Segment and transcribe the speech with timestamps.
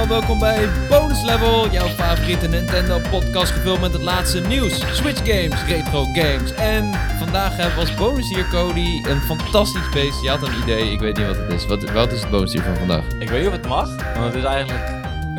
[0.00, 5.18] allemaal, welkom bij Bonus Level, jouw favoriete Nintendo podcast gevuld met het laatste nieuws, Switch
[5.18, 6.54] games, retro games.
[6.54, 10.22] En vandaag hebben we als bonus hier Cody een fantastisch beest.
[10.22, 11.66] Je had een idee, ik weet niet wat het is.
[11.66, 13.04] Wat, wat is het bonus hier van vandaag?
[13.18, 14.88] Ik weet niet of het mag, want het is eigenlijk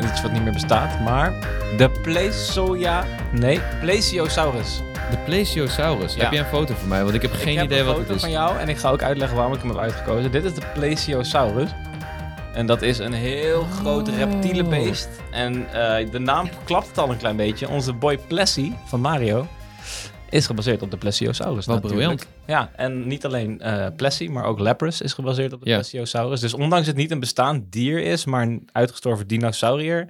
[0.02, 1.00] iets wat niet meer bestaat.
[1.00, 1.32] Maar
[1.76, 3.04] de Plesioja...
[3.30, 4.80] Nee, Plesiosaurus.
[5.10, 6.14] De Plesiosaurus.
[6.14, 6.22] Ja.
[6.22, 7.02] Heb jij een foto van mij?
[7.02, 8.22] Want ik heb geen ik heb idee een wat foto het is.
[8.22, 10.30] van jou en ik ga ook uitleggen waarom ik hem heb uitgekozen.
[10.30, 11.70] Dit is de Plesiosaurus.
[12.54, 14.16] En dat is een heel groot Oh.
[14.16, 15.08] reptiele beest.
[15.30, 17.68] En eh, de naam klapt het al een klein beetje.
[17.68, 19.46] Onze boy Plessy van Mario
[20.30, 21.66] is gebaseerd op de Plesiosaurus.
[21.66, 21.94] Wat natuurlijk.
[22.16, 22.26] briljant.
[22.46, 25.74] Ja, en niet alleen eh Plessy, maar ook Lapras is gebaseerd op de Ja.
[25.76, 26.40] Plesiosaurus.
[26.40, 30.08] Dus ondanks het niet een bestaand dier is, maar een uitgestorven dinosaurier.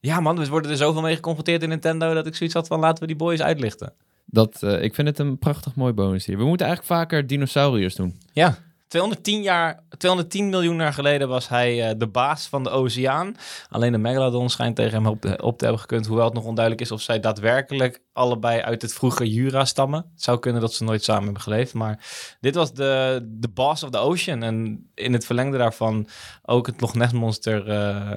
[0.00, 2.80] Ja man, we worden er zoveel mee geconfronteerd in Nintendo dat ik zoiets had van
[2.80, 3.92] laten we die boys uitlichten.
[4.24, 6.36] Dat, eh, ik vind het een prachtig mooi bonus hier.
[6.38, 8.18] We moeten eigenlijk vaker dinosauriërs doen.
[8.32, 8.58] Ja,
[8.94, 13.34] 210, jaar, 210 miljoen jaar geleden was hij eh, de baas van de oceaan.
[13.68, 15.20] Alleen de Megalodon schijnt tegen hem op,
[15.58, 16.06] te- hebben gekund.
[16.06, 20.06] Hoewel het nog onduidelijk is of zij daadwerkelijk allebei uit het vroege Jura stammen.
[20.12, 21.74] Het zou kunnen dat ze nooit samen hebben geleefd.
[21.74, 22.06] Maar
[22.40, 24.42] dit was de, de boss of the ocean.
[24.42, 26.08] En in het verlengde daarvan
[26.42, 27.68] ook het Loch Ness monster...
[27.70, 28.10] eh,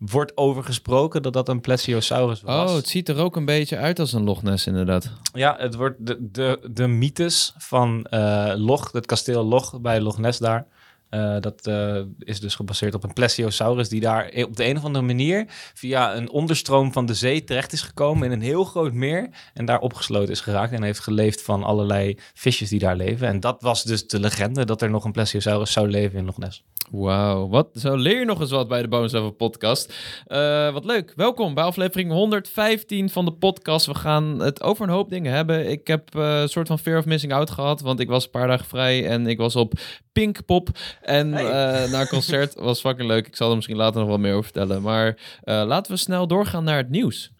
[0.00, 2.70] wordt over gesproken dat dat een Plesiosaurus was.
[2.70, 5.12] Oh, het ziet er ook een beetje uit als een Loch Ness inderdaad.
[5.32, 10.18] Ja, het wordt de, de, de mythes van eh Loch, het kasteel Loch bij Loch
[10.18, 10.66] Ness daar.
[11.10, 14.84] Eh, dat eh, is dus gebaseerd op een plesiosaurus die daar op de een of
[14.84, 15.44] andere manier
[15.74, 19.64] via een onderstroom van de zee terecht is gekomen in een heel groot meer en
[19.64, 23.28] daar opgesloten is geraakt en heeft geleefd van allerlei visjes die daar leven.
[23.28, 26.38] En dat was dus de legende dat er nog een plesiosaurus zou leven in Loch
[26.38, 26.64] Ness.
[26.90, 29.94] Wauw, wat zo leer je nog eens wat bij de Bonus Level podcast.
[30.26, 31.12] Eh, wat leuk.
[31.16, 33.86] Welkom bij aflevering 115 van de podcast.
[33.86, 35.70] We gaan het over een hoop dingen hebben.
[35.70, 38.46] Ik heb een soort van fear of missing out gehad, want ik was een paar
[38.46, 39.72] dagen vrij en ik was op
[40.12, 40.68] Pinkpop.
[41.02, 41.44] En Hey.
[41.84, 43.26] eh, naar concert was fucking leuk.
[43.26, 44.82] Ik zal er misschien later nog wat meer over vertellen.
[44.82, 47.30] Maar eh, laten we snel doorgaan naar het nieuws.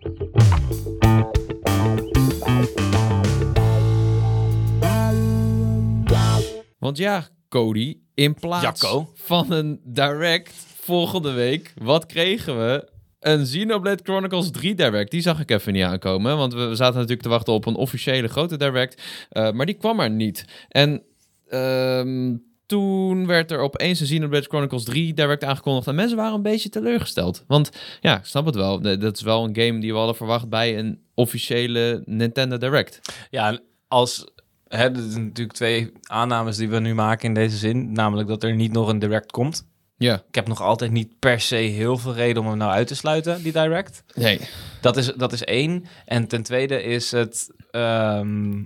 [6.79, 9.11] Want ja, Cody, in plaats Jacco.
[9.15, 12.89] van een direct volgende week, wat kregen we?
[13.21, 15.11] Een Xenoblade Chronicles 3 direct.
[15.11, 18.29] Die zag ik even niet aankomen, want we zaten natuurlijk te wachten op een officiële
[18.29, 20.45] grote direct, eh, maar die kwam er niet.
[20.69, 21.03] En
[21.49, 22.35] ehm,
[22.71, 26.69] toen werd er opeens een Xenoblade Chronicles 3 direct aangekondigd en mensen waren een beetje
[26.69, 27.45] teleurgesteld.
[27.47, 27.71] Want
[28.01, 28.81] ja, ik snap het wel.
[28.81, 33.01] Dat is wel een game die we hadden verwacht bij een officiële Nintendo Direct.
[33.31, 33.59] Ja,
[33.89, 34.25] als.
[34.69, 37.93] Hè, zijn natuurlijk twee aannames die we nu maken in deze zin.
[37.93, 39.67] Namelijk dat er niet nog een direct komt.
[39.97, 42.87] Ja, Ik heb nog altijd niet per se heel veel reden om hem nou uit
[42.87, 44.05] te sluiten, die direct.
[44.15, 44.41] nee.
[44.81, 45.85] Dat is, dat is één.
[46.05, 48.63] En ten tweede is het ehm,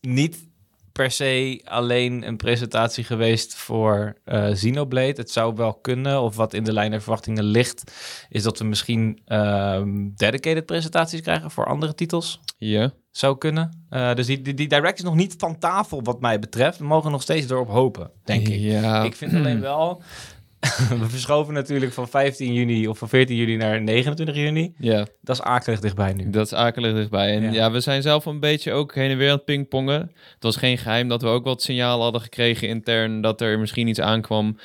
[0.00, 0.50] niet
[0.92, 5.12] per se alleen een presentatie geweest voor eh Xenoblade.
[5.16, 7.92] Het zou wel kunnen, of wat in de lijn der verwachtingen ligt,
[8.28, 12.40] is dat we misschien ehm, dedicated presentaties krijgen voor andere titels.
[12.58, 12.92] Ja.
[13.10, 13.86] Zou kunnen.
[13.88, 16.78] Eh, dus die, die, die direct is nog niet van tafel wat mij betreft.
[16.78, 18.60] We mogen nog steeds erop hopen, denk ik.
[18.60, 19.02] Ja.
[19.02, 20.02] Ik vind alleen wel...
[21.00, 24.74] we verschoven natuurlijk van 15 juni of van 14 juni naar 29 juni.
[24.78, 25.06] Ja.
[25.20, 26.30] Dat is akelig dichtbij nu.
[26.30, 27.34] Dat is akelig dichtbij.
[27.34, 27.50] En ja.
[27.50, 27.70] Ja.
[27.70, 30.00] we zijn zelf een beetje ook heen en weer aan het pingpongen.
[30.34, 33.88] Het was geen geheim dat we ook wat signaal hadden gekregen intern dat er misschien
[33.88, 34.56] iets aankwam.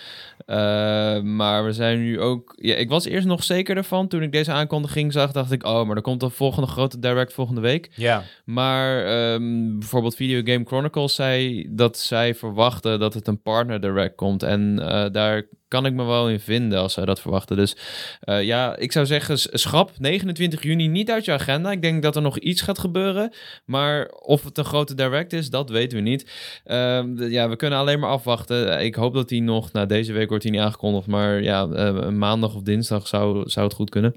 [0.46, 2.54] Eh, maar we zijn nu ook...
[2.56, 4.08] Ja, ik was eerst nog zeker ervan.
[4.08, 5.66] Toen ik deze aankondiging zag, dacht ik...
[5.66, 7.90] Oh, maar er komt een volgende grote direct volgende week.
[7.96, 8.24] Ja.
[8.46, 14.16] Maar ehm, bijvoorbeeld Video Game Chronicles zei dat zij verwachten dat het een partner direct
[14.16, 14.44] komt.
[14.44, 17.56] En eh, daar kan ik me wel in vinden als zij dat verwachten.
[17.56, 17.76] Dus
[18.20, 21.72] eh, ja, ik zou zeggen, schrap 29 juni niet uit je agenda.
[21.72, 23.34] Ik denk dat er nog iets gaat gebeuren.
[23.66, 26.32] Maar of het een grote direct is, dat weten we niet.
[26.64, 28.86] Ehm, ja, we kunnen alleen maar afwachten.
[28.86, 31.08] Ik hoop dat hij nog, nou deze week wordt hij niet aangekondigd.
[31.08, 34.16] Maar ja, eh, maandag of dinsdag zou, zou het goed kunnen.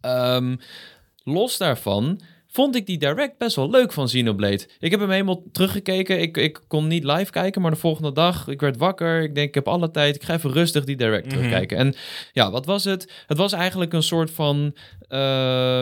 [0.00, 0.56] Ehm,
[1.24, 2.20] los daarvan
[2.52, 4.68] vond ik die direct best wel leuk van Xenoblade.
[4.78, 6.20] Ik heb hem helemaal teruggekeken.
[6.20, 9.22] Ik, ik kon niet live kijken, maar de volgende dag, ik werd wakker.
[9.22, 10.14] Ik denk, ik heb alle tijd.
[10.14, 11.34] Ik ga even rustig die direct Mhm.
[11.34, 11.76] terugkijken.
[11.78, 11.94] En
[12.32, 13.12] ja, wat was het?
[13.26, 14.74] Het was eigenlijk een soort van...
[15.08, 15.18] eh,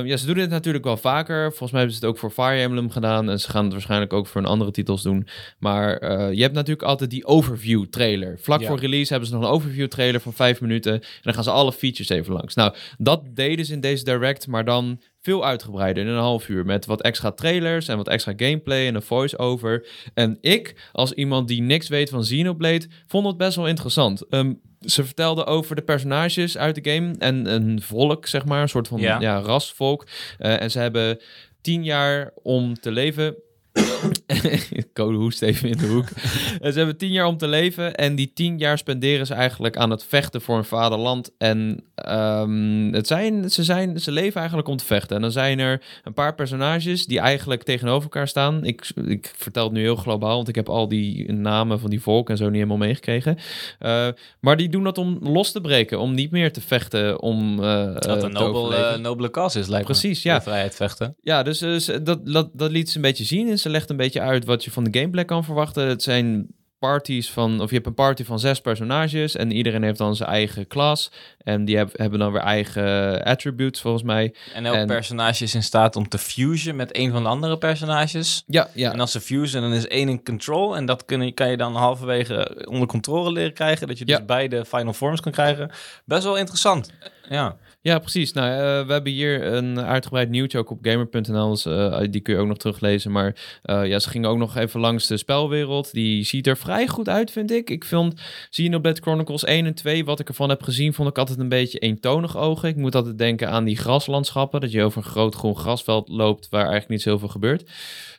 [0.05, 1.49] ja, ze doen dit natuurlijk wel vaker.
[1.49, 3.31] Volgens mij hebben ze het ook voor Fire Emblem gedaan.
[3.31, 5.27] En ze gaan het waarschijnlijk ook voor een andere titels doen.
[5.59, 8.39] Maar eh, je hebt natuurlijk altijd die overview trailer.
[8.41, 8.67] Vlak Ja.
[8.67, 10.93] voor release hebben ze nog een overview trailer van vijf minuten.
[10.93, 12.55] En dan gaan ze alle features even langs.
[12.55, 16.65] Nou, dat deden ze in deze direct, maar dan veel uitgebreider in een half uur.
[16.65, 19.87] Met wat extra trailers en wat extra gameplay en een voice-over.
[20.15, 24.29] En ik, als iemand die niks weet van Xenoblade, vond het best wel interessant.
[24.29, 28.69] Ehm, ze vertelde over de personages uit de game en een volk, zeg maar, een
[28.69, 29.21] soort van ja.
[29.21, 29.39] Ja.
[29.39, 30.07] rasvolk.
[30.39, 31.21] Eh, en ze hebben
[31.61, 33.35] tien jaar om te leven.
[34.93, 36.09] Code hoest even in de hoek.
[36.73, 37.95] ze hebben tien jaar om te leven.
[37.95, 41.31] En die tien jaar spenderen ze eigenlijk aan het vechten voor hun vaderland.
[41.39, 45.17] En um, het zijn, ze, zijn, ze leven eigenlijk om te vechten.
[45.17, 48.65] En dan zijn er een paar personages die eigenlijk tegenover elkaar staan.
[48.65, 52.03] Ik, ik vertel het nu heel globaal, want ik heb al die namen van die
[52.03, 53.39] volk en zo niet helemaal meegekregen.
[53.81, 54.09] Uh,
[54.41, 56.01] maar die doen dat om los te breken.
[56.01, 57.21] Om niet meer te vechten.
[57.21, 60.31] Om, uh, dat een nobele, nobele kans is, lijkt Precies, me.
[60.31, 60.43] ja.
[60.43, 61.17] vrijheid vechten.
[61.23, 61.59] Ja, dus,
[62.03, 63.49] dat, dat, dat liet ze een beetje zien.
[63.49, 65.87] En ze legt een beetje uit wat je van de gameplay kan verwachten.
[65.87, 66.47] Het zijn
[66.81, 70.29] parties van, of je hebt een party van zes personages en iedereen heeft dan zijn
[70.29, 71.11] eigen klas.
[71.39, 74.35] En die heb, hebben dan weer eigen attributes volgens mij.
[74.55, 78.45] En elk personage is in staat om te fusen met een van de andere personages.
[78.47, 78.93] Ja, ja.
[78.93, 80.77] En als ze fusen, dan is één in control.
[80.77, 83.87] En dat kun je, kan je dan halverwege onder controle leren krijgen.
[83.87, 85.71] Dat je dus beide final forms kan krijgen.
[86.05, 86.93] Best wel interessant.
[87.29, 87.57] Ja.
[87.83, 88.33] Ja, precies.
[88.33, 91.51] Nou, uh, we hebben hier een uitgebreid nieuwtje ook op gamer.nl.
[91.51, 93.13] Dus, uh, die kun je ook nog teruglezen.
[93.13, 95.93] Maar uh, ja, ze gingen ook nog even langs de spelwereld.
[95.93, 97.71] Die ziet er vrij goed uit, vind ik.
[97.71, 101.39] Ik vond Xenoblade Chronicles 1 en 2, wat ik ervan heb gezien, vond ik altijd
[101.39, 102.69] een beetje eentonig ogen.
[102.69, 104.61] Ik moet altijd denken aan die graslandschappen.
[104.61, 107.71] Dat je over een groot groen grasveld loopt waar eigenlijk niet zoveel gebeurt.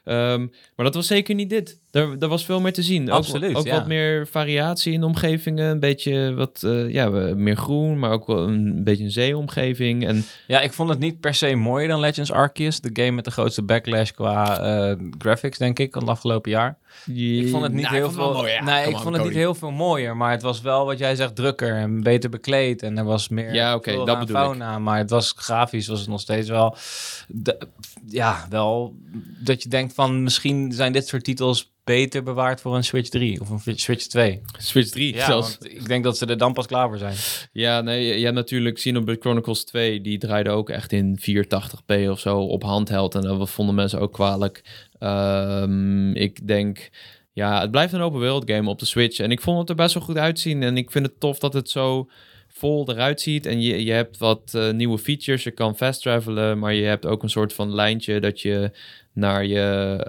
[0.06, 1.80] Um, maar dat was zeker niet dit.
[1.92, 3.12] Er, er was veel meer te zien.
[3.12, 3.76] Absoluut, Ook, ook ja.
[3.76, 5.70] wat meer variatie in de omgevingen.
[5.70, 10.08] Een beetje wat, uh, ja, meer groen, maar ook wel een beetje een zeeomgeving.
[10.08, 10.26] En...
[10.48, 12.82] Ja, ik vond het niet per se mooier dan Legends Arceus.
[12.82, 16.78] De game met de grootste backlash qua uh, graphics, denk ik, van het afgelopen jaar.
[17.06, 18.34] Ik vond het niet nou, heel veel.
[18.34, 18.64] Mooi, ja.
[18.64, 20.18] Nee, Come ik on, vond het niet heel veel mooier.
[20.18, 22.84] Maar het was wel wat jij zegt, drukker en beter bekleed.
[22.84, 23.54] En er was meer.
[23.54, 26.50] Ja, oké, flora dat en bedoel fauna, Maar het was grafisch, was het nog steeds
[26.50, 26.76] wel.
[27.28, 27.58] De,
[28.08, 28.96] ja, wel
[29.44, 33.42] dat je denkt van misschien zijn dit soort titels beter bewaard voor een Switch 3
[33.42, 34.42] of een Switch 2.
[34.58, 35.58] Switch 3 Ja, zelfs.
[35.58, 37.16] want ik denk dat ze er dan pas klaar voor zijn.
[37.52, 42.20] Ja, nee, je hebt natuurlijk Xenoblade Chronicles 2, die draaide ook echt in 480p of
[42.20, 43.16] zo op handheld.
[43.16, 44.64] En dat vonden mensen ook kwalijk.
[45.00, 46.90] Um, ik denk,
[47.32, 49.20] ja, het blijft een open wereld game op de Switch.
[49.20, 50.64] En ik vond het er best wel goed uitzien.
[50.64, 52.10] En ik vind het tof dat het zo
[52.48, 53.46] vol eruit ziet.
[53.46, 55.44] En je, je hebt wat uh, nieuwe features.
[55.44, 58.72] Je kan fast travelen, maar je hebt ook een soort van lijntje dat je
[59.14, 60.00] naar je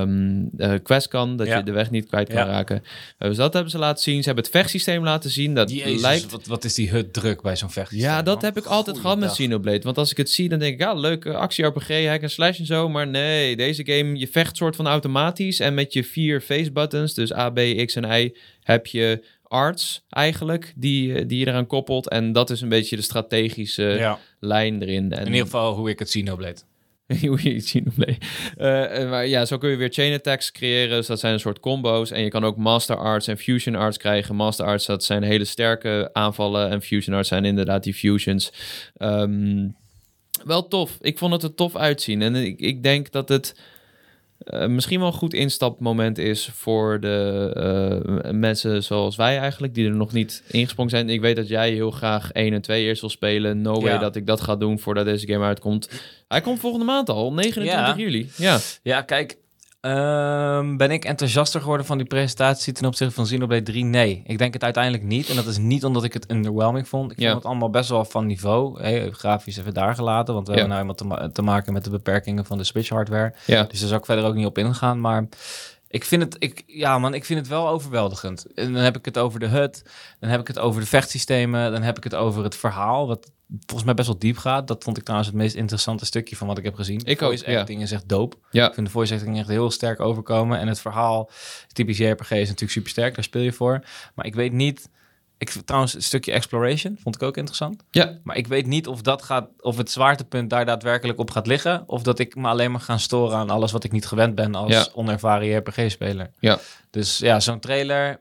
[0.00, 1.56] um, uh, quest kan, dat Ja.
[1.56, 2.44] je de weg niet kwijt kan Ja.
[2.46, 2.82] raken.
[3.18, 4.18] Uh, dus dat hebben ze laten zien.
[4.18, 5.54] Ze hebben het vechtsysteem laten zien.
[5.54, 7.90] Dat Jezus, lijkt wat, wat is die hut druk bij zo'n vecht?
[7.90, 9.80] ja, dat heb ik altijd gehad met Xenoblade.
[9.82, 12.66] Want als ik het zie, dan denk ik, ja, leuke actie-RPG, hack en slash en
[12.66, 12.88] zo.
[12.88, 15.60] Maar nee, deze game, je vecht soort van automatisch.
[15.60, 20.04] En met je vier face buttons, dus A, B, X en Y, heb je arts
[20.08, 22.08] eigenlijk, die, eh, die je eraan koppelt.
[22.08, 24.18] En dat is een beetje de strategische Ja.
[24.40, 25.12] lijn erin.
[25.12, 26.60] En In ieder geval hoe ik het Xenoblade.
[27.26, 28.18] hoe je Xenoblade.
[28.56, 30.96] Eh, eh, maar ja, zo kun je weer chain attacks creëren.
[30.96, 32.10] Dus dat zijn een soort combo's.
[32.10, 34.36] En je kan ook master arts en fusion arts krijgen.
[34.36, 36.70] Master arts, dat zijn hele sterke aanvallen.
[36.70, 38.52] En fusion arts zijn inderdaad die fusions.
[38.96, 39.68] Ehm,
[40.44, 40.98] wel tof.
[41.00, 42.22] Ik vond het er tof uitzien.
[42.22, 43.54] En ik, ik denk dat het
[44.44, 49.86] uh, misschien wel een goed instapmoment is voor de uh, mensen zoals wij eigenlijk, die
[49.88, 51.08] er nog niet ingesprongen zijn.
[51.08, 53.62] Ik weet dat jij heel graag 1 en 2 eerst wil spelen.
[53.62, 53.98] No way Ja.
[53.98, 55.88] dat ik dat ga doen voordat deze game uitkomt.
[56.28, 57.94] Hij komt volgende maand al, op 29 Ja.
[57.96, 58.28] juli.
[58.36, 58.58] Ja.
[58.82, 59.36] Ja, kijk.
[59.80, 63.84] Ehm, ben ik enthousiaster geworden van die presentatie ten opzichte van Xenoblade 3?
[63.84, 65.28] Nee, ik denk het uiteindelijk niet.
[65.28, 67.12] En dat is niet omdat ik het underwhelming vond.
[67.12, 67.24] Ik Ja.
[67.30, 68.80] vond het allemaal best wel van niveau.
[68.82, 70.58] Hey, grafisch even daar gelaten, want we Ja.
[70.58, 73.34] hebben nou eenmaal te, ma- te maken met de beperkingen van de Switch hardware.
[73.46, 73.62] Ja.
[73.62, 75.00] Dus daar zou ik verder ook niet op ingaan.
[75.00, 75.28] Maar
[75.90, 78.46] ik vind het, ik, ja man, ik vind het wel overweldigend.
[78.54, 79.82] En dan heb ik het over de HUD,
[80.20, 83.32] dan heb ik het over de vechtsystemen, dan heb ik het over het verhaal, wat
[83.58, 84.68] volgens mij best wel diep gaat.
[84.68, 87.00] Dat vond ik trouwens het meest interessante stukje van wat ik heb gezien.
[87.04, 87.60] Ik ook, Voice ja.
[87.60, 88.36] acting is echt dope.
[88.50, 88.68] Ja.
[88.68, 90.58] Ik vind de voice acting echt heel sterk overkomen.
[90.58, 91.30] En het verhaal,
[91.72, 93.14] typisch JRPG, is natuurlijk super sterk.
[93.14, 93.84] Daar speel je voor.
[94.14, 94.88] Maar ik weet niet...
[95.40, 97.82] Ik, trouwens, het stukje exploration vond ik ook interessant.
[97.90, 98.18] Ja.
[98.24, 101.82] Maar ik weet niet of dat gaat, of het zwaartepunt daar daadwerkelijk op gaat liggen.
[101.86, 104.54] Of dat ik me alleen maar ga storen aan alles wat ik niet gewend ben
[104.54, 104.86] als Ja.
[104.94, 106.30] onervaren JRPG-speler.
[106.40, 106.58] Ja.
[106.90, 108.20] Dus ja, zo'n trailer.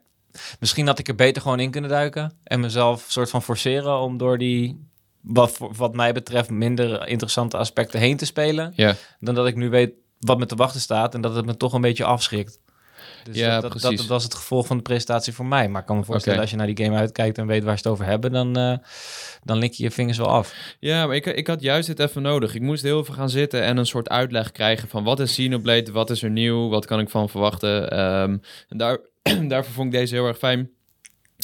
[0.59, 2.33] Misschien had ik er beter gewoon in kunnen duiken.
[2.43, 4.87] En mezelf soort van forceren om door die,
[5.21, 8.73] wat, voor- wat mij betreft, minder interessante aspecten heen te spelen.
[8.75, 8.95] Ja.
[9.19, 11.73] Dan dat ik nu weet wat me te wachten staat en dat het me toch
[11.73, 12.59] een beetje afschrikt.
[13.23, 13.99] Dus Ja, dat, dat, precies.
[13.99, 15.69] dat was het gevolg van de presentatie voor mij.
[15.69, 17.83] Maar ik kan me voorstellen, als je naar die game uitkijkt en weet waar ze
[17.83, 18.77] het over hebben, dan, eh,
[19.43, 20.53] dan lik je je vingers wel af.
[20.79, 22.55] Ja, maar ik, ik had juist dit even nodig.
[22.55, 25.91] Ik moest heel even gaan zitten en een soort uitleg krijgen van wat is Xenoblade,
[25.91, 27.91] wat is er nieuw, wat kan ik van verwachten.
[27.91, 28.97] Ehm, en daar,
[29.47, 30.69] daarvoor vond ik deze heel erg fijn.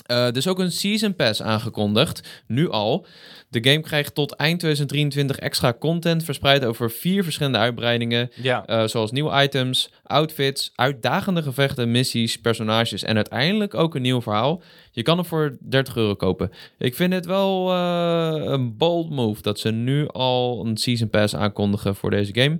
[0.05, 3.05] Er is ook een Season Pass aangekondigd, nu al.
[3.49, 8.29] De game krijgt tot eind 2023 extra content verspreid over vier verschillende uitbreidingen.
[8.41, 8.65] Ja.
[8.65, 14.61] eh, zoals nieuwe items, outfits, uitdagende gevechten, missies, personages en uiteindelijk ook een nieuw verhaal.
[14.91, 16.51] Je kan hem voor 30 euro kopen.
[16.77, 21.35] Ik vind het wel eh, een bold move dat ze nu al een Season Pass
[21.35, 22.59] aankondigen voor deze game.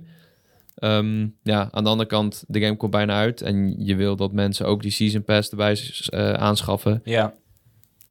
[0.76, 3.42] Ehm, ja, aan de andere kant, de game komt bijna uit.
[3.42, 7.00] En je wil dat mensen ook die Season Pass erbij eh, aanschaffen.
[7.04, 7.34] Ja.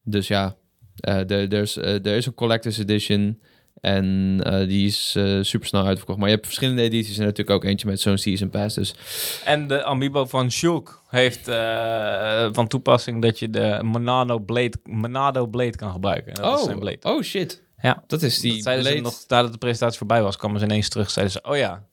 [0.04, 0.56] Dus ja,
[1.00, 3.40] er er is, eh, is een Collector's Edition.
[3.82, 6.18] En eh, die is eh, super snel uitverkocht.
[6.18, 7.18] Maar je hebt verschillende edities.
[7.18, 8.76] En natuurlijk ook eentje met zo'n Season Pass.
[8.76, 8.96] Dus
[9.46, 15.48] En de Amiibo van Shulk heeft eh, van toepassing dat je de Monado Blade, Monado
[15.48, 16.34] Blade kan gebruiken.
[16.34, 16.98] En Dat is zijn blade.
[17.02, 17.62] oh shit.
[17.82, 18.04] Ja.
[18.08, 19.06] Dat is die dat zeiden ze blade.
[19.06, 21.10] nog nadat de presentatie voorbij was, kwamen ze ineens terug.
[21.10, 21.84] Zeiden ze, oh ja,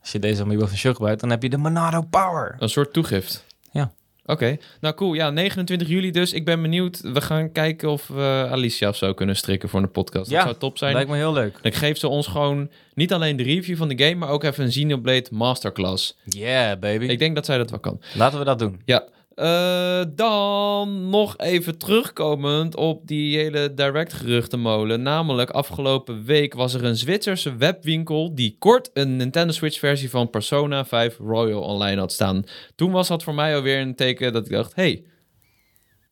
[0.00, 2.56] als je deze Amiibo van Shulk gebruikt, dan heb je de Monado Power.
[2.58, 3.44] Een soort toegift.
[3.72, 3.92] Ja.
[4.26, 5.14] Oké, nou cool.
[5.14, 6.32] Ja, 29 juli dus.
[6.32, 7.00] Ik ben benieuwd.
[7.00, 10.30] We gaan kijken of we Alicia of zo kunnen strikken voor een podcast.
[10.30, 10.94] Ja, dat zou top zijn.
[10.94, 11.58] Lijkt me heel leuk.
[11.62, 14.64] Dan geeft ze ons gewoon niet alleen de review van de game, maar ook even
[14.64, 16.16] een Xenoblade Masterclass.
[16.24, 17.04] Yeah, baby.
[17.04, 18.00] Ik denk dat zij dat wel kan.
[18.14, 18.80] Laten we dat doen.
[18.84, 19.04] Ja.
[19.36, 25.02] Eh, dan nog even terugkomend op die hele direct geruchtenmolen.
[25.02, 30.30] Namelijk afgelopen week was er een Zwitserse webwinkel die kort een Nintendo Switch versie van
[30.30, 32.44] Persona 5 Royal online had staan.
[32.74, 35.04] Toen was dat voor mij alweer een teken dat ik dacht, hey,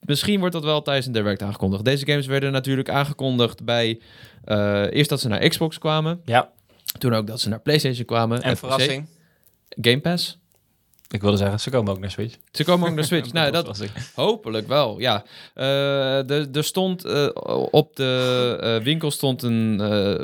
[0.01, 1.85] misschien wordt dat wel tijdens een direct aangekondigd.
[1.85, 4.01] Deze games werden natuurlijk aangekondigd bij,
[4.45, 6.51] eh, eerst dat ze naar Xbox kwamen, Ja,
[6.99, 8.43] toen ook dat ze naar PlayStation kwamen.
[8.43, 8.59] en PC.
[8.59, 9.07] verrassing.
[9.69, 10.39] Game Pass.
[11.11, 12.37] Ik wilde zeggen, ze komen ook naar Switch.
[12.53, 13.33] Ze komen ook naar Switch.
[13.39, 13.83] nou, dat.
[14.15, 15.25] Hopelijk wel, ja.
[15.55, 17.29] Eh, er, stond eh,
[17.71, 19.83] op de eh, winkel stond een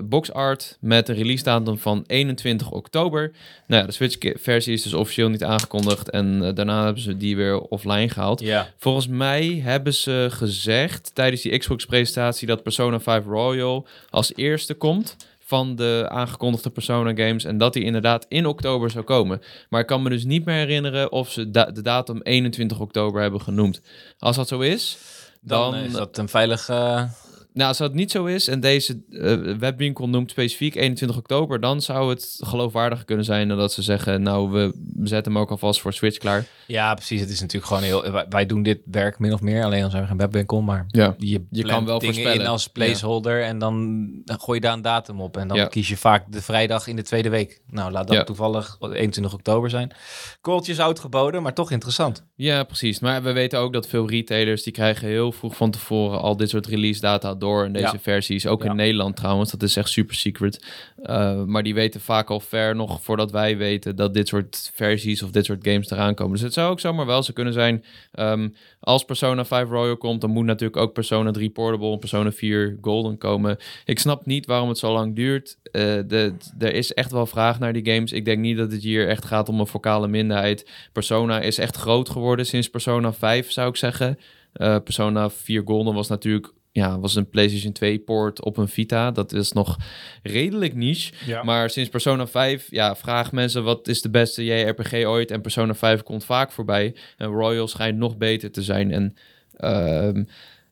[0.08, 3.32] box art met een release datum van 21 oktober.
[3.66, 7.60] Nou ja, de Switch-versie is dus officieel niet aangekondigd en daarna hebben ze die weer
[7.60, 8.40] offline gehaald.
[8.40, 8.72] Ja.
[8.78, 15.16] Volgens mij hebben ze gezegd tijdens die Xbox-presentatie dat Persona 5 Royal als eerste komt
[15.50, 19.40] van de aangekondigde Persona games en dat die inderdaad in oktober zou komen.
[19.68, 23.20] Maar ik kan me dus niet meer herinneren of ze da- de datum 21 oktober
[23.22, 23.80] hebben genoemd.
[24.18, 24.98] Als dat zo is,
[25.40, 27.08] Dan, dan, is dat een veilige...
[27.52, 31.80] nou, als dat niet zo is en deze eh, webwinkel noemt specifiek 21 oktober, dan
[31.82, 35.80] zou het geloofwaardiger kunnen zijn dan dat ze zeggen, nou, we zetten hem ook alvast
[35.80, 36.46] voor Switch klaar.
[36.66, 37.20] Ja, precies.
[37.20, 38.12] Het is natuurlijk gewoon heel...
[38.12, 40.84] Wij, wij doen dit werk min of meer, alleen dan zijn we geen webwinkel, maar...
[40.88, 41.14] Ja.
[41.18, 42.40] Je, Je kan wel dingen voorspellen.
[42.44, 45.36] in als placeholder en dan, dan gooi je daar een datum op.
[45.36, 45.66] En dan Ja.
[45.66, 47.60] kies je vaak de vrijdag in de tweede week.
[47.70, 49.92] Nou, laat dat toevallig 21 oktober zijn.
[50.40, 52.24] Kooltjes uitgeboden, maar toch interessant.
[52.34, 52.98] Ja, precies.
[53.00, 56.48] Maar we weten ook dat veel retailers die krijgen heel vroeg van tevoren al dit
[56.50, 57.98] soort release data door in deze Ja.
[57.98, 58.46] versies.
[58.46, 58.70] Ook Ja.
[58.70, 59.50] in Nederland trouwens.
[59.50, 60.64] Dat is echt super secret.
[61.02, 65.22] Uh, maar die weten vaak al ver nog voordat wij weten dat dit soort versies
[65.22, 66.32] of dit soort games eraan komen.
[66.32, 67.84] Dus het zou ook zomaar wel zo kunnen zijn.
[68.12, 68.48] ehm,
[68.80, 72.78] als Persona 5 Royal komt, dan moet natuurlijk ook Persona 3 Portable en Persona 4
[72.80, 73.56] Golden komen.
[73.84, 75.58] Ik snap niet waarom het zo lang duurt.
[75.62, 78.12] Eh, de, er is echt wel vraag naar die games.
[78.12, 80.70] Ik denk niet dat het hier echt gaat om een vocale minderheid.
[80.92, 84.18] Persona is echt groot geworden sinds Persona 5, zou ik zeggen.
[84.52, 89.10] Eh, Persona 4 Golden was natuurlijk ja, was een PlayStation 2 port op een Vita.
[89.10, 89.76] Dat is nog
[90.22, 91.12] redelijk niche.
[91.26, 91.42] Ja.
[91.42, 95.30] Maar sinds Persona 5, ja, vraag mensen wat is de beste JRPG ooit.
[95.30, 96.96] En Persona 5 komt vaak voorbij.
[97.16, 98.92] En Royal schijnt nog beter te zijn.
[98.92, 99.16] En
[99.56, 100.24] ehm,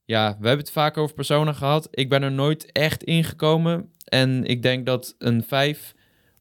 [0.05, 1.89] ja, we hebben het vaak over Persona gehad.
[1.91, 3.93] Ik ben er nooit echt ingekomen.
[4.05, 5.95] En ik denk dat een 5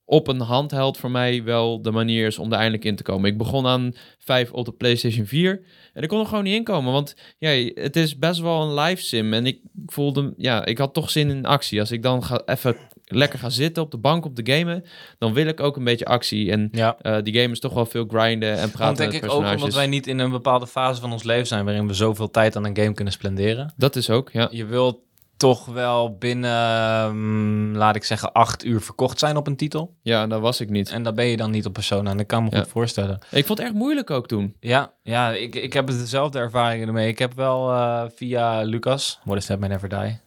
[0.09, 3.29] op een handheld voor mij wel de manier is om er eindelijk in te komen.
[3.31, 5.61] Ik begon aan 5 op de PlayStation 4
[5.93, 9.01] en ik kon er gewoon niet inkomen, want ja, het is best wel een live
[9.01, 11.79] sim en ik voelde, ja, ik had toch zin in actie.
[11.79, 14.83] Als ik dan ga even lekker ga zitten op de bank op de gamen,
[15.17, 16.97] dan wil ik ook een beetje actie en Ja.
[17.01, 19.73] eh, die game is toch wel veel grinden en praten denk met ik ook omdat
[19.73, 21.65] wij niet in een bepaalde fase van ons leven zijn...
[21.65, 23.73] waarin we zoveel tijd aan een game kunnen spenderen.
[23.77, 24.47] Dat is ook, ja.
[24.51, 24.97] Je wilt
[25.37, 29.95] toch wel binnen, mm, laat ik zeggen, acht uur verkocht zijn op een titel.
[30.01, 30.89] Ja, dat was ik niet.
[30.89, 32.09] En daar ben je dan niet op Persona.
[32.11, 32.57] En dat kan me Ja.
[32.59, 33.19] goed voorstellen.
[33.31, 34.55] Ik vond het erg moeilijk ook toen.
[34.59, 37.07] Ja, ja ik, ik heb dezelfde ervaringen ermee.
[37.07, 40.19] Ik heb wel eh, via Lucas, What is That Never Die...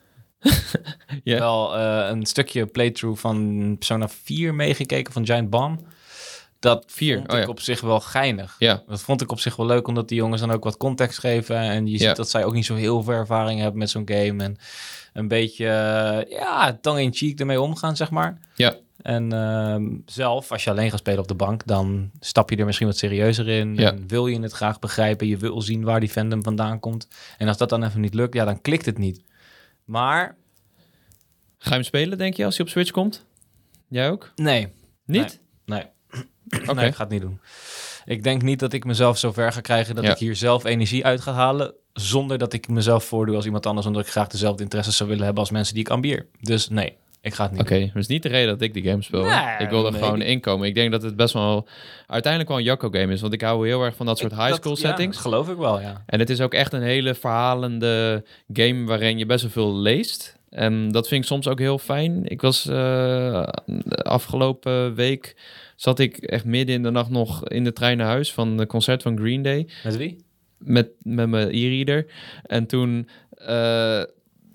[1.38, 5.80] Wel eh, een stukje playthrough van Persona 4 meegekeken van Giant Bomb.
[6.58, 7.48] Dat Vier, vond oh ik ja.
[7.48, 8.56] op zich wel geinig.
[8.58, 11.18] Ja, Dat vond ik op zich wel leuk, omdat die jongens dan ook wat context
[11.18, 11.56] geven.
[11.56, 14.44] En je ziet dat zij ook niet zo heel veel ervaring hebben met zo'n game.
[14.44, 14.56] En
[15.12, 18.38] een beetje, eh, ja, tong in cheek ermee omgaan, zeg maar.
[18.54, 22.56] ja, En ehm, zelf, als je alleen gaat spelen op de bank, dan stap je
[22.56, 23.74] er misschien wat serieuzer in.
[23.76, 23.90] Ja.
[23.92, 25.26] En wil je het graag begrijpen.
[25.26, 27.08] Je wil zien waar die fandom vandaan komt.
[27.38, 29.22] En als dat dan even niet lukt, ja, dan klikt het niet.
[29.84, 30.36] Maar
[31.58, 33.24] Ga je hem spelen, denk je, als hij op Switch komt?
[33.88, 34.32] Jij ook?
[34.36, 34.68] nee,
[35.04, 35.40] Niet?
[35.64, 35.82] nee.
[36.62, 36.74] Oké.
[36.74, 37.40] Nee, ik ga het niet doen.
[38.04, 40.10] Ik denk niet dat ik mezelf zo ver ga krijgen dat Ja.
[40.10, 41.74] ik hier zelf energie uit ga halen.
[42.00, 43.86] Zonder dat ik mezelf voordoe als iemand anders.
[43.86, 46.26] Omdat ik graag dezelfde interesses zou willen hebben als mensen die ik ambieer.
[46.40, 48.74] Dus nee, ik ga het niet Oké, maar dat is niet de reden dat ik
[48.74, 49.22] die game speel.
[49.24, 50.02] Nee, ik wil er nee.
[50.02, 50.68] gewoon inkomen.
[50.68, 51.66] Ik denk dat het best wel
[52.06, 53.20] uiteindelijk wel een Jacko game is.
[53.20, 55.16] Want ik hou heel erg van dat soort high school Dat- ja, settings.
[55.16, 56.02] dat geloof ik wel, ja.
[56.06, 60.38] En het is ook echt een hele verhalende game waarin je best wel veel leest.
[60.50, 62.22] En dat vind ik soms ook heel fijn.
[62.24, 63.42] Ik was uh,
[64.02, 65.36] afgelopen week
[65.76, 68.68] zat ik echt midden in de nacht nog in de trein naar huis van het
[68.68, 69.68] concert van Green Day.
[69.84, 70.16] Met wie?
[70.64, 72.06] Met, met mijn e-reader.
[72.42, 73.08] En toen
[73.48, 74.02] uh,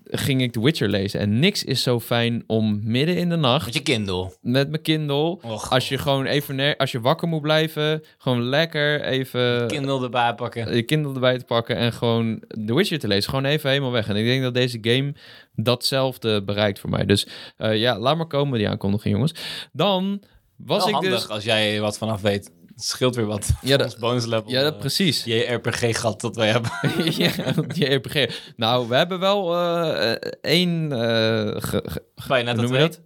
[0.04, 1.20] ging ik The Witcher lezen.
[1.20, 3.66] En niks is zo fijn om midden in de nacht...
[3.66, 4.32] Met je Kindle.
[4.42, 5.42] Met mijn Kindle.
[5.42, 6.78] Och, als je gewoon even...
[6.78, 9.68] Als je wakker moet blijven, gewoon lekker even...
[9.68, 10.76] Kindle erbij pakken.
[10.76, 13.30] Je Kindle erbij te pakken en gewoon The Witcher te lezen.
[13.30, 14.08] Gewoon even helemaal weg.
[14.08, 15.14] En ik denk dat deze game
[15.56, 17.06] datzelfde bereikt voor mij.
[17.06, 19.34] Dus uh, ja, laat maar komen die aankondiging, jongens.
[19.72, 20.22] Dan
[20.58, 21.30] was Wel ik handig dus...
[21.30, 22.52] als jij wat vanaf weet.
[22.76, 23.50] Het scheelt weer wat.
[23.62, 24.52] Ja, dat bonus level.
[24.52, 25.24] Ja, dat, precies.
[25.24, 26.72] Je RPG-gat dat wij hebben.
[27.24, 27.32] ja,
[27.74, 28.40] je RPG.
[28.56, 30.92] Nou, we hebben wel uh, één...
[30.92, 33.02] Uh, noem je dat?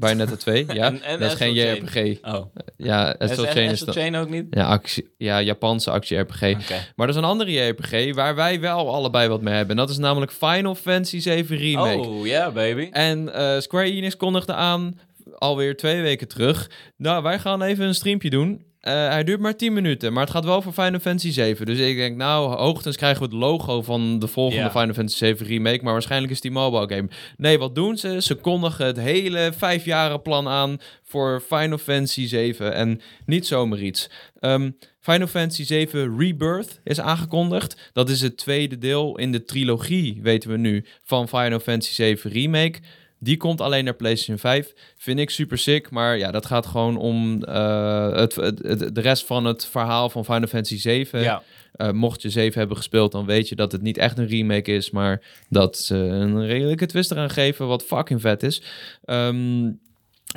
[0.00, 0.86] Bayonetta 2, ja.
[0.86, 2.24] en, en dat is geen JRPG.
[2.24, 2.54] Oh.
[2.76, 3.94] Ja, Astral Chain is dat.
[3.94, 4.46] Chain ook niet?
[4.50, 6.42] Ja, actie, ja Japanse actie-RPG.
[6.42, 6.92] Okay.
[6.96, 9.70] Maar er is een andere JRPG waar wij wel allebei wat mee hebben.
[9.70, 12.08] En dat is namelijk Final Fantasy 7 Remake.
[12.08, 12.88] Oh, ja, yeah, baby.
[12.92, 15.00] En uh, Square Enix kondigde aan,
[15.34, 16.70] alweer twee weken terug...
[16.96, 18.64] Nou, wij gaan even een streampje doen.
[18.82, 21.66] Uh, hij duurt maar 10 minuten, maar het gaat wel voor Final Fantasy 7.
[21.66, 24.70] Dus ik denk, nou, hoogtens krijgen we het logo van de volgende.
[24.70, 25.82] Final Fantasy 7 remake.
[25.82, 27.08] Maar waarschijnlijk is die mobile game.
[27.36, 28.22] Nee, wat doen ze?
[28.22, 32.74] Ze kondigen het hele vijfjaren plan aan voor Final Fantasy 7.
[32.74, 34.10] En niet zomaar iets.
[34.38, 34.70] Ehm,
[35.00, 37.90] Final Fantasy 7 Rebirth is aangekondigd.
[37.92, 42.30] Dat is het tweede deel in de trilogie, weten we nu, van Final Fantasy 7
[42.30, 42.78] Remake.
[43.22, 44.72] Die komt alleen naar PlayStation 5.
[44.96, 45.90] Vind ik super sick.
[45.90, 50.10] Maar ja, dat gaat gewoon om uh, het, het, het, de rest van het verhaal
[50.10, 51.20] van Final Fantasy 7.
[51.20, 51.42] Ja.
[51.76, 54.72] Uh, mocht je 7 hebben gespeeld, dan weet je dat het niet echt een remake
[54.72, 54.90] is.
[54.90, 58.62] Maar dat ze een redelijke twist eraan geven, wat fucking vet is.
[59.04, 59.80] Um,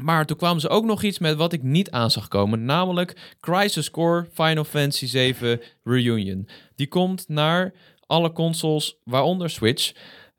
[0.01, 2.65] maar toen kwamen ze ook nog iets met wat ik niet aan zag komen.
[2.65, 6.47] Namelijk Crisis Core Final Fantasy 7 Reunion.
[6.75, 7.73] Die komt naar
[8.05, 9.93] alle consoles, waaronder Switch.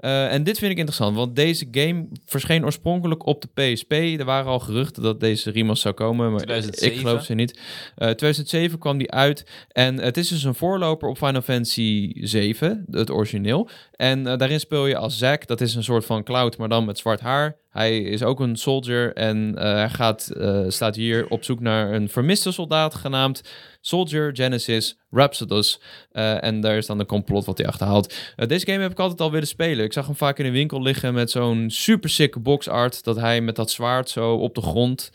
[0.05, 3.93] Uh, en dit vind ik interessant, want deze game verscheen oorspronkelijk op de PSP.
[3.93, 6.93] Er waren al geruchten dat deze remaster zou komen, maar 2007.
[6.93, 7.53] ik geloof ze niet.
[7.53, 12.85] Uh, 2007 kwam die uit en het is dus een voorloper op Final Fantasy 7,
[12.91, 13.69] het origineel.
[13.93, 16.85] En uh, daarin speel je als Zack, dat is een soort van Cloud, maar dan
[16.85, 17.57] met zwart haar.
[17.75, 20.31] Hij is ook een soldier en eh, hij gaat,
[20.69, 23.43] staat hier op zoek naar een vermiste soldaat genaamd
[23.87, 25.81] Soldier Genesis Rhapsodus.
[26.13, 28.15] Uh, en daar is dan de complot wat hij achterhaalt.
[28.37, 29.85] Deze game heb ik altijd al willen spelen.
[29.85, 33.05] Ik zag hem vaak in de winkel liggen met zo'n super sick boxart.
[33.05, 35.11] Dat hij met dat zwaard zo op de grond.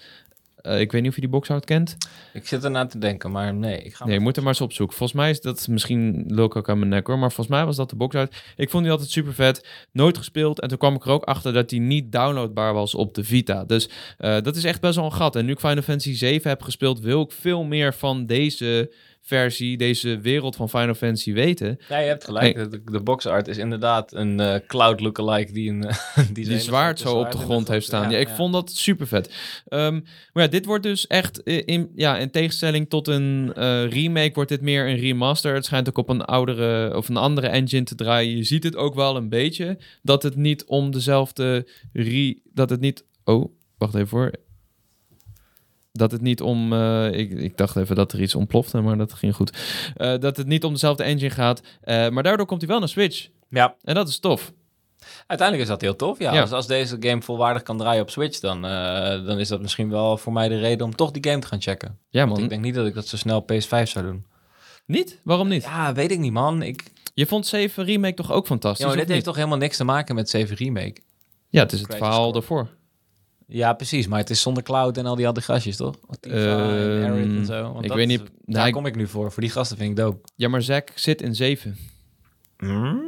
[0.62, 1.98] Uh, ik weet niet of je die boxart kent.
[2.34, 3.82] Ik zit ernaar te denken, maar nee.
[3.82, 4.98] Ik ga nee, je moet er maar eens opzoeken.
[4.98, 7.20] Volgens mij is dat misschien ook aan mijn nek hoor.
[7.20, 8.36] Maar volgens mij was dat de boxart.
[8.56, 9.68] Ik vond die altijd super vet.
[9.92, 10.60] Nooit gespeeld.
[10.60, 13.66] En toen kwam ik er ook achter dat die niet downloadbaar was op de Vita.
[13.66, 15.36] Dus uh, dat is echt best wel een gat.
[15.36, 18.92] En nu ik Final Fantasy 7 heb gespeeld, wil ik veel meer van deze
[19.30, 21.80] versie, deze wereld van Final Fantasy weten.
[21.90, 22.72] Ja, je hebt gelijk.
[22.72, 25.82] De, de boxart is inderdaad een uh, cloud lookalike die een
[26.34, 28.04] die, die zwaard zo op de grond heeft staan.
[28.04, 28.36] Ja, ja ik ja.
[28.36, 29.34] vond dat super vet.
[29.70, 34.34] Um, maar ja, dit wordt dus echt in, ja, in tegenstelling tot een uh, remake
[34.34, 35.54] wordt dit meer een remaster.
[35.54, 38.38] Het schijnt ook op een oudere of een andere engine te draaien.
[38.38, 42.80] Je ziet het ook wel een beetje dat het niet om dezelfde re, dat het
[42.80, 43.06] niet.
[43.24, 44.32] Oh, wacht even voor
[45.92, 46.74] dat het niet om.
[46.74, 49.58] Uh, ik, ik, dacht even dat er iets ontplofte, maar dat ging goed.
[49.98, 51.62] Uh, dat het niet om dezelfde engine gaat.
[51.62, 53.28] Uh, maar daardoor komt hij wel naar Switch.
[53.50, 53.76] Ja.
[53.84, 54.54] En dat is tof.
[55.28, 56.20] Uiteindelijk is dat heel tof.
[56.20, 56.42] Ja, ja.
[56.42, 58.62] Als, als, deze game volwaardig kan draaien op Switch, dan,
[59.26, 61.62] dan is dat misschien wel voor mij de reden om toch die game te gaan
[61.62, 61.98] checken.
[62.10, 62.30] Ja, man.
[62.30, 64.26] Want ik denk niet dat ik dat zo snel op PS5 zou doen.
[64.86, 65.20] Niet?
[65.24, 65.64] Waarom niet?
[65.64, 66.62] Ja, weet ik niet, man.
[66.62, 66.84] Ik...
[67.14, 68.86] Je vond 7 Remake toch ook fantastisch?
[68.86, 71.02] Ja, maar dit heeft toch helemaal niks te maken met 7 Remake?
[71.50, 72.70] Ja, het is het verhaal daarvoor.
[73.52, 74.08] Ja, precies.
[74.08, 75.96] Maar het is zonder cloud en al die andere gastjes, toch?
[76.22, 77.74] Uh, en Arid en zo.
[77.74, 78.20] Want ik weet niet.
[78.20, 79.32] Daar nou, kom ik nu voor.
[79.32, 80.30] Voor die gasten vind ik dope.
[80.36, 81.78] Ja, maar Zack zit in 7.
[82.58, 83.02] Mm?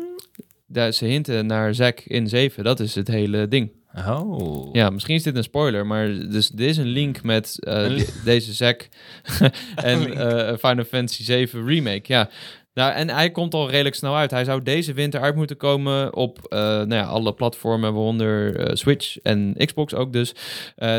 [0.68, 2.64] Daar, ze hinten naar Zack in 7.
[2.64, 3.72] Dat is het hele ding.
[3.96, 4.74] Oh.
[4.74, 8.20] Ja, misschien is dit een spoiler, maar dus, dit is een link met uh, de,
[8.24, 8.88] deze Zack
[9.76, 12.04] en uh, Final Fantasy 7 Remake.
[12.04, 12.30] Ja,
[12.74, 14.32] nou, en hij komt al redelijk snel uit.
[14.32, 18.76] Hij zou deze winter uit moeten komen op uh, nou ja, alle platformen, waaronder uh,
[18.76, 20.32] Switch en Xbox ook dus.
[20.32, 20.36] Uh,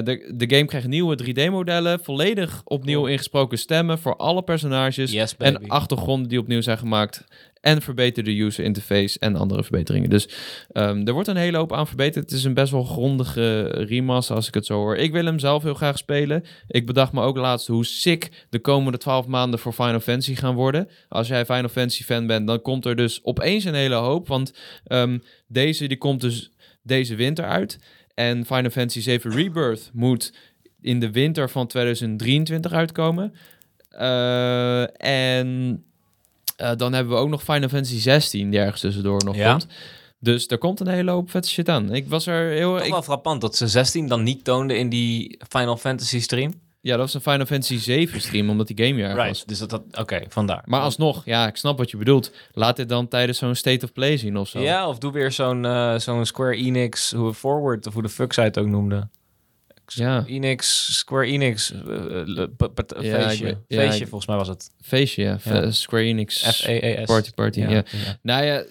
[0.02, 5.68] de, de game krijgt nieuwe 3D-modellen, volledig opnieuw ingesproken stemmen voor alle personages Yes, en
[5.68, 7.24] achtergronden die opnieuw zijn gemaakt.
[7.62, 10.10] En verbeterde user interface en andere verbeteringen.
[10.10, 10.28] Dus
[10.72, 12.24] um, er wordt een hele hoop aan verbeterd.
[12.24, 14.96] Het is een best wel grondige remaster als ik het zo hoor.
[14.96, 16.44] Ik wil hem zelf heel graag spelen.
[16.66, 20.54] Ik bedacht me ook laatst hoe sick de komende 12 maanden voor Final Fantasy gaan
[20.54, 20.88] worden.
[21.08, 24.28] Als jij Final Fantasy fan bent, dan komt er dus opeens een hele hoop.
[24.28, 24.54] Want
[24.86, 27.78] um, deze die komt dus deze winter uit.
[28.14, 30.34] En Final Fantasy 7 Rebirth moet
[30.80, 33.34] in de winter van 2023 uitkomen.
[33.92, 35.84] Uh, en...
[36.62, 39.50] Uh, dan hebben we ook nog Final Fantasy 16 die ergens tussendoor nog Ja?
[39.50, 39.66] komt.
[40.18, 41.94] Dus daar komt een hele hoop vette shit aan.
[41.94, 42.76] Ik was er heel...
[42.76, 46.54] Toch Ik, wel frappant dat ze 16 dan niet toonden in die Final Fantasy stream.
[46.80, 49.44] ja, dat was een Final Fantasy 7 stream, omdat die gamejaar was.
[49.44, 50.62] Dus dat, dat oké, vandaar.
[50.66, 52.30] Maar alsnog, ja, ik snap wat je bedoelt.
[52.52, 54.60] Laat dit dan tijdens zo'n State of Play zien of zo.
[54.60, 58.08] Ja, of doe weer zo'n eh, zo'n Square Enix, hoe we Forward, of hoe de
[58.08, 59.08] fuck zij het ook noemde.
[59.94, 62.48] Ja, Enix, Square Enix, Ja,
[63.28, 63.58] feestje.
[63.68, 64.70] ja, feestje, volgens mij was het.
[64.80, 65.70] feestje, ja.
[65.70, 67.06] Square Enix F-E-E-S.
[67.06, 67.70] Party Party, ja.
[67.70, 67.84] ja.
[68.22, 68.62] Nou ja,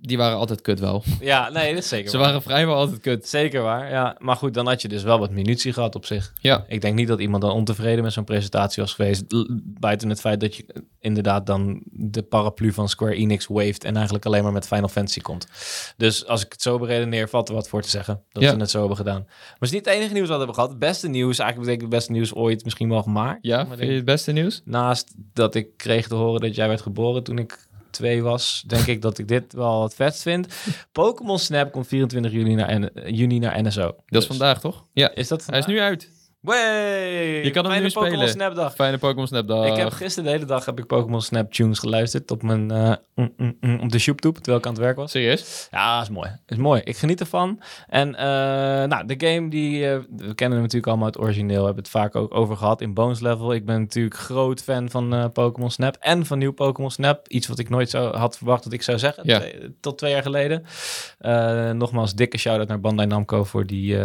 [0.00, 1.02] die waren altijd kut wel.
[1.20, 2.26] Ja, nee, dat is zeker Ze waar.
[2.26, 3.28] waren vrijwel altijd kut.
[3.28, 4.16] Zeker waar, ja.
[4.18, 6.32] Maar goed, dan had je dus wel wat munitie gehad op zich.
[6.40, 9.24] Ja, Ik denk niet dat iemand dan ontevreden met zo'n presentatie was geweest.
[9.64, 13.94] Buiten het feit dat je eh, inderdaad dan de paraplu van Square Enix waved en
[13.94, 15.46] eigenlijk alleen maar met Final Fantasy komt.
[15.96, 18.50] Dus als ik het zo beredeneer, valt er wat voor te zeggen dat Ja.
[18.50, 19.22] ze het zo hebben gedaan.
[19.26, 20.70] Maar het is niet het enige nieuws wat we hebben gehad.
[20.70, 23.38] Het beste nieuws, eigenlijk betekent het beste nieuws ooit misschien wel gemaakt.
[23.42, 24.60] ja Maar vind je het beste nieuws?
[24.64, 28.86] Naast dat ik kreeg te horen dat jij werd geboren toen ik twee was, denk
[28.86, 30.46] ik dat ik dit wel het vetst vind.
[30.92, 33.82] Pokémon Snap komt 24 juni naar, N- juni naar NSO.
[33.86, 34.84] Dat Dus- is vandaag, toch?
[34.92, 35.14] Ja.
[35.14, 36.10] Is dat Hij is nu uit.
[36.42, 38.28] Je kan hem Fijne nu Pokémon spelen.
[38.28, 38.74] Snap dag.
[38.74, 39.66] Fijne Pokémon Snap dag.
[39.66, 42.92] Ik heb gisteren de hele dag heb ik Pokémon Snap tunes geluisterd op mijn eh,
[43.14, 45.10] mm, mm, mm, op de YouTube terwijl ik aan het werk was.
[45.10, 45.68] Serieus?
[45.70, 46.30] Ja, is mooi.
[46.46, 46.80] Is mooi.
[46.84, 47.60] Ik geniet ervan.
[47.86, 48.24] En eh,
[48.88, 52.16] nou, de game die eh, we kennen hem natuurlijk allemaal het origineel, hebben het vaak
[52.16, 53.52] ook over gehad in Bones Level.
[53.52, 57.28] Ik ben natuurlijk groot fan van Pokémon Snap en van nieuw Pokémon Snap.
[57.28, 59.22] Iets wat ik nooit zo had verwacht dat ik zou zeggen.
[59.26, 59.38] Ja.
[59.38, 60.64] Twee- tot twee jaar geleden.
[61.78, 63.98] Nogmaals dikke shout-out naar Bandai Namco voor die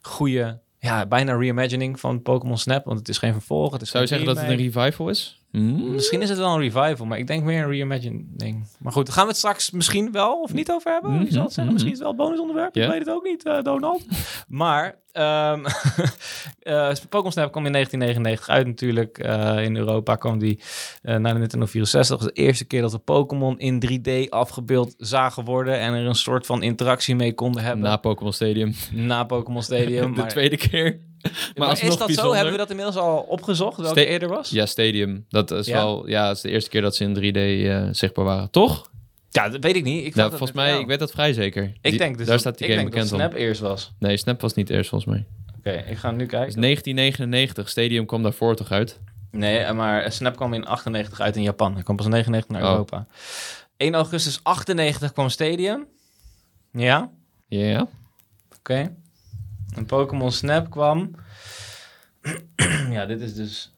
[0.00, 3.72] goede, ja, bijna reimagining van Pokémon Snap, want het is geen vervolg.
[3.72, 5.35] Het is Zou je zeggen dat het een revival is?
[5.50, 5.92] Hmm?
[5.92, 8.66] Misschien is het wel een revival, maar ik denk meer een reimagining.
[8.78, 11.18] Maar goed, gaan we het straks misschien wel of niet over hebben?
[11.18, 11.64] Wie zal het zeggen?
[11.64, 12.74] Mhm, Misschien is het wel een bonusonderwerp.
[12.74, 12.84] Ja.
[12.84, 14.04] Ik weet het ook niet, eh, Donald.
[14.48, 15.64] maar ehm
[16.60, 19.18] eh, Pokémon Snap kwam in 1999 uit natuurlijk.
[19.18, 20.60] Eh, in Europa kwam die
[21.02, 22.16] naar de Nintendo 64.
[22.16, 25.78] Dat was de eerste keer dat we Pokémon in 3D afgebeeld zagen worden.
[25.78, 27.84] En er een soort van interactie mee konden hebben.
[27.84, 28.74] Na Pokémon Stadium.
[28.92, 30.10] Na Pokémon Stadium.
[30.14, 31.00] de maar, tweede keer.
[31.56, 32.32] Maar is dat zo?
[32.32, 33.76] Hebben we dat inmiddels al opgezocht?
[33.76, 34.50] Welke Sta- eerder was?
[34.50, 35.24] Ja, Stadium.
[35.28, 35.74] Dat is Ja?
[35.76, 36.08] wel...
[36.08, 38.50] Ja, het is de eerste keer dat ze in 3D eh, zichtbaar waren.
[38.50, 38.90] Toch?
[39.30, 40.04] Ja, dat weet ik niet.
[40.06, 40.70] Ik Nou, volgens mij...
[40.70, 40.80] wel.
[40.80, 41.62] Ik weet dat vrij zeker.
[41.64, 43.18] Ik Die- denk dus Daar dat- staat die ik game bekend om.
[43.18, 43.92] Snap eerst was.
[43.98, 45.24] Nee, Snap was niet eerst volgens mij.
[45.58, 46.46] Oké, ik ga nu kijken.
[46.46, 47.68] Dus 1999.
[47.68, 49.00] Stadium kwam daarvoor toch uit?
[49.30, 51.74] Nee, eh, maar Snap kwam in 98 uit in Japan.
[51.74, 52.70] Hij kwam pas in 99 naar Oh.
[52.70, 53.06] Europa.
[53.76, 55.86] 1 augustus 98 kwam Stadium.
[56.72, 57.10] Ja,
[57.48, 57.88] Ja.
[58.58, 58.94] oké.
[59.76, 61.14] En Pokémon Snap kwam...
[62.96, 63.74] ja, dit is dus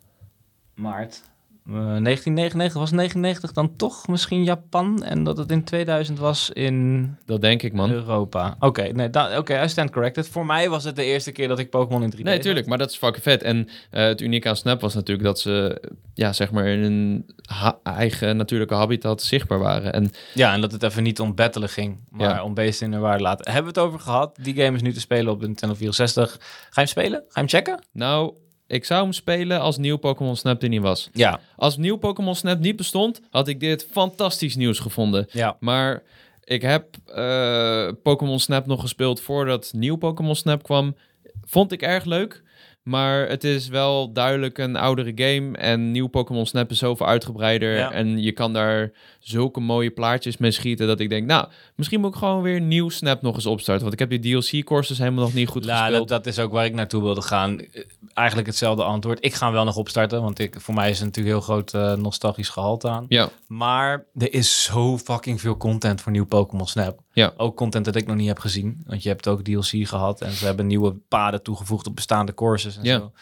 [0.75, 1.23] maart.
[1.69, 7.17] Eh, 1999 was 99 dan toch misschien Japan en dat het in 2000 was in
[7.27, 7.91] Dat denk ik, man.
[7.91, 8.57] Europa.
[8.59, 10.29] Oké, nee, da- oké, I stand corrected.
[10.29, 12.79] Voor mij was het de eerste keer dat ik Pokémon in 3D Nee, tuurlijk, maar
[12.79, 13.43] dat is fucking vet.
[13.43, 15.83] En eh, het unieke aan Snap was natuurlijk dat ze,
[16.15, 19.93] ja, zeg maar, in een ha- eigen natuurlijke habitat zichtbaar waren.
[19.93, 22.43] En Ja, en dat het even niet om battelen ging, maar Ja.
[22.45, 23.53] om beesten in de waarde laten.
[23.53, 24.39] Hebben we het over gehad?
[24.43, 26.31] Die game is nu te spelen op de Nintendo 64.
[26.41, 27.19] Ga je hem spelen?
[27.21, 27.79] Ga je hem checken?
[27.93, 28.33] nou,
[28.69, 31.11] ik zou hem spelen als nieuw Pokémon Snap er niet was.
[31.13, 31.41] Ja.
[31.57, 35.27] Als nieuw Pokémon Snap niet bestond, had ik dit fantastisch nieuws gevonden.
[35.31, 35.57] Ja.
[35.61, 36.03] Maar
[36.45, 40.97] ik heb eh, Pokémon Snap nog gespeeld voordat nieuw Pokémon Snap kwam.
[41.45, 42.43] Vond ik erg leuk.
[42.89, 45.57] Maar het is wel duidelijk een oudere game.
[45.57, 47.77] En nieuw Pokémon Snap is zoveel uitgebreider.
[47.77, 47.93] Ja.
[47.93, 50.87] En je kan daar zulke mooie plaatjes mee schieten.
[50.87, 53.83] Dat ik denk, nou, misschien moet ik gewoon weer nieuw Snap nog eens opstarten.
[53.83, 56.09] Want ik heb die DLC-courses helemaal nog niet goed Nou, gespeeld.
[56.09, 57.61] dat, dat is ook waar ik naartoe wilde gaan.
[57.61, 57.83] Eh,
[58.15, 59.25] Eigenlijk hetzelfde antwoord.
[59.25, 61.75] Ik ga hem wel nog opstarten, want ik, voor mij is er natuurlijk heel groot
[61.75, 63.07] eh, nostalgisch gehalte aan.
[63.09, 67.01] Ja, Maar er is zo fucking veel content voor nieuw Pokémon Snap.
[67.13, 67.33] Ja.
[67.37, 68.83] Ook content dat ik nog niet heb gezien.
[68.87, 72.78] Want je hebt ook DLC gehad en ze hebben nieuwe paden toegevoegd op bestaande courses
[72.79, 72.99] en Ja.
[72.99, 73.13] zo.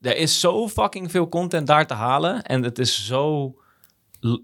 [0.00, 2.42] Er is zo fucking veel content daar te halen.
[2.42, 3.54] En het is zo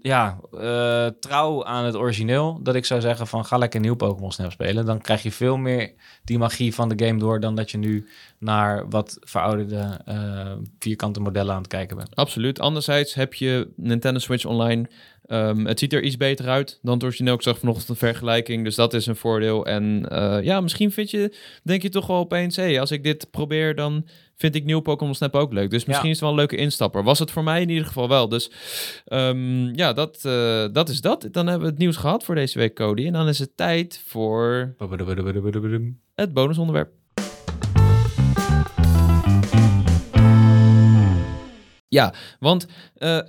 [0.01, 2.59] ja, eh, trouw aan het origineel.
[2.63, 4.85] Dat ik zou zeggen van ga lekker nieuw Pokémon Snap spelen.
[4.85, 5.93] Dan krijg je veel meer
[6.23, 7.39] die magie van de game door.
[7.39, 8.07] Dan dat je nu
[8.39, 12.15] naar wat verouderde eh, vierkante modellen aan het kijken bent.
[12.15, 12.59] absoluut.
[12.59, 14.89] Anderzijds heb je Nintendo Switch Online.
[15.25, 17.33] Ehm, het ziet er iets beter uit dan het origineel.
[17.33, 19.65] Ik zag vanochtend een vergelijking, dus dat is een voordeel.
[19.65, 22.55] En eh, ja, misschien vind je, denk je toch wel opeens...
[22.55, 25.69] hé, als ik dit probeer, dan vind ik nieuw Pokémon Snap ook leuk.
[25.69, 26.11] Dus misschien Ja.
[26.13, 27.03] is het wel een leuke instapper.
[27.03, 28.29] Was het voor mij in ieder geval wel.
[28.29, 28.51] Dus
[29.05, 31.27] ehm, ja, dat, eh, dat is dat.
[31.31, 33.05] Dan hebben we het nieuws gehad voor deze week, Cody.
[33.05, 34.75] En dan is het tijd voor
[36.15, 36.89] het bonusonderwerp.
[41.89, 43.19] Ja, want eh,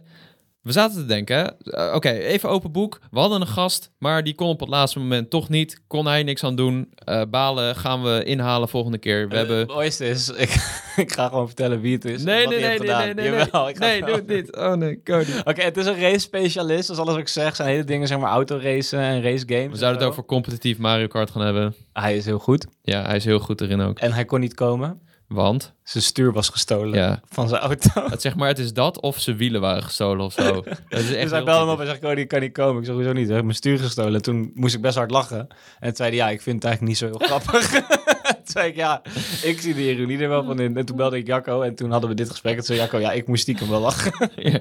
[0.68, 3.00] we zaten te denken, eh, oké, even open boek.
[3.10, 5.80] We hadden een gast, maar die kon op het laatste moment toch niet.
[5.86, 6.88] Kon hij niks aan doen.
[6.94, 9.28] Eh, balen gaan we inhalen volgende keer.
[9.28, 9.58] We Eh, hebben...
[9.58, 10.50] Het mooiste is, ik,
[10.96, 12.22] ik ga gewoon vertellen wie het is.
[12.22, 13.24] Nee, nee, nee, nee, nee, nee, nee.
[13.24, 14.56] Jawel, ik ga Nee, het doe het niet.
[14.56, 15.30] Oh nee, Cody.
[15.44, 16.88] Oké, het is een race specialist.
[16.88, 19.70] Dus alles wat ik zeg zijn hele dingen, zeg maar autoracen en race games.
[19.70, 21.74] We zouden het over competitief Mario Kart gaan hebben.
[21.92, 22.66] Hij is heel goed.
[22.82, 23.98] Ja, hij is heel goed erin ook.
[23.98, 25.00] En hij kon niet komen.
[25.28, 27.90] Want, Zijn stuur was gestolen ja, van zijn auto.
[28.10, 30.52] het, zeg maar, het is dat of zijn wielen waren gestolen of zo.
[30.88, 32.80] Dat is echt dus hij belde hem op en zei, Cody, ik kan niet komen.
[32.80, 33.24] Ik zeg, hoezo niet?
[33.24, 34.14] Hij heeft mijn stuur gestolen.
[34.14, 35.38] En toen moest ik best hard lachen.
[35.38, 37.70] En toen zei hij, ja, ik vind het eigenlijk niet zo heel grappig.
[38.36, 39.02] toen zei ik, ja,
[39.42, 40.76] ik zie de ironie er wel van in.
[40.76, 42.52] En toen belde ik Jacco en toen hadden we dit gesprek.
[42.52, 44.30] En toen zei Jacco, ja, ik moest stiekem wel lachen.
[44.36, 44.60] Ja.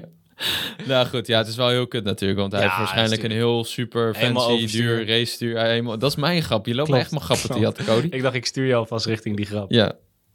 [0.86, 2.40] Nou goed, ja, het is wel heel kut natuurlijk.
[2.40, 5.58] Want hij Ja, heeft waarschijnlijk een heel super fancy, duur race stuur.
[5.60, 6.66] Helemaal, dat is mijn grap.
[6.66, 8.06] Je loopt me echt mijn grappen te jatten, Cody.
[8.10, 9.70] ik dacht, ik stuur je alvast richting die grap.
[9.70, 9.92] Ja,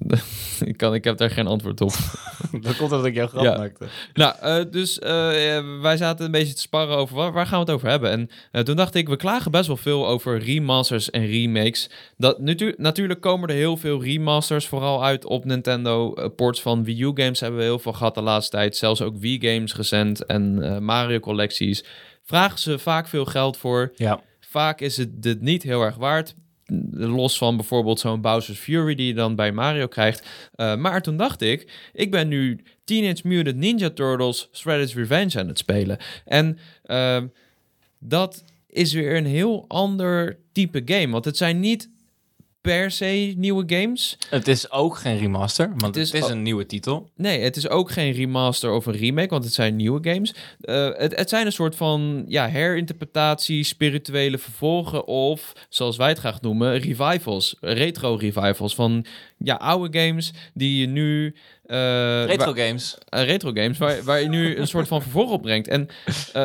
[0.69, 1.91] ik, kan, ik heb daar geen antwoord op.
[2.61, 3.57] Dat komt omdat ik jouw grap Ja.
[3.57, 3.85] maakte.
[4.13, 7.65] Nou, eh, dus eh, wij zaten een beetje te sparren over waar, waar gaan we
[7.65, 8.09] het over hebben.
[8.11, 11.89] En eh, toen dacht ik, we klagen best wel veel over remasters en remakes.
[12.17, 16.13] Dat, natu- natuurlijk komen er heel veel remasters, vooral uit op Nintendo.
[16.29, 18.75] Ports van Wii U games hebben we heel veel gehad de laatste tijd.
[18.77, 21.83] Zelfs ook Wii games recent en Mario collecties.
[22.23, 23.91] Vragen ze vaak veel geld voor.
[23.95, 24.21] Ja.
[24.39, 26.35] Vaak is het dit niet heel erg waard.
[26.91, 30.27] Los van bijvoorbeeld zo'n Bowser's Fury die je dan bij Mario krijgt.
[30.55, 35.47] Eh, maar toen dacht ik, ik ben nu Teenage Mutant Ninja Turtles Shredder's Revenge aan
[35.47, 35.97] het spelen.
[36.25, 37.27] En ehm,
[37.99, 41.11] dat is weer een heel ander type game.
[41.11, 41.89] Want het zijn niet
[42.63, 44.17] per se nieuwe games.
[44.29, 47.09] Het is ook geen remaster, want Het het is een nieuwe titel.
[47.15, 50.33] Nee, het is ook geen remaster of een remake, want het zijn nieuwe games.
[50.61, 56.17] Eh, het, het zijn een soort van ja, herinterpretatie, spirituele vervolgen of, zoals wij het
[56.19, 59.05] graag noemen, revivals, retro revivals van
[59.37, 61.35] ja, oude games die je nu...
[61.65, 62.97] eh, Retro games.
[63.09, 65.67] eh, retro games, waar, waar je nu een soort van vervolg op brengt.
[65.67, 65.87] En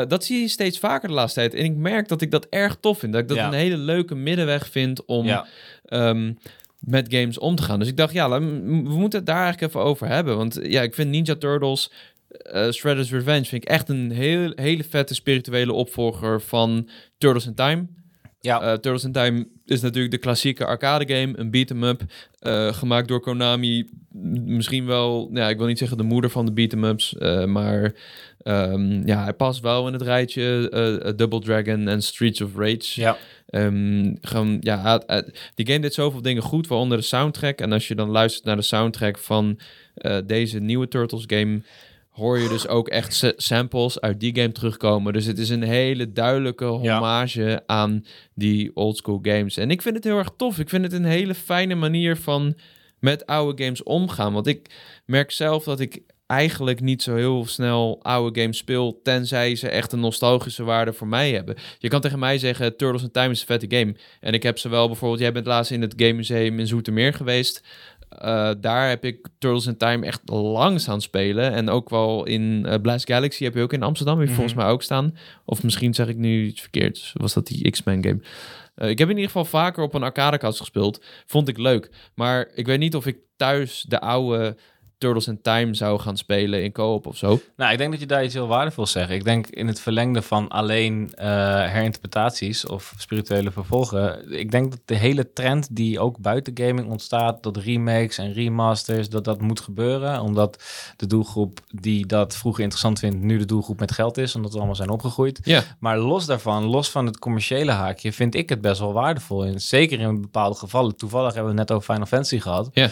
[0.08, 1.54] dat zie je steeds vaker de laatste tijd.
[1.54, 3.12] En ik merk dat ik dat erg tof vind.
[3.12, 3.46] Dat ik dat Ja.
[3.46, 5.46] een hele leuke middenweg vind om Ja.
[5.88, 6.32] Ehm,
[6.78, 7.78] met games om te gaan.
[7.78, 8.40] Dus ik dacht, ja, we
[8.82, 10.36] moeten het daar eigenlijk even over hebben.
[10.36, 11.92] Want ja, ik vind Ninja Turtles,
[12.28, 17.54] eh Shredder's Revenge, vind ik echt een heel, hele vette spirituele opvolger van Turtles in
[17.54, 17.86] Time.
[18.40, 18.60] Ja.
[18.60, 22.02] Eh, Turtles in Time is natuurlijk de klassieke arcade game, een beat 'em up,
[22.74, 23.90] gemaakt door Konami.
[24.44, 27.14] Misschien wel, ja, ik wil niet zeggen de moeder van de beat 'em ups,
[27.46, 27.94] maar
[28.42, 33.00] ehm, ja, hij past wel in het rijtje Double Dragon en Streets of Rage.
[33.00, 33.16] Ja.
[33.48, 35.02] Ehm, gewoon, ja,
[35.54, 37.58] die game deed zoveel dingen goed, waaronder de soundtrack.
[37.60, 39.58] En als je dan luistert naar de soundtrack van
[39.94, 41.60] eh, deze nieuwe Turtles game,
[42.10, 45.12] hoor je dus ook echt sa- samples uit die game terugkomen.
[45.12, 46.70] Dus het is een hele duidelijke Ja.
[46.72, 49.56] hommage aan die oldschool games.
[49.56, 50.58] En ik vind het heel erg tof.
[50.58, 52.54] Ik vind het een hele fijne manier van
[52.98, 54.32] met oude games omgaan.
[54.32, 54.66] Want ik
[55.06, 59.92] merk zelf dat ik eigenlijk niet zo heel snel oude games speel, tenzij ze echt
[59.92, 61.56] een nostalgische waarde voor mij hebben.
[61.78, 63.94] Je kan tegen mij zeggen, Turtles in Time is een vette game.
[64.20, 67.12] En ik heb ze wel bijvoorbeeld, jij bent laatst in het Game Museum in Zoetermeer
[67.14, 67.62] geweest.
[68.08, 71.52] Eh, daar heb ik Turtles in Time echt lang staan spelen.
[71.52, 74.40] En ook wel in eh, Blast Galaxy heb je ook in Amsterdam, heb je Mhm.
[74.42, 75.16] volgens mij ook staan.
[75.44, 77.10] Of misschien zeg ik nu iets verkeerd.
[77.14, 78.20] Was dat die X-Men game?
[78.74, 81.04] Eh, ik heb in ieder geval vaker op een arcadekast gespeeld.
[81.26, 81.90] Vond ik leuk.
[82.14, 84.56] Maar ik weet niet of ik thuis de oude
[84.98, 87.40] Turtles in Time zou gaan spelen in co-op of zo.
[87.56, 89.10] Nou, ik denk dat je daar iets heel waardevols zegt.
[89.10, 91.26] Ik denk in het verlengde van alleen eh,
[91.66, 94.32] herinterpretaties of spirituele vervolgen.
[94.32, 99.08] Ik denk dat de hele trend die ook buiten gaming ontstaat, dat remakes en remasters,
[99.08, 100.20] dat dat moet gebeuren.
[100.20, 100.64] Omdat
[100.96, 104.56] de doelgroep die dat vroeger interessant vindt, nu de doelgroep met geld is, omdat we
[104.56, 105.40] allemaal zijn opgegroeid.
[105.42, 105.62] Ja.
[105.78, 109.44] Maar los daarvan, los van het commerciële haakje, vind ik het best wel waardevol.
[109.44, 110.96] En zeker in bepaalde gevallen.
[110.96, 112.70] Toevallig hebben we het net over Final Fantasy gehad.
[112.72, 112.90] Ja.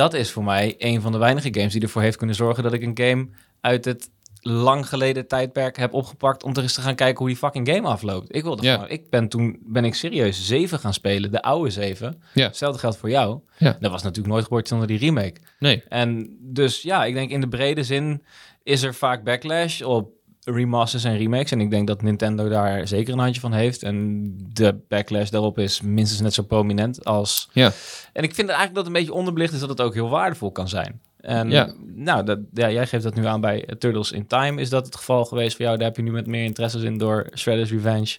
[0.00, 2.72] Dat is voor mij een van de weinige games die ervoor heeft kunnen zorgen dat
[2.72, 3.28] ik een game
[3.60, 4.10] uit het
[4.40, 7.88] lang geleden tijdperk heb opgepakt om er eens te gaan kijken hoe die fucking game
[7.88, 8.34] afloopt.
[8.34, 12.22] Ik wilde gewoon, ik ben toen ben ik serieus 7 gaan spelen, de oude 7.
[12.34, 12.46] Ja.
[12.46, 13.40] Hetzelfde geldt voor jou.
[13.58, 15.40] Dat was natuurlijk nooit gebeurd zonder die remake.
[15.58, 15.82] Nee.
[15.88, 18.22] En dus ja, ik denk in de brede zin
[18.62, 20.12] is er vaak backlash op
[20.44, 21.50] remasters en remakes.
[21.50, 23.82] En ik denk dat Nintendo daar zeker een handje van heeft.
[23.82, 27.48] En de backlash daarop is minstens net zo prominent als...
[27.52, 27.72] Ja.
[28.12, 30.52] En ik vind eigenlijk dat het een beetje onderbelicht is dat het ook heel waardevol
[30.52, 31.00] kan zijn.
[31.20, 31.72] En Ja.
[31.94, 34.60] nou, dat, ja, jij geeft dat nu aan bij Turtles in Time.
[34.60, 35.76] Is dat het geval geweest voor jou?
[35.76, 38.16] Daar heb je nu met meer interesses in door Shredder's Revenge.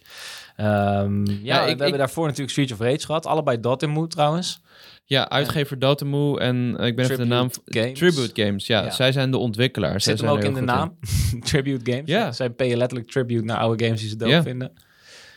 [0.56, 3.26] Ehm, ja, Ja, we ik- hebben daarvoor natuurlijk Streets of Rage gehad.
[3.26, 4.60] Allebei Dotemu trouwens.
[5.04, 7.50] Ja, uitgever Dotemu en eh, ik ben even de naam...
[7.50, 7.98] Tribute Games.
[7.98, 8.82] Tribute Games, ja.
[8.84, 8.90] Ja.
[8.90, 10.04] Zij zijn de ontwikkelaars.
[10.04, 10.98] Zit Zij hem ook in de naam.
[11.50, 12.08] tribute games.
[12.10, 12.32] Ja.
[12.32, 14.42] Zij payen letterlijk tribute naar oude games die ze dood Ja.
[14.42, 14.72] vinden.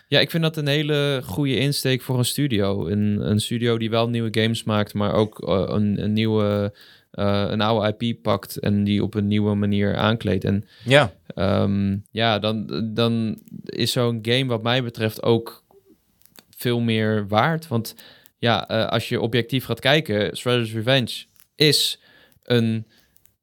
[0.07, 2.87] Ja, ik vind dat een hele goede insteek voor een studio.
[2.87, 6.73] Een, een studio die wel nieuwe games maakt, maar ook eh, een, een nieuwe
[7.15, 10.43] eh, een oude IP pakt en die op een nieuwe manier aankleedt.
[10.43, 15.63] En Ja, Ehm, ja, dan, dan is zo'n game wat mij betreft ook
[16.49, 17.67] veel meer waard.
[17.67, 17.95] Want
[18.37, 21.25] ja, eh, als je objectief gaat kijken, Shredder's Revenge
[21.55, 21.99] is
[22.43, 22.87] een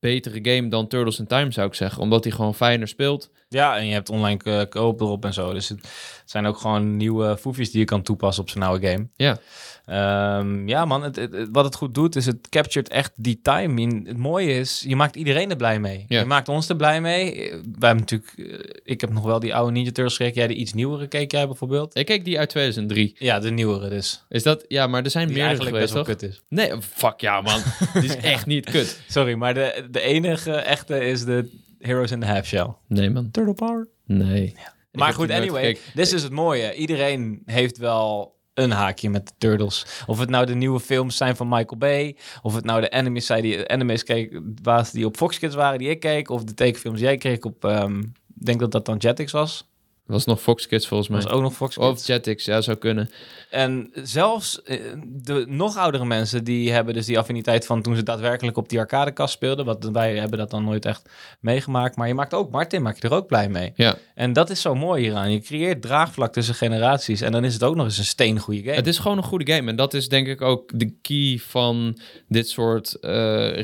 [0.01, 2.03] betere game dan Turtles in Time, zou ik zeggen.
[2.03, 3.31] Omdat hij gewoon fijner speelt.
[3.53, 5.53] Ja en je hebt online koop erop en zo.
[5.53, 5.81] Dus het
[6.25, 9.09] zijn ook gewoon nieuwe foefjes die je kan toepassen op zo'n oude game.
[9.17, 9.39] Ja.
[9.87, 13.41] Ehm, ja, man, het, het- het- wat het goed doet, is het captured echt die
[13.43, 13.81] time.
[13.81, 14.05] in.
[14.07, 16.05] Het mooie is, je maakt iedereen er blij mee.
[16.09, 16.19] Ja.
[16.21, 17.33] Je maakt ons er blij mee.
[17.35, 20.39] Eh, Wij hebben natuurlijk, eh, ik heb nog wel die oude Ninja Turtles gekeken.
[20.39, 21.97] Jij de iets nieuwere keek jij bijvoorbeeld?
[21.97, 23.15] Ik keek die uit 2003.
[23.19, 24.25] Ja, de nieuwere dus.
[24.29, 24.65] Is dat...
[24.69, 26.41] Ja, maar er zijn meerdere eigenlijk geweest, best wel kut is.
[26.49, 27.61] Nee, fuck ja, man.
[27.95, 29.01] Die is echt niet kut.
[29.09, 32.75] Sorry, maar de, de enige echte is de Heroes in the Half Shell.
[32.89, 33.31] Nee, man.
[33.31, 33.89] Turtle Power.
[34.07, 34.55] Nee.
[34.93, 36.75] Maar goed, anyway, dit is het mooie.
[36.75, 39.87] Iedereen heeft wel een haakje met de Turtles.
[40.07, 43.27] Of het nou de nieuwe films zijn van Michael Bay, of het nou de animes
[43.27, 46.55] zijn die animes keek, was die op Fox Kids waren die ik keek, of de
[46.55, 49.72] tekenfilms die jij keek op, ehm, ik denk dat dat dan Jetix was.
[50.07, 51.21] Was nog Fox Kids volgens mij.
[51.23, 51.87] Was ook nog Fox Kids.
[51.87, 53.11] Of Jetix, ja, zou kunnen.
[53.51, 58.03] En zelfs eh, de nog oudere mensen, die hebben dus die affiniteit van toen ze
[58.03, 59.65] daadwerkelijk op die arcadekast speelden.
[59.65, 61.09] Want wij hebben dat dan nooit echt
[61.41, 61.97] meegemaakt.
[61.97, 63.73] Maar je maakt ook, Martin maak je er ook blij mee.
[63.75, 63.97] Ja.
[64.15, 65.33] En dat is zo mooi hieraan.
[65.33, 67.21] Je creëert draagvlak tussen generaties.
[67.21, 68.75] En dan is het ook nog eens een steengoede game.
[68.75, 69.71] Het is gewoon een goede game.
[69.71, 73.11] En dat is denk ik ook de key van dit soort eh,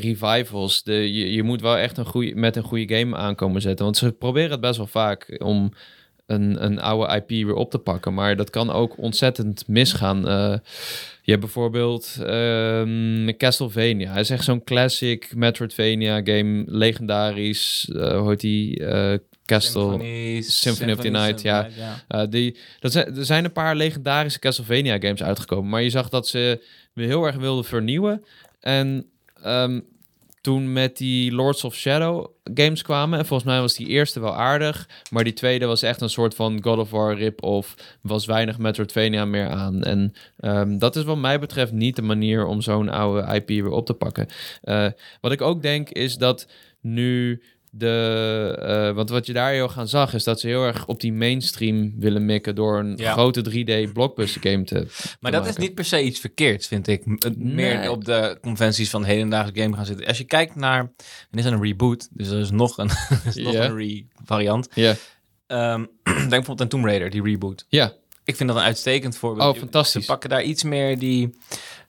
[0.01, 0.83] revivals.
[0.83, 3.85] De, je, je moet wel echt een goeie, met een goede game aankomen zetten.
[3.85, 5.73] Want ze proberen het best wel vaak om
[6.29, 8.15] een, een oude IP weer op te pakken.
[8.15, 10.29] Maar dat kan ook ontzettend misgaan.
[10.29, 10.55] Eh,
[11.23, 14.11] je hebt bijvoorbeeld ehm, Castlevania.
[14.13, 16.65] Hij is echt zo'n classic Metroidvania game.
[16.67, 17.91] Legendarisch.
[17.95, 18.87] eh hoe heet die?
[18.87, 19.83] Eh, Castle...
[19.83, 21.69] Symphony, Symphony of the Night, ja.
[22.09, 25.71] Uh, die, dat zijn, er zijn een paar legendarische Castlevania games uitgekomen.
[25.71, 28.25] Maar je zag dat ze weer heel erg wilden vernieuwen.
[28.61, 29.07] En
[29.43, 29.81] ehm,
[30.49, 33.19] toen met die Lords of Shadow games kwamen.
[33.19, 34.89] En volgens mij was die eerste wel aardig.
[35.11, 37.99] Maar die tweede was echt een soort van God of War rip-off.
[38.03, 39.83] Was weinig Metroidvania meer aan.
[39.83, 43.71] En ehm, dat is wat mij betreft niet de manier om zo'n oude IP weer
[43.71, 44.27] op te pakken.
[44.65, 44.89] Uh,
[45.21, 46.49] wat ik ook denk is dat
[46.81, 50.87] nu de, uh, want wat je daar heel gaan zag, is dat ze heel erg
[50.87, 53.13] op die mainstream willen mikken door een ja.
[53.13, 54.75] grote 3D blockbuster game te.
[54.75, 55.49] Maar te dat maken.
[55.49, 57.07] is niet per se iets verkeerds, vind ik.
[57.37, 57.91] Meer Nee.
[57.91, 60.07] op de conventies van hedendaagse game gaan zitten.
[60.07, 60.95] Als je kijkt naar, en
[61.31, 62.91] dit is een reboot, dus er is nog een,
[63.29, 63.65] is nog Ja.
[63.65, 64.69] een re-variant.
[64.75, 64.95] Ja,
[65.47, 67.65] Ehm, denk bijvoorbeeld aan Tomb Raider, die reboot.
[67.69, 67.93] ja,
[68.25, 69.55] Ik vind dat een uitstekend voorbeeld.
[69.55, 70.05] Oh, fantastisch.
[70.05, 71.39] Ze pakken daar iets meer die...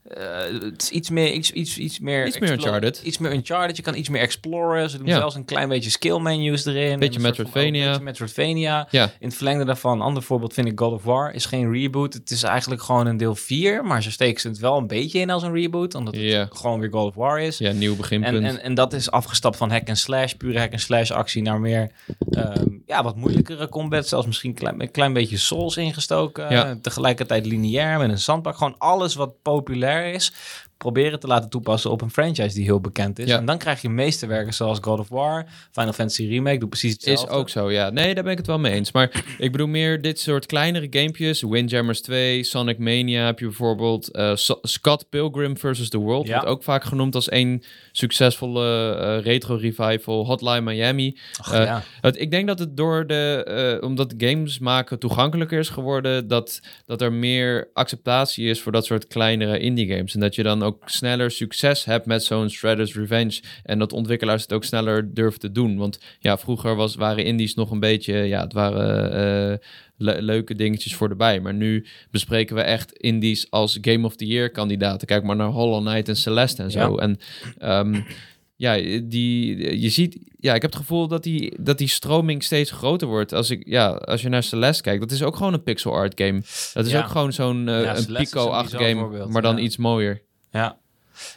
[0.10, 3.02] eh, het is iets meer, iets, iets, iets meer, Iets meer Uncharted.
[3.04, 3.76] Iets meer Uncharted.
[3.78, 4.90] Je kan iets meer exploren.
[4.90, 5.18] Ze doen Ja.
[5.18, 7.00] zelfs een klein beetje skill menus erin.
[7.00, 7.84] Beetje van- Metroidvania.
[7.86, 8.88] een beetje Metroidvania.
[8.92, 9.04] ja.
[9.20, 11.34] In het verlengde daarvan, een ander voorbeeld vind ik God of War.
[11.34, 12.14] Is geen reboot.
[12.14, 13.84] Het is eigenlijk gewoon een deel 4.
[13.86, 15.96] Maar ze steken ze het wel een beetje in als een reboot.
[15.96, 17.58] Omdat het gewoon weer God of War is.
[17.58, 18.36] ja, nieuw beginpunt.
[18.38, 21.42] En, en, en dat is afgestapt van hack en slash, pure hack en slash actie,
[21.42, 21.92] naar meer
[22.32, 24.08] ehm, ja, wat moeilijkere combat.
[24.08, 26.50] Zelfs misschien klein, een klein beetje souls ingestoken.
[26.50, 26.78] Ja.
[26.82, 28.58] Tegelijkertijd lineair met een zandbak.
[28.58, 30.32] Gewoon alles wat populair is,
[30.80, 33.28] proberen te laten toepassen op een franchise die heel bekend is.
[33.28, 33.38] Ja.
[33.38, 37.06] En dan krijg je meesterwerken zoals God of War, Final Fantasy Remake, doet precies is
[37.06, 37.36] hetzelfde.
[37.36, 37.90] ook zo, ja.
[37.90, 38.92] Nee, daar ben ik het wel mee eens.
[38.92, 41.42] Maar ik bedoel meer dit soort kleinere gamepjes.
[41.42, 44.12] Windjammers 2, Sonic Mania heb je bijvoorbeeld.
[44.12, 45.90] eh, So- Scott Pilgrim vs.
[45.90, 46.34] The World Ja.
[46.34, 50.26] wordt ook vaak genoemd als één succesvolle eh, retro revival.
[50.26, 51.18] Hotline Miami.
[51.42, 51.84] Ach, eh, ja.
[52.02, 57.02] Het, ik denk dat het door de, omdat games maken toegankelijker is geworden, dat, dat
[57.02, 60.14] er meer acceptatie is voor dat soort kleinere indie games.
[60.14, 63.42] En dat je dan ook sneller succes hebt met zo'n Shredder's Revenge.
[63.64, 65.78] En dat ontwikkelaars het ook sneller durven te doen.
[65.78, 69.12] Want ja, vroeger was, waren indies nog een beetje, ja, het waren
[69.52, 69.58] eh,
[69.98, 71.40] le- leuke dingetjes voor erbij.
[71.40, 75.08] Maar nu bespreken we echt indies als Game of the Year kandidaten.
[75.08, 76.80] Kijk maar naar Hollow Knight en Celeste en zo.
[76.96, 77.02] Ja.
[77.02, 77.18] En
[77.58, 78.02] ehm,
[78.56, 82.72] ja, die, je ziet, ja, ik heb het gevoel dat die, dat die stroming steeds
[82.72, 83.34] groter wordt.
[83.34, 86.22] Als, ik, ja, als je naar Celeste kijkt, dat is ook gewoon een pixel art
[86.22, 86.42] game.
[86.74, 87.00] Dat is Ja.
[87.00, 90.22] ook gewoon zo'n eh, Ja, een Pico-acht bizar game, voorbeeld, maar dan iets mooier.
[90.52, 90.78] Ja.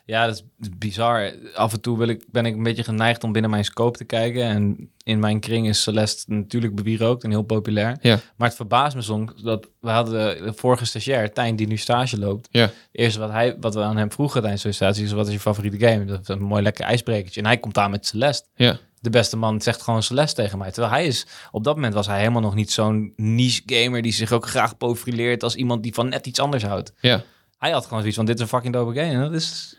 [0.04, 1.32] Ja, dat is bizar.
[1.54, 4.04] Af en toe wil ik, ben ik een beetje geneigd om binnen mijn scope te
[4.04, 4.42] kijken.
[4.42, 7.96] En in mijn kring is Celeste natuurlijk bewierookt en heel populair.
[8.00, 8.18] Ja.
[8.36, 12.18] Maar het verbaast me soms dat we hadden de vorige stagiair, Tijn, die nu stage
[12.18, 12.48] loopt.
[12.50, 12.70] Ja.
[12.92, 15.40] Eerst wat, hij, wat we aan hem vroegen tijdens de sollicitatie is, wat is je
[15.40, 16.04] favoriete game?
[16.04, 17.40] Dat is een mooi lekker ijsbrekertje.
[17.40, 18.48] En hij komt aan met Celeste.
[18.54, 18.78] Ja.
[19.00, 20.70] De beste man zegt gewoon Celeste tegen mij.
[20.70, 24.12] Terwijl hij is, op dat moment was hij helemaal nog niet zo'n niche gamer die
[24.12, 26.92] zich ook graag profileert als iemand die van net iets anders houdt.
[27.00, 27.22] Ja,
[27.62, 29.12] Hij had gewoon zoiets van, dit is een fucking dope game.
[29.12, 29.76] En dat is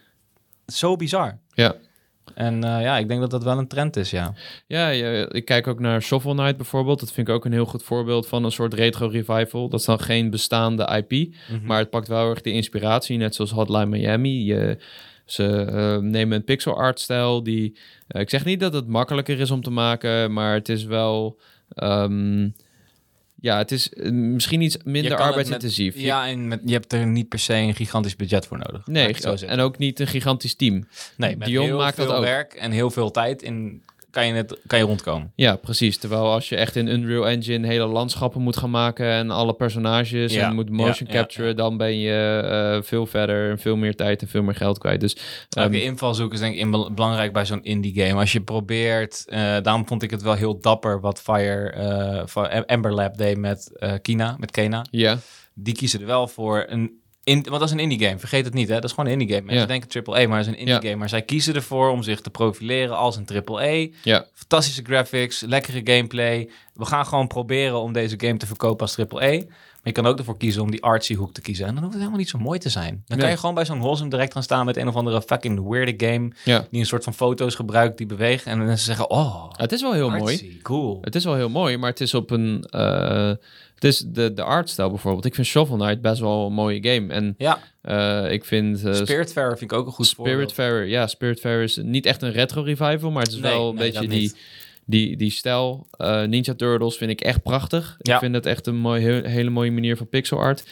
[0.66, 1.40] zo bizar.
[1.54, 1.76] ja.
[2.36, 4.34] En eh, ja, ik denk dat dat wel een trend is, ja.
[4.68, 7.00] Ja, ja, ik kijk ook naar Shovel Knight bijvoorbeeld.
[7.00, 9.70] Dat vind ik ook een heel goed voorbeeld van een soort retro revival.
[9.70, 11.66] Dat is dan geen bestaande IP, Mhm.
[11.66, 14.46] maar het pakt wel erg de inspiratie, net zoals Hotline Miami.
[14.46, 14.78] Je,
[15.26, 17.78] Ze eh, nemen een pixel art stijl die...
[18.08, 21.40] eh, ik zeg niet dat het makkelijker is om te maken, maar het is wel...
[21.70, 22.50] ehm,
[23.44, 25.96] ja, het is eh, misschien iets minder arbeidsintensief.
[25.96, 28.88] Met, ja, en met, je hebt er niet per se een gigantisch budget voor nodig.
[28.88, 29.16] Nee,
[29.46, 30.88] en ook niet een gigantisch team.
[31.18, 32.24] nee, met Dion heel maakt dat veel ook.
[32.24, 33.84] werk en heel veel tijd in,
[34.14, 35.32] kan, je het, kan je rondkomen.
[35.36, 35.98] Ja, precies.
[35.98, 40.34] Terwijl als je echt in Unreal Engine hele landschappen moet gaan maken en alle personages
[40.34, 41.54] Ja, en moet motion ja, capture, ja.
[41.54, 42.40] dan ben je
[42.76, 45.00] eh, veel verder en veel meer tijd en veel meer geld kwijt.
[45.00, 45.18] Dus
[45.50, 48.20] Elke ehm, invalshoek is denk ik in- belangrijk bij zo'n indie game.
[48.20, 52.48] Als je probeert, eh, daarom vond ik het wel heel dapper wat Fire eh, van
[52.48, 54.86] Ember Lab deed met eh, Kina, met Kena.
[54.92, 55.18] ja,
[55.54, 58.20] Die kiezen er wel voor een in, want dat is een indie game.
[58.20, 58.74] Vergeet het niet, hè?
[58.74, 59.42] Dat is gewoon een indie game.
[59.48, 59.80] Mensen Ja.
[59.80, 60.82] denken AAA, maar het is een indie Ja.
[60.82, 60.96] game.
[60.96, 63.88] Maar zij kiezen ervoor om zich te profileren als een AAA.
[64.04, 66.50] ja, Fantastische graphics, lekkere gameplay.
[66.74, 69.30] We gaan gewoon proberen om deze game te verkopen als AAA.
[69.40, 69.46] Maar
[69.84, 71.66] je kan ook ervoor kiezen om die artsy hoek te kiezen.
[71.66, 73.04] En dan hoeft het helemaal niet zo mooi te zijn.
[73.08, 75.70] Dan kan je gewoon bij zo'n Wholesome direct gaan staan met een of andere fucking
[75.70, 76.32] weirde game.
[76.46, 76.68] ja.
[76.72, 78.52] Die een soort van foto's gebruikt die bewegen.
[78.52, 80.60] En dan mensen zeggen, oh, Het is wel heel mooi.
[80.62, 80.98] cool.
[81.02, 82.64] Het is wel heel mooi, maar het is op een.
[82.70, 83.32] eh,
[83.76, 85.26] het is de, de artstijl bijvoorbeeld.
[85.26, 87.14] Ik vind Shovel Knight best wel een mooie game.
[87.14, 88.84] En Ja, eh, ik vind.
[88.86, 90.06] eh, Spiritfarer vind ik ook een goed.
[90.08, 93.76] Spiritfarer, ja, Spiritfarer is niet echt een retro revival, maar het is Nee, wel een
[93.76, 94.38] nee, beetje die, niet.
[94.86, 95.88] Die, die stijl.
[95.92, 97.96] Eh, Ninja Turtles vind ik echt prachtig.
[98.00, 98.14] Ja.
[98.14, 100.64] Ik vind het echt een mooi, hele mooie manier van pixel art.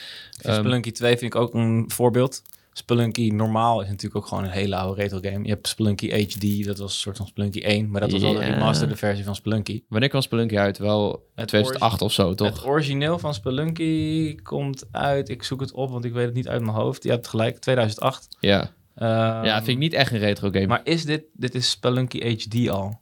[0.41, 2.41] Ehm, Spelunky 2 vind ik ook een voorbeeld.
[2.73, 5.43] Spelunky normaal is natuurlijk ook gewoon een hele oude retro game.
[5.43, 7.91] Je hebt Spelunky HD, dat was een soort van Spelunky 1.
[7.91, 9.83] Maar dat was al de remasterde versie van Spelunky.
[9.87, 10.77] Wanneer kwam Spelunky uit?
[10.77, 12.47] Wel Het 2008 of zo, toch?
[12.47, 16.47] Het origineel van Spelunky komt uit, ik zoek het op, want ik weet het niet
[16.47, 17.03] uit mijn hoofd.
[17.03, 18.27] Je hebt gelijk, 2008.
[18.39, 18.71] Ja.
[18.95, 20.67] Ehm, ja, vind ik niet echt een retro game.
[20.67, 22.99] Maar is dit, dit is Spelunky HD al?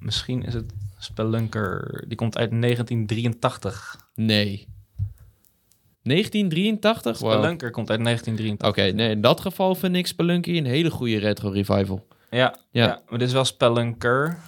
[0.00, 3.96] Misschien is het Spelunker, die komt uit 1983.
[4.14, 4.66] Nee.
[6.02, 7.18] 1983?
[7.18, 7.28] Wow.
[7.30, 8.94] Oké, Spelunker komt uit 1983.
[8.94, 12.06] nee, in dat geval vind ik Spelunky een hele goede retro revival.
[12.30, 12.54] Ja, Ja.
[12.70, 13.02] ja.
[13.08, 14.38] maar dit is wel Spelunker.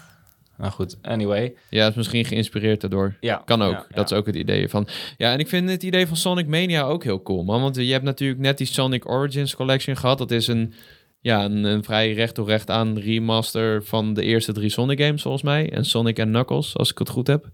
[0.56, 1.54] Nou goed, anyway.
[1.70, 3.16] Ja, is misschien geïnspireerd daardoor.
[3.20, 3.72] Ja, Kan ook.
[3.72, 4.88] ja, dat is ook het idee van.
[5.16, 7.60] Ja, en ik vind het idee van Sonic Mania ook heel cool, man.
[7.62, 10.18] Want je hebt natuurlijk net die Sonic Origins Collection gehad.
[10.18, 10.74] Dat is een,
[11.20, 15.22] ja, een, een vrij recht door recht aan remaster van de eerste drie Sonic games,
[15.22, 15.70] volgens mij.
[15.72, 17.46] En Sonic en Knuckles, als ik het goed heb.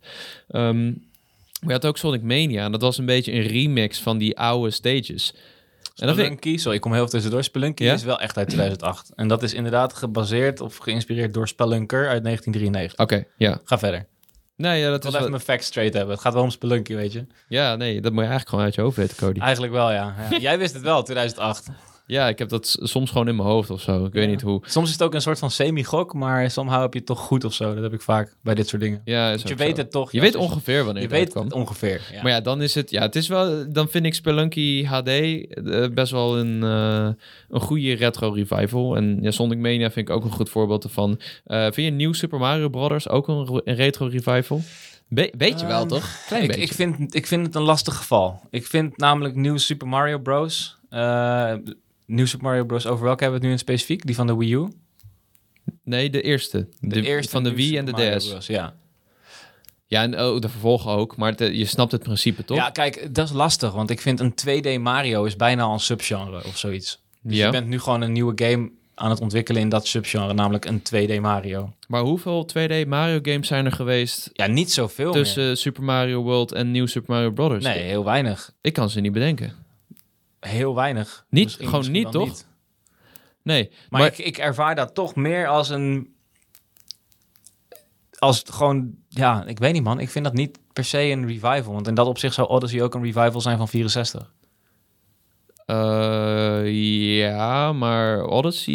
[0.48, 0.94] Ehm, maar
[1.66, 2.64] je had ook Sonic Mania.
[2.64, 5.32] En dat was een beetje een remix van die oude stages.
[5.96, 7.44] Ik, Spelunky, sorry, ik kom heel even tussendoor.
[7.44, 7.92] Spelunky Ja?
[7.92, 9.12] is wel echt uit 2008.
[9.14, 12.98] En dat is inderdaad gebaseerd of geïnspireerd door Spelunker uit 1993.
[12.98, 13.60] Oké, ja.
[13.64, 14.06] Ga verder.
[14.56, 16.12] Nee, ja, dat Ik wil is even wel, mijn facts straight hebben.
[16.14, 17.26] Het gaat wel om Spelunky, weet je.
[17.48, 19.40] ja, nee, dat moet je eigenlijk gewoon uit je hoofd weten, Cody.
[19.40, 20.14] Eigenlijk wel, ja.
[20.30, 20.38] ja.
[20.48, 21.68] Jij wist het wel, 2008.
[22.06, 24.04] Ja, ik heb dat soms gewoon in mijn hoofd of zo.
[24.04, 24.60] Ik weet niet hoe.
[24.66, 27.44] Soms is het ook een soort van semi-gok, maar somehow heb je het toch goed
[27.44, 27.74] of zo.
[27.74, 29.00] Dat heb ik vaak bij dit soort dingen.
[29.04, 29.82] Ja, is je weet zo.
[29.82, 30.12] het toch.
[30.12, 32.00] Je weet dus- ongeveer wanneer Je het weet het ongeveer.
[32.12, 32.22] Ja.
[32.22, 35.88] Maar ja, dan is het, ja, het is wel, dan vind ik Spelunky HD eh,
[35.94, 37.08] best wel een, eh,
[37.48, 38.96] een goede retro revival.
[38.96, 41.20] En ja, Sonic Mania vind ik ook een goed voorbeeld ervan.
[41.44, 44.60] Eh, vind je Nieuw Super Mario Brothers ook een, ro- een retro revival?
[45.08, 46.24] Be weet je wel, Ehm, toch?
[46.26, 46.62] Klein ik, beetje.
[46.62, 48.40] ik, vind, ik vind het een lastig geval.
[48.50, 50.76] Ik vind namelijk nieuw Super Mario Bros.
[52.06, 52.86] Nieuw Super Mario Bros.
[52.86, 54.06] Over welke hebben we het nu in specifiek?
[54.06, 54.68] Die van de Wii U?
[55.84, 56.68] nee, de eerste.
[56.80, 58.28] De, eerste van de New Wii en de Mario DS.
[58.28, 58.74] Bros, ja.
[59.86, 61.16] Ja, en oh, de vervolgen ook.
[61.16, 62.56] Maar het- je snapt het principe, toch?
[62.56, 63.72] ja, kijk, dat is lastig.
[63.72, 67.02] Want ik vind een 2D Mario is bijna al een subgenre of zoiets.
[67.22, 67.44] Dus Ja.
[67.46, 70.32] je bent nu gewoon een nieuwe game aan het ontwikkelen in dat subgenre.
[70.34, 71.72] Namelijk een 2D Mario.
[71.88, 76.52] Maar hoeveel 2D Mario games zijn er geweest Ja, niet zoveel tussen Super Mario World
[76.52, 77.62] en Nieuw Super Mario meer.
[77.62, 78.52] Nee, heel weinig.
[78.60, 79.52] Ik kan ze niet bedenken.
[80.46, 81.26] Heel weinig.
[81.28, 81.44] Niet?
[81.44, 82.44] Misschien- Gewoon misschien niet, toch?
[83.42, 86.14] Nee, Maar, maar, ik, ik ervaar dat toch meer als een...
[88.18, 88.94] Als het gewoon...
[89.08, 90.00] Ja, ik weet niet man.
[90.00, 91.72] Ik vind dat niet per se een revival.
[91.72, 94.32] Want in dat opzicht zou Odyssey ook een revival zijn van 64.
[95.66, 96.62] Eh,
[97.18, 98.74] ja, maar Odyssey,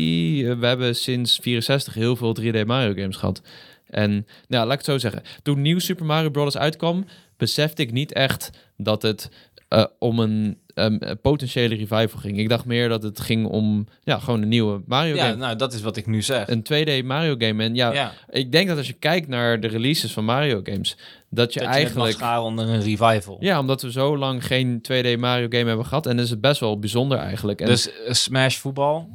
[0.50, 3.42] eh, we hebben sinds 64 heel veel 3D Mario games gehad.
[3.86, 4.12] En
[4.48, 5.22] nou, laat ik het zo zeggen.
[5.44, 6.58] Toen nieuw Super Mario Bros.
[6.58, 7.06] uitkwam,
[7.38, 9.30] besefte ik niet echt dat het
[9.68, 12.38] eh, om een eh, potentiële revival ging.
[12.38, 15.36] Ik dacht meer dat het ging om ja, gewoon een nieuwe Mario Ja, game.
[15.38, 16.48] nou, dat is wat ik nu zeg.
[16.48, 17.64] Een 2D Mario game.
[17.64, 20.98] En ja, ja, ik denk dat als je kijkt naar de releases van Mario games,
[21.30, 22.14] dat je dat je eigenlijk...
[22.14, 23.38] scharen onder een revival.
[23.40, 26.06] Ja, omdat we zo lang geen 2D Mario game hebben gehad.
[26.06, 27.62] En dat is het best wel bijzonder eigenlijk.
[27.62, 29.10] En Dus eh, Smash Voetbal,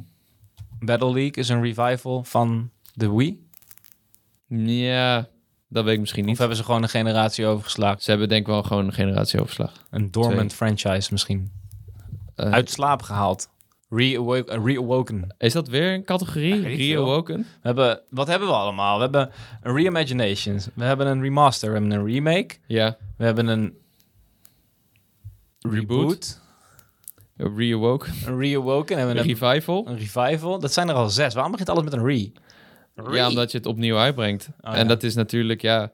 [0.79, 3.45] Battle League is een revival van de Wii.
[4.47, 5.27] Ja,
[5.69, 6.37] dat weet ik misschien Of niet.
[6.37, 8.01] hebben ze gewoon een generatie overgeslagen?
[8.01, 9.71] Ze hebben denk ik wel gewoon een generatieoverslag.
[9.89, 11.51] Een dormant franchise misschien.
[12.35, 13.49] Eh, Uit slaap gehaald.
[13.89, 14.53] Reawoken.
[14.53, 15.35] eh, reawoken.
[15.37, 16.61] Is dat weer een categorie?
[16.61, 17.37] Reawoken?
[17.37, 18.95] We hebben, wat hebben we allemaal?
[18.95, 19.29] We hebben
[19.61, 20.59] een reimagination.
[20.73, 21.67] We hebben een remaster.
[21.71, 22.55] We hebben een remake.
[22.65, 22.97] Ja.
[23.17, 23.73] We hebben een
[25.61, 26.39] Reboot.
[27.37, 29.87] Reawoke, Een Reawoken en een een, Revival.
[29.87, 30.59] een Revival.
[30.59, 31.33] Dat zijn er al zes.
[31.33, 32.31] Waarom begint alles met een Re?
[33.11, 34.49] Ja, omdat je het opnieuw uitbrengt.
[34.61, 34.83] Oh, en ja.
[34.83, 35.91] dat is natuurlijk, ja,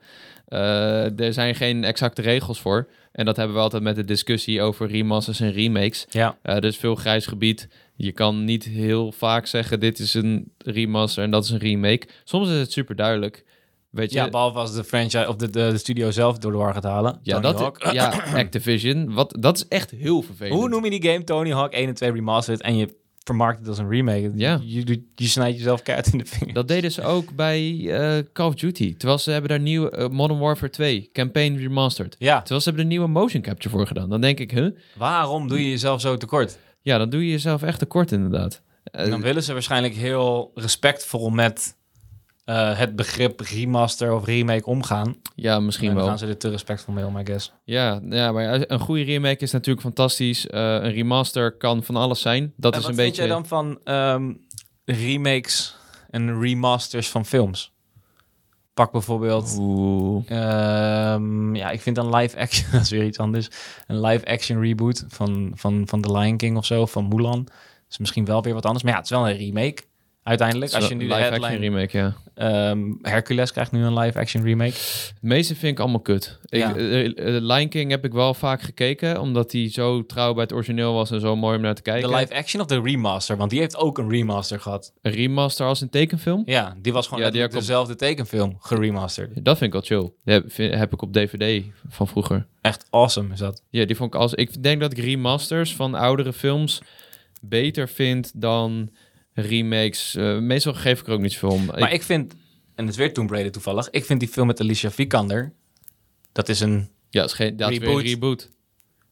[0.47, 2.87] eh, er zijn geen exacte regels voor.
[3.11, 6.05] En dat hebben we altijd met de discussie over remasters en remakes.
[6.09, 6.37] Ja.
[6.41, 7.67] Er is veel grijs gebied.
[7.95, 12.07] Je kan niet heel vaak zeggen, dit is een remaster en dat is een remake.
[12.23, 13.43] Soms is het super duidelijk.
[13.89, 16.57] Weet je, ja, behalve als de franchise of de, de, de studio zelf door de
[16.57, 17.19] war gaat halen.
[17.21, 17.93] ja, Tony dat, Hawk.
[17.93, 19.13] ja, Activision.
[19.13, 20.59] Wat, dat is echt heel vervelend.
[20.59, 21.23] Hoe noem je die game?
[21.23, 24.31] Tony Hawk 1 en 2 remastered en je vermarkt het als een remake.
[24.35, 24.61] Ja.
[24.63, 26.53] Je, snijdt jezelf keihard in de vinger.
[26.53, 28.95] Dat deden ze ook bij eh, Call of Duty.
[28.97, 32.15] Terwijl ze hebben daar nieuwe eh, Modern Warfare 2 campaign remastered.
[32.19, 34.09] Ja, Terwijl ze hebben er nieuwe motion capture voor gedaan.
[34.09, 34.67] Dan denk ik, huh?
[34.97, 36.57] waarom doe je jezelf zo tekort?
[36.81, 38.61] Ja, dan doe je jezelf echt tekort inderdaad.
[38.83, 41.75] Eh, En dan willen ze waarschijnlijk heel respectvol met
[42.43, 45.15] eh, het begrip remaster of remake omgaan.
[45.35, 46.09] ja, misschien en dan wel.
[46.11, 47.51] gaan ze er te respectvol mee om, I guess.
[47.63, 50.47] Ja, ja, maar een goede remake is natuurlijk fantastisch.
[50.47, 52.53] Eh, een remaster kan van alles zijn.
[52.55, 53.27] Dat en is wat een vind beetje.
[53.27, 54.33] jij dan van ehm,
[54.85, 55.75] remakes
[56.09, 57.71] en remasters van films?
[58.73, 59.55] Pak bijvoorbeeld...
[59.59, 60.23] Oeh.
[60.29, 63.49] Ehm, ja, ik vind een live action, dat is weer iets anders.
[63.87, 67.47] Een live action reboot van, van, van The Lion King of zo, van Mulan.
[67.89, 68.83] is misschien wel weer wat anders.
[68.83, 69.83] Maar ja, het is wel een remake.
[70.23, 71.75] Uiteindelijk, als je nu de live action headline...
[71.75, 72.13] remake, ja.
[72.69, 74.71] ehm, Hercules krijgt nu een live action remake.
[74.73, 76.39] Het meeste vind ik allemaal kut.
[76.45, 76.75] Ik, Ja.
[76.75, 80.53] eh, eh, Lion King heb ik wel vaak gekeken, omdat hij zo trouw bij het
[80.53, 82.09] origineel was en zo mooi om naar te kijken.
[82.09, 83.37] De live action of de remaster?
[83.37, 84.93] Want die heeft ook een remaster gehad.
[85.01, 86.41] Een remaster als een tekenfilm?
[86.45, 89.45] Ja, die was gewoon Ja, die op- dezelfde tekenfilm geremasterd.
[89.45, 90.11] Dat vind ik wel chill.
[90.23, 92.45] Die heb, vind- heb ik op DVD van vroeger.
[92.61, 93.61] Echt awesome is dat.
[93.69, 94.33] Ja, die vond ik als.
[94.33, 96.81] Ik denk dat ik remasters van oudere films
[97.41, 98.89] beter vind dan
[99.33, 100.15] remakes.
[100.15, 101.65] Eh, meestal geef ik er ook niet zoveel om.
[101.65, 102.33] Maar ik vind,
[102.75, 105.53] en het is weer Tomb Raider toevallig, ik vind die film met Alicia Vikander,
[106.31, 107.99] dat is een, ja, het is geen dat is Reboot.
[107.99, 108.49] een reboot.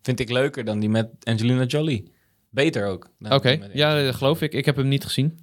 [0.01, 2.11] vind ik leuker dan die met Angelina Jolie.
[2.49, 3.09] Beter ook.
[3.30, 4.53] Oké, ja, dat geloof ik.
[4.53, 5.39] Ik heb hem niet gezien.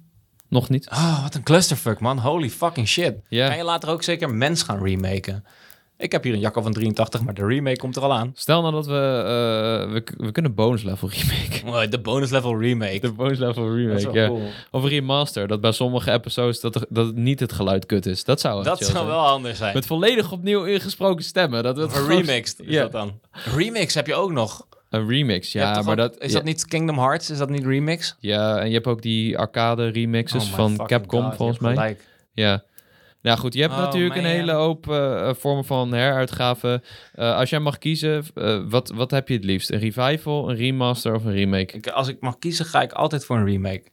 [0.47, 0.89] Nog niet.
[0.89, 2.19] Oh, wat een clusterfuck, man.
[2.19, 3.15] Holy fucking shit.
[3.27, 3.47] Ja.
[3.47, 5.43] Kan je later ook zeker Mens gaan remaken?
[6.01, 8.31] Ik heb hier een Jacco van 83, maar de remake komt er al aan.
[8.35, 10.03] Stel nou dat we, eh, we...
[10.25, 11.47] We kunnen bonus level remake.
[11.69, 12.99] Oh, de bonus level remake.
[12.99, 14.27] De bonus level dat remake, ja.
[14.27, 14.41] cool.
[14.71, 15.47] Of remaster.
[15.47, 18.23] Dat bij sommige episodes dat, er, dat het niet het geluid kut is.
[18.23, 19.05] Dat zou Dat zou zijn.
[19.05, 19.73] wel anders zijn.
[19.73, 21.63] Met volledig opnieuw ingesproken stemmen.
[21.63, 22.81] Dat gewoon- remixed is Ja.
[22.81, 23.19] dat dan.
[23.55, 24.67] Remix heb je ook nog.
[24.89, 25.81] Een remix, ja.
[25.81, 27.29] Maar ook- dat, is ja, dat niet Kingdom Hearts?
[27.29, 28.15] Is dat niet remix?
[28.19, 31.73] Ja, en je hebt ook die arcade remixes Oh van Capcom, God, volgens mij.
[31.73, 32.05] gelijk.
[32.33, 32.63] Ja.
[33.21, 36.83] Nou goed, je hebt Oh, natuurlijk een hele hoop eh, vormen van heruitgaven.
[37.13, 38.25] Eh, als jij mag kiezen,
[38.69, 39.71] wat, wat heb je het liefst?
[39.71, 41.77] Een revival, een remaster of een remake?
[41.77, 43.83] Ik, als ik mag kiezen, ga ik altijd voor een remake.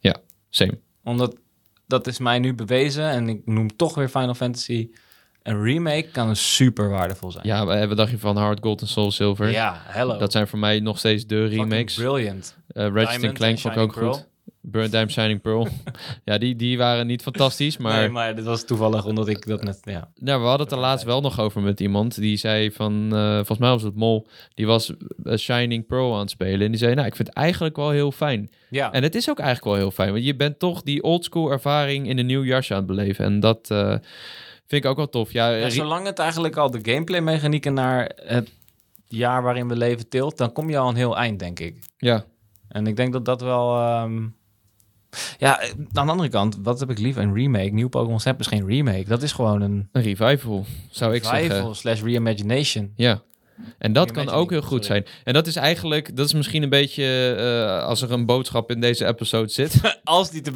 [0.49, 0.79] Same.
[1.03, 1.35] Omdat
[1.87, 4.89] dat is mij nu bewezen en ik noem toch weer Final Fantasy.
[5.43, 7.47] Een remake kan super waardevol zijn.
[7.47, 9.51] Ja, wat dacht je van Hard Gold en Soul Silver?
[9.51, 10.17] Ja, hello.
[10.17, 11.95] Dat zijn voor mij nog steeds de Fucking remakes.
[11.95, 12.57] Brilliant.
[12.67, 14.27] Eh Ratchet Diamond Clank vond ik ook goed.
[14.69, 15.67] Burn Time Shining Pearl.
[16.25, 17.99] ja, die, die waren niet fantastisch, maar...
[17.99, 19.79] nee, maar dit was toevallig omdat ik dat net...
[19.83, 20.11] Ja.
[20.15, 22.15] Nou, we hadden het er laatst wel nog over met iemand.
[22.15, 24.93] Die zei van, eh, volgens mij was het Mol, die was
[25.23, 26.61] eh, Shining Pearl aan het spelen.
[26.61, 28.49] En die zei, nou, ik vind het eigenlijk wel heel fijn.
[28.69, 28.91] ja.
[28.91, 32.07] En het is ook eigenlijk wel heel fijn, want je bent toch die oldschool ervaring
[32.07, 33.25] in een nieuw jasje aan het beleven.
[33.25, 33.89] En dat eh,
[34.65, 35.31] vind ik ook wel tof.
[35.31, 38.49] Ja, zolang het eigenlijk al de gameplay mechanieken naar het
[39.07, 41.83] jaar waarin we leven tilt, dan kom je al een heel eind, denk ik.
[41.97, 42.25] ja.
[42.67, 43.77] En ik denk dat dat wel...
[43.77, 44.23] ehm,
[45.37, 47.21] Ja, eh, aan de andere kant, wat heb ik liever?
[47.21, 47.69] Een remake.
[47.69, 49.05] Nieuw Pokémon Snap is geen remake.
[49.07, 51.47] Dat is gewoon een een revival, zou ik zeggen.
[51.47, 52.91] revival slash reimagination.
[52.95, 53.21] Ja.
[53.77, 55.05] En dat kan ook heel goed zijn.
[55.23, 58.81] En dat is eigenlijk, dat is misschien een beetje, eh, als er een boodschap in
[58.81, 60.51] deze episode zit, Als die te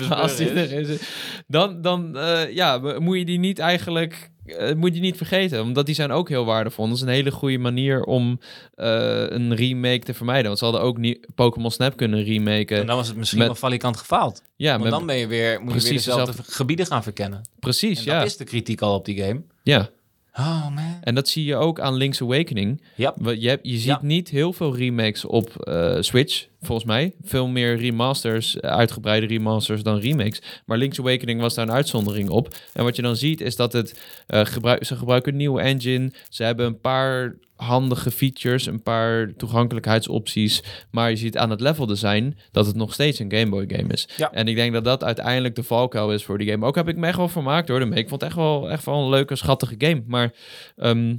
[0.55, 0.99] er is,
[1.47, 5.85] dan, dan eh, ja, moet je die niet eigenlijk eh, moet je niet vergeten, omdat
[5.85, 6.87] die zijn ook heel waardevol.
[6.87, 8.39] Dat is een hele goede manier om
[8.75, 8.87] eh,
[9.27, 10.45] een remake te vermijden.
[10.45, 12.77] Want ze hadden ook niet Pokémon Snap kunnen remaken.
[12.77, 14.41] En dan was het misschien Met- wel valikant gefaald.
[14.55, 17.41] ja, met, dan ben je weer, moet je weer dezelfde dezelfde- gebieden gaan verkennen.
[17.59, 18.17] precies, En ja.
[18.19, 19.41] dat is de kritiek al op die game.
[19.63, 19.89] ja.
[20.33, 20.97] Oh man.
[21.01, 22.81] En dat zie je ook aan Link's Awakening.
[22.95, 23.13] Ja.
[23.15, 23.99] Want Je, je ziet Ja.
[24.01, 27.14] niet heel veel remakes op eh, Switch, volgens mij.
[27.22, 30.41] Veel meer remasters, eh, uitgebreide remasters dan remakes.
[30.66, 32.55] Maar Link's Awakening was daar een uitzondering op.
[32.74, 36.12] En wat je dan ziet is dat het gebruik, ze gebruiken een nieuwe engine.
[36.30, 40.64] Ze hebben een paar handige features, een paar toegankelijkheidsopties.
[40.91, 43.93] Maar je ziet aan het level design dat het nog steeds een Game Boy game
[43.93, 44.09] is.
[44.18, 44.32] Ja.
[44.32, 46.66] En ik denk dat dat uiteindelijk de valkuil is voor die game.
[46.66, 47.82] Ook heb ik me echt wel vermaakt hoor.
[47.82, 50.03] Ik vond het echt wel, echt wel een leuke, schattige game.
[50.07, 50.34] Maar
[50.78, 51.16] ehm,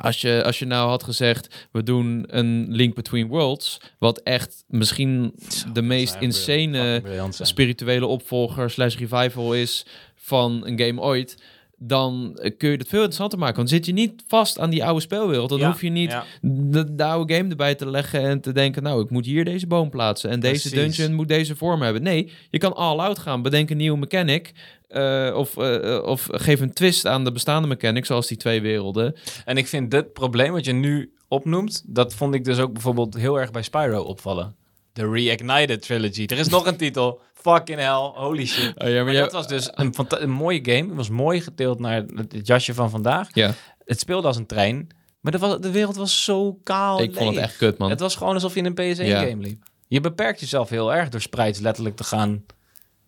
[0.00, 4.64] als, je, als je nou had gezegd, we doen een Link Between Worlds, wat echt
[4.68, 5.34] misschien
[5.72, 11.36] de meest insane spirituele opvolger slash revival is van een game ooit,
[11.84, 13.56] dan kun je het veel interessanter maken.
[13.56, 15.48] Want zit je niet vast aan die oude speelwereld.
[15.48, 16.24] Dan Ja, hoef je niet ja.
[16.40, 18.82] de, de oude game erbij te leggen en te denken...
[18.82, 22.02] nou, ik moet hier deze boom plaatsen en deze dungeon moet deze vorm hebben.
[22.02, 23.42] Nee, je kan all-out gaan.
[23.42, 24.52] Bedenk een nieuwe mechanic...
[24.92, 28.60] eh, of, eh, eh, of geef een twist aan de bestaande mechanic, zoals die twee
[28.60, 29.14] werelden.
[29.44, 33.14] En ik vind dit probleem wat je nu opnoemt, dat vond ik dus ook bijvoorbeeld
[33.14, 34.56] heel erg bij Spyro opvallen.
[34.92, 36.24] De Reignited Trilogy.
[36.26, 37.20] Er is nog een titel.
[37.34, 38.10] Fucking hell.
[38.14, 38.74] Holy shit.
[38.78, 40.86] Oh, ja, maar Maar jij- dat was dus een, mooie game.
[40.88, 43.28] Het was mooi gedeeld naar het jasje van vandaag.
[43.34, 44.88] Ja, Het speelde als een trein.
[45.20, 47.90] Maar de, was, de wereld was zo kaal ik vond het echt kut, man.
[47.90, 49.36] Het was gewoon alsof je in een PS1-game Ja.
[49.36, 49.62] liep.
[49.88, 52.44] Je beperkt jezelf heel erg door sprites letterlijk te gaan...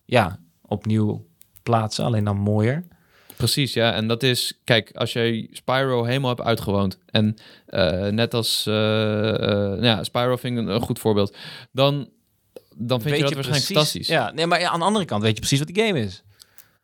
[0.05, 1.27] Ja, opnieuw
[1.65, 2.05] plaatsen.
[2.05, 2.85] Alleen dan mooier.
[3.37, 3.93] Precies, ja.
[3.93, 6.99] En dat is, kijk, als je Spyro helemaal hebt uitgewoond.
[7.11, 7.37] En
[7.67, 11.37] eh, net als, nou ja, Spyro vind ik een, een goed voorbeeld.
[11.73, 12.09] Dan,
[12.77, 14.07] dan vind je dat waarschijnlijk precies- fantastisch.
[14.07, 14.27] Ja.
[14.27, 16.23] Ja, nee, maar ja, aan de andere kant weet je precies wat die game is.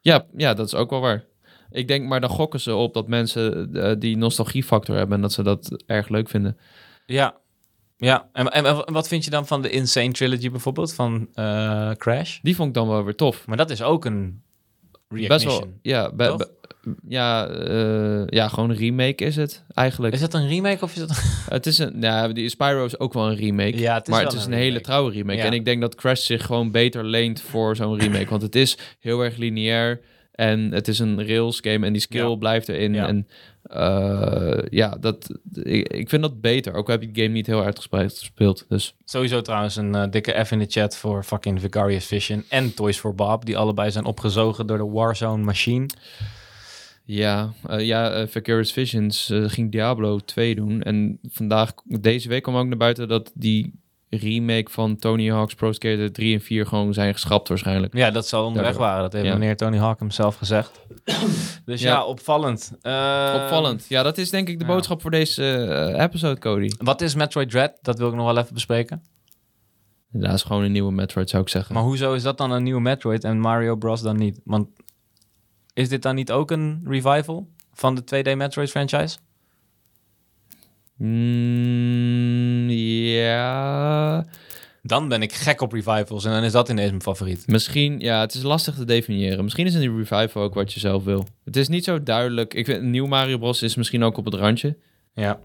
[0.01, 1.25] Ja, dat is ook wel waar.
[1.71, 5.43] Ik denk, maar dan gokken ze op dat mensen die nostalgiefactor hebben en dat ze
[5.43, 6.59] dat erg leuk vinden.
[7.07, 7.39] Ja.
[7.97, 11.91] Ja, en, en, en wat vind je dan van de Insane Trilogy bijvoorbeeld, van eh,
[11.91, 12.39] Crash?
[12.43, 13.47] Die vond ik dan wel weer tof.
[13.47, 14.43] Maar dat is ook een
[15.11, 16.37] Best wel, ja, be- toch?
[16.37, 16.51] be-
[17.09, 20.15] ja, eh, ja, gewoon een remake is het eigenlijk.
[20.15, 21.23] Is dat een remake of is dat...
[21.49, 23.79] Het is een, ja, die Spyro is ook wel een remake.
[23.79, 25.39] Ja, het is maar het is een een, hele trouwe remake.
[25.39, 25.45] Ja.
[25.45, 28.29] En ik denk dat Crash zich gewoon beter leent voor zo'n remake.
[28.31, 30.01] want het is heel erg lineair.
[30.33, 31.87] En het is een rails game.
[31.87, 32.35] En die skill Ja.
[32.35, 32.95] blijft erin.
[32.95, 33.07] Ja.
[33.09, 33.27] En
[33.63, 36.75] eh, ja, dat, ik, ik vind dat beter.
[36.75, 38.65] Ook al heb je de game niet heel uitgespreid gespeeld.
[38.69, 42.75] Dus Sowieso trouwens een eh, dikke F in de chat voor fucking Vicarious Vision en
[42.75, 45.87] Toys for Bob, die allebei zijn opgezogen door de Warzone machine.
[47.05, 50.83] ja, eh, ja Vicarious Visions ging Diablo 2 doen.
[50.83, 53.73] En vandaag, deze week kwam ook naar buiten dat die
[54.11, 57.95] remake van Tony Hawk's Pro Skater 3 en 4 gewoon zijn geschrapt waarschijnlijk.
[57.97, 58.87] Ja, dat zal onderweg Daardoor.
[58.89, 59.03] waren.
[59.03, 59.33] Dat heeft Ja.
[59.33, 60.81] meneer Tony Hawk hem zelf gezegd.
[61.65, 62.05] dus ja, Ja.
[62.05, 62.73] opvallend.
[62.83, 63.87] Eh, Opvallend.
[63.89, 64.71] Ja, dat is denk ik de ja.
[64.71, 65.45] boodschap voor deze
[65.95, 66.69] eh, episode, Cody.
[66.79, 67.79] Wat is Metroid Dread?
[67.83, 69.03] Dat wil ik nog wel even bespreken.
[70.13, 71.75] Dat is gewoon een nieuwe Metroid, zou ik zeggen.
[71.75, 74.41] Maar hoezo is dat dan een nieuwe Metroid en Mario Bros dan niet?
[74.45, 74.69] Want
[75.73, 79.19] is dit dan niet ook een revival van de 2D Metroid franchise?
[81.01, 84.25] Mm, ja,
[84.83, 87.47] Dan ben ik gek op revivals en dan is dat ineens mijn favoriet.
[87.47, 87.99] misschien.
[88.01, 89.45] Ja, het is lastig te definiëren.
[89.45, 91.27] Misschien is een revival ook wat je zelf wil.
[91.45, 92.55] Het is niet zo duidelijk.
[92.55, 94.77] Ik vind nieuw Mario Bros is misschien ook op het randje.
[95.15, 95.39] Ja.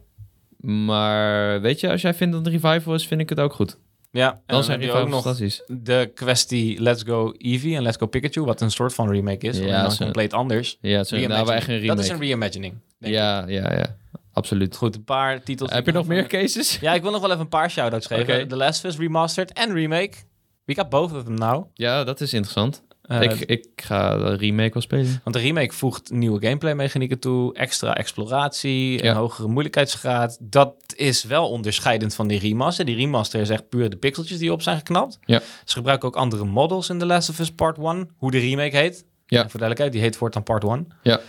[0.57, 3.77] Maar weet je, als jij vindt dat een revival is, vind ik het ook goed.
[4.11, 5.63] Ja, en Dan dan zijn je ook nog fantastisch.
[5.67, 9.57] de kwestie Let's Go Eevee en Let's Go Pikachu, wat een soort van remake is.
[9.57, 10.77] Ja, dan compleet anders.
[10.81, 11.95] Ja, het is nou echt een remake.
[11.95, 12.73] Dat is een reimagining.
[12.99, 13.95] ja, ja, ja.
[14.35, 14.75] Absoluut.
[14.75, 15.71] Goed, een paar titels.
[15.71, 16.77] Heb je nog meer cases?
[16.81, 18.47] Ja, ik wil nog wel even een paar shout-outs geven.
[18.47, 20.13] The Last of Us Remastered en Remake.
[20.65, 21.65] We got both of them now.
[21.73, 22.83] Ja, dat is interessant.
[23.01, 25.21] Eh, ik, ik ga de remake wel spelen.
[25.23, 29.09] Want de remake voegt nieuwe gameplay mechanieken toe, extra exploratie, Ja.
[29.09, 30.37] een hogere moeilijkheidsgraad.
[30.41, 32.85] Dat is wel onderscheidend van die remaster.
[32.85, 35.19] Die remaster is echt puur de pixeltjes die op zijn geknapt.
[35.25, 35.41] Ja.
[35.65, 38.77] Ze gebruiken ook andere models in The Last of Us Part 1, hoe de remake
[38.77, 39.05] heet.
[39.27, 39.43] Ja.
[39.43, 40.87] En voor duidelijkheid, die heet voortaan Part 1.
[41.03, 41.19] Ja.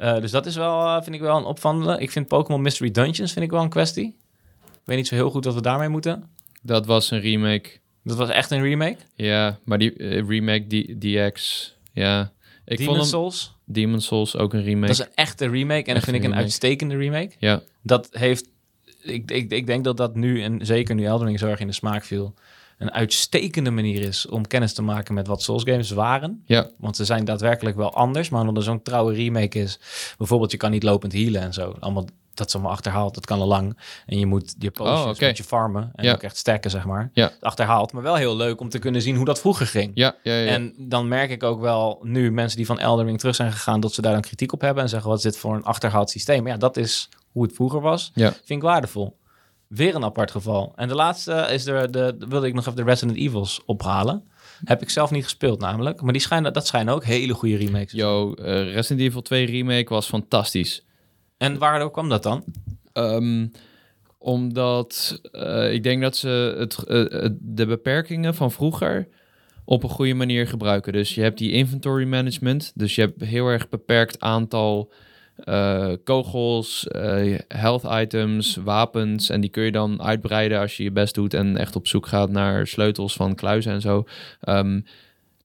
[0.00, 1.98] Eh, dus dat is wel, eh, vind ik wel een opvallende.
[1.98, 4.16] Ik vind Pokémon Mystery Dungeons vind ik wel een kwestie.
[4.64, 6.30] Ik weet niet zo heel goed wat we daarmee moeten.
[6.62, 7.70] Dat was een remake.
[8.04, 8.96] Dat was echt een remake.
[9.14, 12.32] Ja, maar die eh, remake die DX, ja.
[12.64, 14.86] Ik Demon vond hem, Souls, Demon Souls ook een remake.
[14.86, 15.84] dat is een echte remake.
[15.84, 17.32] En dat vind ik een uitstekende remake.
[17.38, 18.48] Ja, dat heeft.
[19.02, 21.66] Ik, ik, ik denk dat dat nu, en zeker nu Elden Ring zo erg in
[21.66, 22.34] de smaak viel,
[22.80, 26.42] een uitstekende manier is om kennis te maken met wat Souls games waren.
[26.46, 29.78] ja, Want ze zijn daadwerkelijk wel anders, maar omdat er zo'n trouwe remake is.
[30.18, 31.76] Bijvoorbeeld, je kan niet lopend healen en zo.
[31.80, 32.04] Allemaal,
[32.34, 33.78] dat is allemaal achterhaald, dat kan al lang.
[34.06, 36.12] En je moet je potions Oh, moet je farmen en Ja.
[36.12, 37.10] ook echt stacken, zeg maar.
[37.12, 37.32] Ja.
[37.40, 39.90] Achterhaald, maar wel heel leuk om te kunnen zien hoe dat vroeger ging.
[39.94, 40.32] ja, ja.
[40.34, 40.46] ja.
[40.46, 43.80] En dan merk ik ook wel nu mensen die van Elden Ring terug zijn gegaan,
[43.80, 46.10] dat ze daar dan kritiek op hebben en zeggen: wat is dit voor een achterhaald
[46.10, 46.42] systeem?
[46.42, 48.10] Maar ja, dat is hoe het vroeger was.
[48.14, 48.30] Ja.
[48.32, 49.16] Vind ik waardevol.
[49.70, 50.72] Weer een apart geval.
[50.76, 54.24] En de laatste is er, de, wilde ik nog even de Resident Evils ophalen.
[54.64, 56.00] Heb ik zelf niet gespeeld namelijk.
[56.02, 57.92] Maar die schijnen, dat schijnen ook hele goede remakes.
[57.92, 60.84] Yo, eh, Resident Evil 2 remake was fantastisch.
[61.36, 62.44] En waardoor kwam dat dan?
[62.92, 63.46] Ehm,
[64.18, 69.08] omdat eh, ik denk dat ze het, eh, het- de beperkingen van vroeger
[69.64, 70.92] op een goede manier gebruiken.
[70.92, 72.72] Dus je hebt die inventory management.
[72.74, 74.92] Dus je hebt heel erg beperkt aantal
[75.44, 79.28] eh, kogels, eh, health items, wapens.
[79.30, 82.06] En die kun je dan uitbreiden als je je best doet en echt op zoek
[82.06, 84.04] gaat naar sleutels van kluizen en zo.
[84.40, 84.80] Ehm,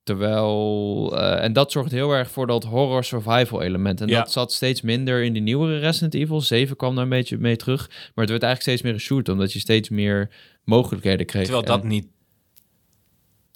[0.04, 4.02] terwijl, eh, en dat zorgt heel erg voor dat horror survival element.
[4.02, 4.20] En Ja.
[4.20, 6.41] dat zat steeds minder in die nieuwere Resident Evil.
[6.41, 7.88] 7 kwam daar een beetje mee terug.
[7.89, 10.30] Maar het werd eigenlijk steeds meer een shoot, omdat je steeds meer
[10.64, 11.43] mogelijkheden kreeg.
[11.43, 12.08] Terwijl En- dat niet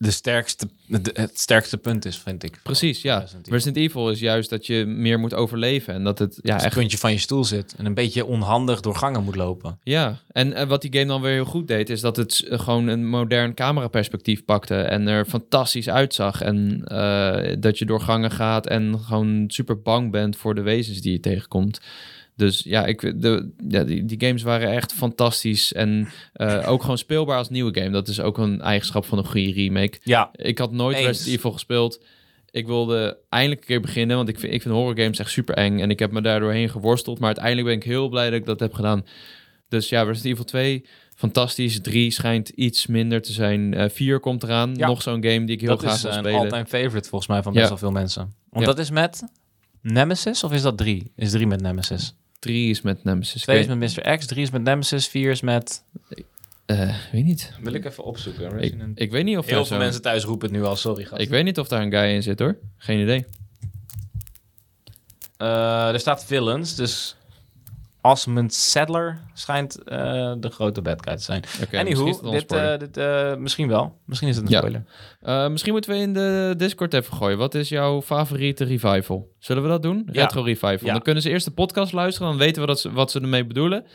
[0.02, 2.60] de sterkste, de- het sterkste punt is, vind ik.
[2.64, 3.18] Precies, ja.
[3.20, 3.54] Resident Evil.
[3.54, 5.94] Resident Evil is juist dat je meer moet overleven.
[5.94, 8.80] En dat het, ja, het echt puntje van je stoel zit en een beetje onhandig
[8.80, 9.80] door gangen moet lopen.
[9.84, 13.08] Ja, en wat die game dan weer heel goed deed, is dat het gewoon een
[13.08, 16.42] modern cameraperspectief pakte en er fantastisch uitzag.
[16.42, 21.02] En eh, dat je door gangen gaat en gewoon super bang bent voor de wezens
[21.02, 21.80] die je tegenkomt.
[22.40, 26.98] Dus ja, ik, de, ja die, die games waren echt fantastisch en eh, ook gewoon
[26.98, 27.90] speelbaar als nieuwe game.
[27.90, 30.00] Dat is ook een eigenschap van een goede remake.
[30.04, 31.06] Ja, Ik had nooit Eens.
[31.08, 32.04] Resident Evil gespeeld.
[32.52, 35.80] Ik wilde eindelijk een keer beginnen, want ik vind, ik vind horrorgames echt super eng.
[35.80, 37.18] En ik heb me daar doorheen geworsteld.
[37.20, 39.06] Maar uiteindelijk ben ik heel blij dat ik dat heb gedaan.
[39.68, 40.86] Dus ja, Resident Evil 2,
[41.16, 41.82] fantastisch.
[41.82, 43.74] 3 schijnt iets minder te zijn.
[43.74, 44.76] Eh 4 komt eraan.
[44.76, 44.88] Ja.
[44.88, 46.40] Nog zo'n game die ik heel dat graag is wil een spelen.
[46.40, 47.70] all-time favorite volgens mij van best Ja.
[47.70, 48.34] wel veel mensen.
[48.50, 48.72] Want Ja.
[48.72, 49.24] dat is met
[49.82, 51.12] Nemesis of is dat drie?
[51.16, 52.16] Is drie met Nemesis?
[52.40, 53.42] 3 is met Nemesis.
[53.42, 54.18] Twee is met Mr.
[54.18, 55.84] X, drie is met Nemesis, vier is met...
[56.08, 56.26] weet,
[56.66, 57.54] eh, weet niet.
[57.62, 58.60] Wil ik even opzoeken.
[58.60, 61.04] Ik, ik weet niet of Heel veel zo- mensen thuis roepen het nu al, sorry
[61.06, 61.22] gast.
[61.22, 62.58] Ik weet niet of daar een guy in zit hoor.
[62.78, 63.26] Geen idee.
[65.38, 67.16] Eh, er staat villains, dus
[68.02, 69.98] Osmond Sadler schijnt eh,
[70.40, 71.42] de grote bad guy te zijn.
[71.60, 73.98] Misschien is Anywho, een dit, eh, dit, eh, misschien wel.
[74.06, 74.58] Misschien is het een Ja.
[74.58, 75.52] spoiler.
[75.52, 77.38] Misschien moeten we in de Discord even gooien.
[77.38, 79.32] Wat is jouw favoriete revival?
[79.40, 80.08] Zullen we dat doen?
[80.12, 80.22] Ja.
[80.22, 80.78] Retro revival.
[80.88, 80.92] Ja.
[80.94, 82.30] Dan kunnen ze eerst de podcast luisteren.
[82.30, 83.86] Dan weten we dat ze, wat ze ermee bedoelen.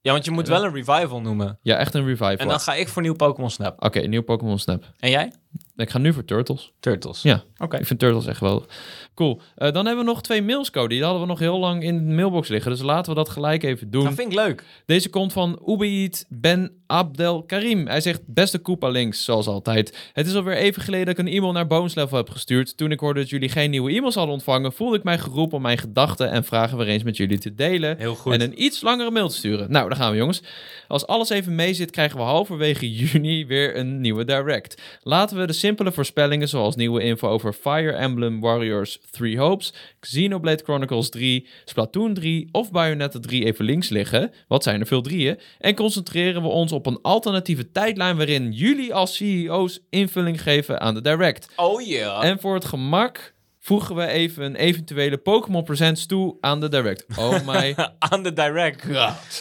[0.00, 1.58] Ja, want je moet wel een revival noemen.
[1.62, 2.36] Ja, echt een revival.
[2.36, 3.84] En dan ga ik voor nieuw Pokémon Snap.
[3.84, 4.84] Oké, nieuw Pokémon Snap.
[4.98, 5.32] En jij?
[5.76, 6.72] Ik ga nu voor Turtles.
[6.80, 7.22] Turtles.
[7.22, 7.76] Ja, Oké.
[7.76, 8.66] ik vind Turtles echt geweldig.
[9.14, 9.40] Cool.
[9.54, 10.88] Eh, dan hebben we nog twee mails, Cody.
[10.88, 12.70] Die hadden we nog heel lang in de mailbox liggen.
[12.70, 14.04] Dus laten we dat gelijk even doen.
[14.04, 14.64] Dat vind ik leuk.
[14.86, 17.86] Deze komt van Ubeid Ben Abdel Karim.
[17.86, 20.10] Hij zegt, beste Koopa Links, zoals altijd.
[20.12, 22.76] Het is alweer even geleden dat ik een e-mail naar Bones Level heb gestuurd.
[22.76, 25.62] Toen ik hoorde dat jullie geen nieuwe e-mails hadden ontvangen, voelde ik mij geroepen om
[25.62, 27.98] mijn gedachten en vragen weer eens met jullie te delen.
[27.98, 28.32] Heel goed.
[28.32, 29.70] En een iets langere mail te sturen.
[29.70, 30.42] Nou, daar gaan we jongens.
[30.88, 34.82] Als alles even mee zit, krijgen we halverwege juni weer een nieuwe direct.
[35.02, 40.62] Laten we de simpele voorspellingen, zoals nieuwe info over Fire Emblem Warriors 3 Hopes, Xenoblade
[40.64, 44.32] Chronicles 3, Splatoon 3 of Bayonetta 3 even links liggen.
[44.48, 45.38] Wat zijn er veel drieën?
[45.58, 50.94] En concentreren we ons op een alternatieve tijdlijn waarin jullie als CEO's invulling geven aan
[50.94, 51.48] de direct.
[51.56, 52.22] Oh ja.
[52.22, 53.34] En voor het gemak
[53.66, 57.04] voegen we even een eventuele Pokémon Presents toe aan de direct.
[57.16, 58.84] Oh my Aan de direct.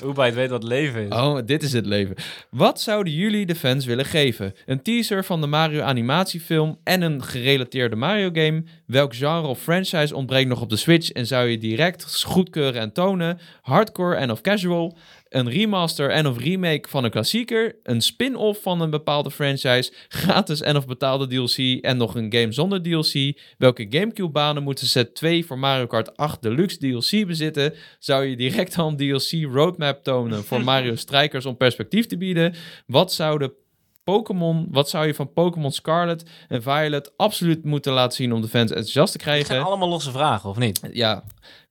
[0.01, 1.09] Hoe bij het weet wat leven is.
[1.09, 2.15] Oh, dit is het leven.
[2.49, 4.53] Wat zouden jullie de fans willen geven?
[4.65, 8.63] Een teaser van de Mario animatiefilm en een gerelateerde Mario game?
[8.85, 12.93] Welk genre of franchise ontbreekt nog op de Switch en zou je direct goedkeuren en
[12.93, 13.39] tonen?
[13.61, 14.97] Hardcore en of casual?
[15.35, 17.75] Een remaster en of remake van een klassieker?
[17.83, 19.93] Een spin-off van een bepaalde franchise?
[20.07, 23.39] Gratis en of betaalde DLC en nog een game zonder DLC?
[23.57, 27.73] Welke Gamecube-banen moeten set 2 voor Mario Kart 8 Deluxe DLC bezitten?
[27.99, 32.55] Zou je direct al een DLC roadmap tonen voor Mario Strikers om perspectief te bieden?
[32.85, 33.53] Wat zouden
[34.05, 38.47] Pokémon, wat zou je van Pokémon Scarlet en Violet absoluut moeten laten zien om de
[38.47, 39.65] fans enthousiast te Het zijn krijgen?
[39.65, 40.89] allemaal losse vragen, of niet?
[40.91, 41.23] Ja,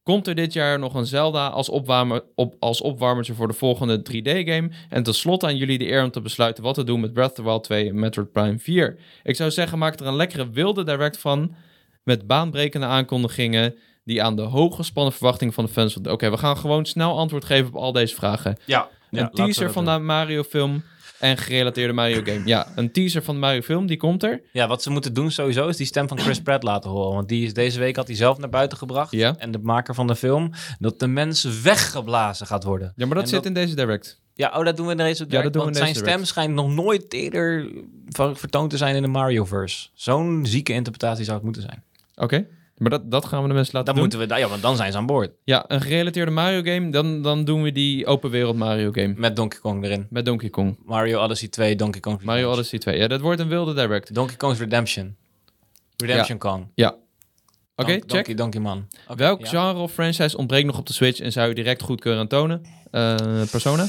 [0.02, 3.98] komt er dit jaar nog een Zelda als, opwarmer, op, als opwarmertje voor de volgende
[3.98, 4.70] 3D-game?
[4.88, 7.36] En tenslotte aan jullie de eer om te besluiten wat te doen met Breath of
[7.36, 8.98] the Wild 2 en Metroid Prime 4.
[9.22, 11.54] Ik zou zeggen, maak er een lekkere wilde direct van,
[12.02, 13.74] met baanbrekende aankondigingen
[14.04, 15.92] die aan de hooggespannen verwachtingen van de fans...
[15.92, 16.12] voldoen.
[16.12, 18.56] Oké, we gaan gewoon snel antwoord geven op al deze vragen.
[18.64, 18.88] Ja.
[19.10, 20.82] een teaser van de Mario-film
[21.18, 22.40] en gerelateerde Mario-game.
[22.44, 24.40] Ja, een teaser van de Mario-film, die komt er.
[24.52, 27.14] Ja, wat ze moeten doen sowieso is die stem van Chris Pratt laten horen.
[27.14, 29.10] Want die is deze week had hij zelf naar buiten gebracht.
[29.12, 29.34] Ja.
[29.38, 30.50] En de maker van de film.
[30.78, 32.92] Dat de mensen weggeblazen gaat worden.
[32.96, 34.22] Ja, maar dat En zit dat- in deze direct.
[34.36, 36.04] Ja, oh, dat doen we in deze direct, dat doen we Want in deze zijn
[36.04, 36.26] direct.
[36.28, 37.70] stem schijnt nog nooit eerder
[38.08, 39.88] ver- vertoond te zijn in de Mario-verse.
[39.94, 41.82] Zo'n zieke interpretatie zou het moeten zijn.
[42.14, 42.46] Oké,
[42.76, 44.18] maar dat, dat gaan we de mensen laten Dan doen.
[44.18, 45.30] moeten we, ja, want dan zijn ze aan boord.
[45.44, 49.14] Ja, een gerelateerde Mario-game, dan, dan doen we die open wereld Mario-game.
[49.16, 50.06] Met Donkey Kong erin.
[50.10, 50.78] Met Donkey Kong.
[50.84, 52.50] Mario Odyssey 2, Donkey Kong Mario.
[52.52, 52.96] Odyssey 2.
[52.96, 54.14] Ja, dat wordt een wilde direct.
[54.14, 55.16] Donkey Kong's Redemption.
[55.96, 56.66] Redemption Kong.
[56.74, 56.94] Ja.
[57.76, 58.08] Oké, check.
[58.08, 58.88] Donkey, Donkey Man.
[59.16, 59.46] Welk ja.
[59.48, 62.62] genre of franchise ontbreekt nog op de Switch en zou je direct goedkeuren en tonen?
[62.90, 63.14] Eh,
[63.50, 63.86] Persona?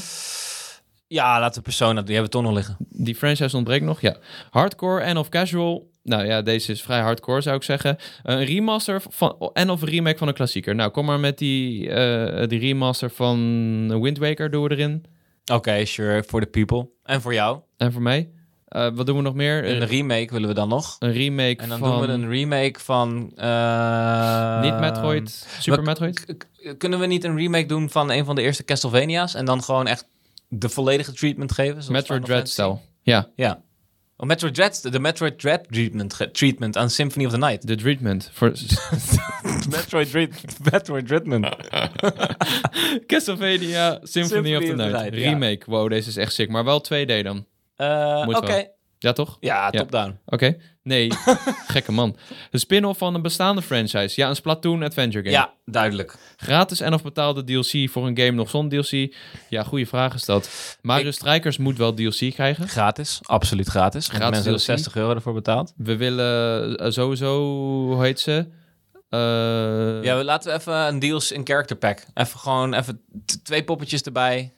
[1.08, 2.76] Ja, laten we Persona, die hebben we toch nog liggen.
[2.78, 4.16] Die franchise ontbreekt nog, ja.
[4.50, 5.90] Hardcore en of casual?
[6.06, 7.96] Nou ja, deze is vrij hardcore zou ik zeggen.
[8.22, 10.74] Een remaster van, en of een remake van een klassieker.
[10.74, 15.04] Nou, kom maar met die, eh, die remaster van Wind Waker, doen we erin.
[15.52, 16.88] Oké, sure, voor de people.
[17.02, 17.58] En voor jou.
[17.76, 18.30] En voor mij.
[18.66, 19.68] Eh, wat doen we nog meer?
[19.68, 20.96] Een remake willen we dan nog.
[20.98, 21.90] Een remake En dan van...
[21.90, 23.32] doen we een remake van...
[23.36, 26.36] eh, Niet Metroid, Super Metroid?
[26.78, 29.34] Kunnen we niet een remake doen van een van de eerste Castlevania's?
[29.34, 30.08] En dan gewoon echt
[30.48, 31.92] de volledige treatment geven?
[31.92, 32.82] Metroid Dread stijl.
[33.02, 33.64] Ja, Ja.
[34.18, 37.66] Oh, Metroid Dread, de Metroid Dread treatment, treatment aan Symphony of the Night.
[37.66, 38.30] de treatment.
[38.32, 38.52] Voor
[39.70, 40.30] Metroid Dread,
[40.72, 41.46] Metroid treatment.
[43.06, 45.14] Castlevania Symphony, of the Night.
[45.14, 45.62] Remake.
[45.66, 46.48] Wow, deze is echt sick.
[46.48, 47.46] Maar wel 2D dan.
[47.76, 48.46] Eh, Moet Oké.
[48.46, 48.75] wel.
[49.06, 49.36] Ja, toch?
[49.40, 50.18] Ja, top-down.
[50.26, 50.56] Oké.
[50.82, 51.08] Nee,
[51.74, 52.16] gekke man.
[52.50, 54.20] Een spin-off van een bestaande franchise.
[54.20, 55.36] Ja, een Splatoon adventure game.
[55.36, 56.16] Ja, duidelijk.
[56.36, 59.14] Gratis en of betaalde DLC voor een game nog zonder DLC?
[59.48, 60.76] Ja, goede vraag is dat.
[60.82, 62.68] Mario Ik- Strikers moet wel DLC krijgen.
[62.68, 64.04] Gratis, absoluut gratis.
[64.08, 64.76] Gratis mensen hebben DLC.
[64.76, 65.72] 60 euro ervoor betaald.
[65.76, 67.40] We willen eh, sowieso,
[67.86, 68.46] hoe heet ze?
[69.08, 69.18] Eh,
[70.02, 72.04] Ja, we- laten we even een deals in character pack.
[72.14, 73.00] Even gewoon even
[73.42, 74.52] twee poppetjes erbij.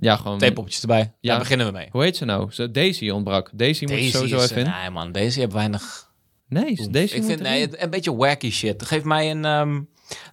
[0.00, 0.38] Ja, gewoon.
[0.38, 1.12] Twee poppetjes erbij.
[1.20, 1.30] Ja.
[1.30, 1.88] Daar beginnen we mee.
[1.90, 2.70] Hoe heet ze nou?
[2.72, 3.50] Daisy ontbrak.
[3.54, 4.70] Daisy moet je Deze sowieso even in.
[4.70, 6.06] Nee man, deze heeft weinig...
[6.48, 8.82] Nee, Daisy ik moet vind nee, een beetje wacky shit.
[8.82, 9.44] Geef mij een...
[9.44, 9.80] ehm,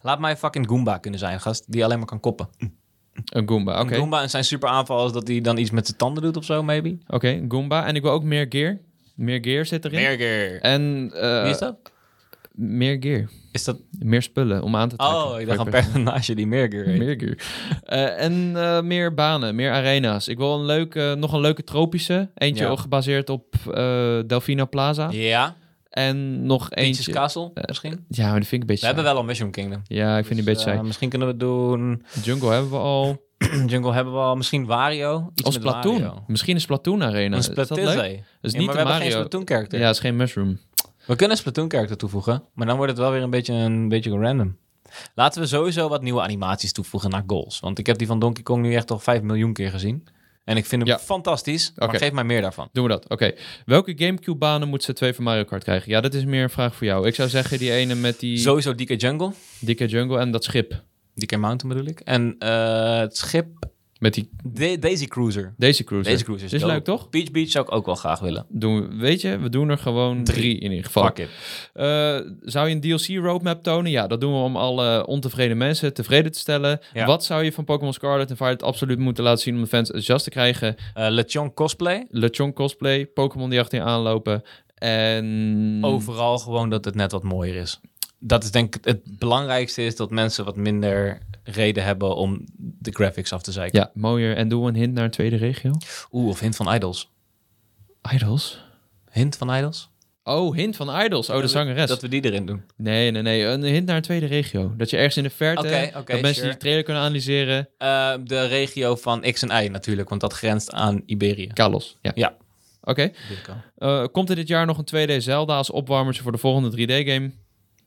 [0.01, 1.71] laat mij fucking Goomba kunnen zijn, gast.
[1.71, 2.49] Die alleen maar kan koppen.
[3.25, 3.93] Een Goomba, oké.
[3.93, 6.37] Een Goomba en zijn super aanval is dat hij dan iets met zijn tanden doet
[6.37, 6.97] of zo, maybe.
[7.07, 7.85] Oké, Goomba.
[7.85, 8.79] En ik wil ook meer gear.
[9.15, 10.01] Meer gear zit erin.
[10.01, 10.61] Merger.
[10.61, 11.75] En eh, Wie is dat?
[12.51, 13.29] meer gear.
[13.55, 13.77] Is dat...
[13.99, 15.17] Meer spullen om aan te trekken.
[15.25, 16.47] Oh, ik dacht een personage die.
[16.47, 17.37] Meer gear.
[17.83, 20.27] Eh, en eh, meer banen, meer arena's.
[20.27, 22.29] Ik wil een leuke, nog een leuke tropische.
[22.35, 22.75] Eentje Ja.
[22.75, 23.55] gebaseerd op
[24.27, 25.07] Delfina Plaza.
[25.11, 25.55] Ja,
[25.89, 27.11] En nog Peach's eentje.
[27.11, 28.05] Castle misschien.
[28.09, 29.81] Ja, maar die vind ik een beetje We hebben wel al Mushroom Kingdom.
[29.87, 30.87] Ja, ik vind die een Dus, beetje eh, saai.
[30.87, 32.03] misschien kunnen we doen...
[32.23, 33.23] Jungle hebben we al.
[33.71, 34.35] Jungle hebben we al.
[34.35, 35.29] Misschien Wario.
[35.35, 36.01] Iets Als met Splatoon.
[36.01, 36.23] Wario.
[36.27, 37.33] Misschien een Splatoon arena.
[37.35, 37.85] Een Is dat Splatoon.
[37.85, 37.95] leuk?
[37.95, 38.03] Dat
[38.41, 39.09] is ja, niet maar we een hebben geen Mario.
[39.09, 39.79] Splatoon character.
[39.79, 40.59] Ja, het is geen mushroom.
[41.07, 44.11] We kunnen Splatoon character toevoegen, maar dan wordt het wel weer een beetje, een beetje
[44.11, 44.57] random.
[45.15, 47.59] Laten we sowieso wat nieuwe animaties toevoegen naar goals.
[47.59, 50.07] Want ik heb die van Donkey Kong nu echt al 5 miljoen keer gezien.
[50.43, 50.99] En ik vind hem Ja.
[50.99, 52.69] fantastisch, maar geef mij meer daarvan.
[52.71, 53.09] Doen we dat.
[53.09, 53.33] Oké.
[53.65, 55.91] Welke Gamecube-banen moet ze twee van Mario Kart krijgen?
[55.91, 57.07] Ja, dat is meer een vraag voor jou.
[57.07, 60.83] Ik zou zeggen die ene met die Sowieso DK Jungle, dikke jungle en dat schip.
[61.15, 61.99] DK Mountain bedoel ik.
[61.99, 63.47] En eh, het schip
[63.99, 65.53] Met die Da- Daisy Cruiser.
[65.57, 66.11] Daisy Cruiser.
[66.11, 67.09] Daisy Cruiser is, leuk, toch?
[67.09, 68.45] Beach Beach zou ik ook wel graag willen.
[68.49, 70.37] Doen we, weet je, we doen er gewoon Drie.
[70.37, 71.03] drie, in ieder geval.
[71.05, 71.29] Fuck it.
[71.73, 73.91] Eh, zou je een DLC-roadmap tonen?
[73.91, 76.79] Ja, dat doen we om alle ontevreden mensen tevreden te stellen.
[76.93, 77.05] Ja.
[77.05, 79.87] Wat zou je van Pokémon Scarlet en Violet absoluut moeten laten zien om de fans
[79.87, 80.75] enthousiast te krijgen?
[80.93, 82.05] Eh LeChong cosplay.
[82.09, 84.43] LeChonk cosplay, Pokémon die achter je aanlopen
[84.75, 85.77] en...
[85.81, 87.79] Overal gewoon dat het net wat mooier is.
[88.19, 92.91] Dat is denk ik het belangrijkste is dat mensen wat minder reden hebben om de
[92.91, 93.79] graphics af te zeiken.
[93.79, 94.35] Ja, mooier.
[94.35, 95.71] En doen we een hint naar een tweede regio?
[96.11, 97.11] Oeh, of hint van Idols.
[98.13, 98.63] Idols?
[99.11, 99.89] Hint van Idols?
[100.23, 101.29] Oh, hint van Idols.
[101.29, 101.89] Oh, de zangeres.
[101.89, 102.63] Dat we die erin doen.
[102.75, 103.45] Nee, nee, nee.
[103.45, 104.73] Een hint naar een tweede regio.
[104.77, 105.67] Dat je ergens in de verte...
[105.67, 106.49] Oké, oké, dat mensen sure.
[106.49, 107.69] die trailer kunnen analyseren.
[107.77, 111.47] Eh, de regio van X en Y natuurlijk, want dat grenst aan Iberië.
[111.47, 111.97] Kalos.
[112.01, 112.11] Ja.
[112.15, 112.35] Ja.
[112.81, 113.11] Oké.
[113.77, 117.31] Eh, komt er dit jaar nog een 2D Zelda als opwarmertje voor de volgende 3D-game?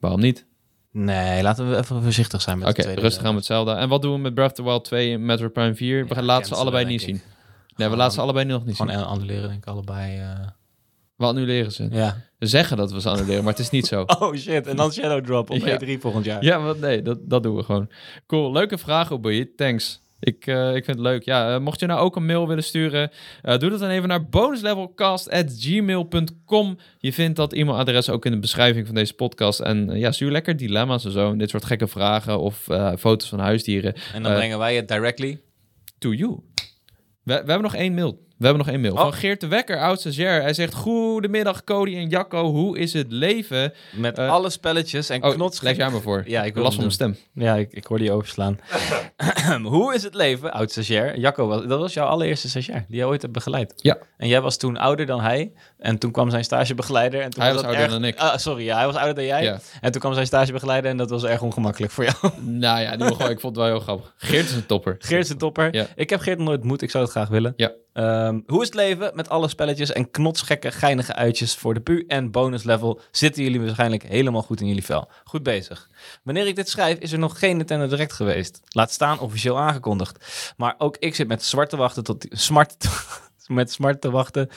[0.01, 0.47] Waarom niet?
[0.93, 3.01] Nee, laten we even voorzichtig zijn met Oké, de tweede.
[3.01, 3.77] rustig aan met Zelda.
[3.79, 6.03] En wat doen we met Breath of the Wild 2 en Metroid Prime 4?
[6.03, 7.07] we Ja, gaan laten ze allebei niet ik.
[7.07, 7.15] zien.
[7.17, 7.23] Nee,
[7.77, 8.89] we Gewoon- laten ze allebei nog niet zien.
[8.91, 10.19] Gewoon annuleren denk ik allebei.
[10.19, 10.47] eh.
[11.17, 11.89] We annuleren ze.
[11.91, 12.17] Ja.
[12.39, 14.05] We zeggen dat we ze annuleren, maar het is niet zo.
[14.19, 15.79] Oh shit, en dan Shadow Drop op Ja.
[15.81, 16.45] E3 volgend jaar.
[16.45, 17.89] Ja, wat, nee, dat, dat doen we gewoon.
[18.27, 19.51] Cool, leuke vraag, Oboy.
[19.57, 20.01] Thanks.
[20.21, 21.23] Ik, eh, ik vind het leuk.
[21.23, 23.11] Ja, eh, mocht je nou ook een mail willen sturen,
[23.43, 26.79] eh, doe dat dan even naar bonuslevelcast.gmail.com.
[26.99, 29.61] Je vindt dat e-mailadres ook in de beschrijving van deze podcast.
[29.61, 31.31] En ja, stuur lekker dilemma's en zo.
[31.31, 32.67] En dit soort gekke vragen of
[32.99, 33.95] foto's van huisdieren.
[34.13, 35.41] En dan brengen wij het directly.
[35.99, 36.31] To you.
[37.23, 38.27] We, we hebben nog één mail.
[38.39, 38.93] We hebben nog één mail.
[38.93, 39.01] Oh.
[39.01, 40.43] Van Geert de Wekker, oud stagiair.
[40.43, 42.45] Hij zegt, goedemiddag Cody en Jacco.
[42.51, 43.73] Hoe is het leven?
[43.93, 45.61] Met eh, alle spelletjes en Oh, knots.
[45.61, 46.23] lees jij maar voor.
[46.27, 47.45] Ja, ik last hem van mijn stem.
[47.45, 48.59] Ja, ik, ik hoorde je overslaan.
[49.63, 51.19] Hoe is het leven, oud stagiair?
[51.19, 53.73] Jacco, was, dat was jouw allereerste stagiair die je ooit hebt begeleid.
[53.77, 53.99] Ja.
[54.17, 55.53] En jij was toen ouder dan hij.
[55.79, 57.21] En toen kwam zijn stagebegeleider.
[57.21, 58.19] En toen Hij was ouder erg- dan ik.
[58.19, 59.43] Ah, sorry, ja, hij was ouder dan jij.
[59.43, 59.59] Ja.
[59.81, 62.17] En toen kwam zijn stagebegeleider en dat was erg ongemakkelijk voor jou.
[62.45, 64.15] Nou ja, geval, ik vond het wel heel grappig.
[64.17, 64.97] Geert is een topper.
[64.99, 65.75] Geert is een topper.
[65.75, 65.87] Ja.
[65.95, 67.53] Ik heb Geert nooit ontmoet, ik zou het graag willen.
[67.57, 67.73] Ja.
[67.99, 72.05] Ehm, hoe is het leven met alle spelletjes en knotsgekke, geinige uitjes voor de pu
[72.07, 73.01] en bonus level?
[73.11, 75.09] Zitten jullie waarschijnlijk helemaal goed in jullie vel?
[75.25, 75.89] Goed bezig.
[76.23, 78.61] Wanneer ik dit schrijf, is er nog geen Nintendo Direct geweest.
[78.69, 80.53] Laat staan officieel aangekondigd.
[80.57, 82.77] Maar ook ik zit met zwart te wachten tot die, smart,
[83.47, 84.49] met smart te wachten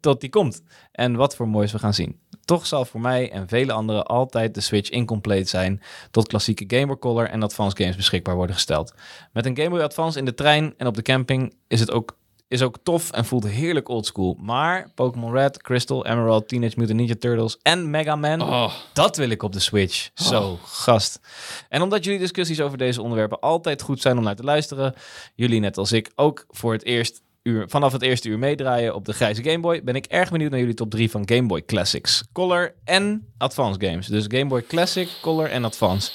[0.00, 0.62] tot die komt.
[0.92, 2.20] En wat voor moois we gaan zien.
[2.44, 6.86] Toch zal voor mij en vele anderen altijd de Switch incomplete zijn tot klassieke Game
[6.86, 8.94] Boy Color en Advance games beschikbaar worden gesteld.
[9.32, 12.18] Met een Game Boy Advance in de trein en op de camping is het ook,
[12.50, 14.36] is ook tof en voelt heerlijk oldschool.
[14.40, 19.30] Maar Pokémon Red, Crystal, Emerald, Teenage Mutant Ninja Turtles en Mega Man, Oh, dat wil
[19.30, 20.10] ik op de Switch.
[20.14, 21.20] Zo, gast.
[21.68, 24.94] En omdat jullie discussies over deze onderwerpen altijd goed zijn om naar te luisteren,
[25.34, 29.04] jullie net als ik ook voor het eerst uur, vanaf het eerste uur meedraaien op
[29.04, 31.64] de grijze Game Boy, ben ik erg benieuwd naar jullie top 3 van Game Boy
[31.64, 34.06] Classics, Color en Advance games.
[34.06, 36.10] Dus Game Boy Classic, Color en Advance.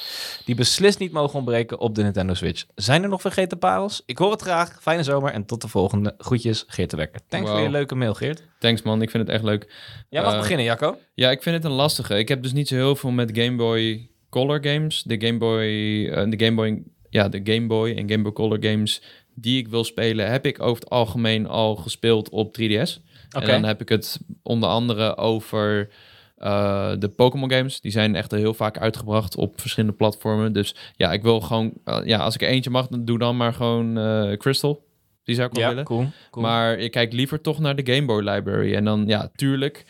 [0.46, 2.66] Die beslist niet mogen ontbreken op de Nintendo Switch.
[2.76, 4.02] Zijn er nog vergeten parels?
[4.06, 4.78] Ik hoor het graag.
[4.82, 6.14] Fijne zomer en tot de volgende.
[6.18, 7.20] Groetjes, Geert de Wekker.
[7.28, 7.56] Thanks Wow.
[7.58, 8.44] voor je leuke mail, Geert.
[8.60, 9.74] thanks man, ik vind het echt leuk.
[10.10, 10.98] Jij mag Eh, beginnen, Jacco.
[11.14, 12.18] Ja, ik vind het een lastige.
[12.18, 15.04] Ik heb dus niet zo heel veel met Game Boy Color games.
[15.04, 15.62] De Game Boy,
[16.10, 19.02] eh, de Game Boy, ja, de Game Boy en Game Boy Color games
[19.36, 22.98] die ik wil spelen, heb ik over het algemeen al gespeeld op 3DS.
[23.36, 23.46] Oké.
[23.46, 25.90] En dan heb ik het onder andere over
[26.38, 27.82] eh, de Pokémon games.
[27.82, 30.54] Die zijn echt heel vaak uitgebracht op verschillende platformen.
[30.54, 31.74] Dus ja, ik wil gewoon...
[31.84, 34.84] eh, ja, als ik er eentje mag, dan doe dan maar gewoon eh, Crystal.
[35.24, 35.84] Die zou ik wel Ja, willen.
[35.86, 36.08] cool.
[36.32, 36.46] cool.
[36.46, 38.76] Maar ik kijk liever toch naar de Game Boy library.
[38.76, 39.86] En dan, ja, tuurlijk,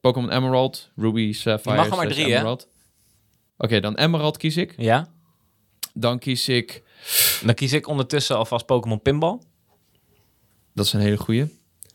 [0.00, 2.26] Pokémon Emerald, Ruby, Sapphire, mag er maar drie?
[2.26, 2.68] Emerald.
[3.58, 4.74] Oké, dan Emerald kies ik.
[4.76, 5.08] Ja?
[5.94, 6.82] Dan kies ik...
[7.44, 9.38] Dan kies ik ondertussen alvast Pokémon Pinball.
[10.74, 11.40] Dat is een hele goeie.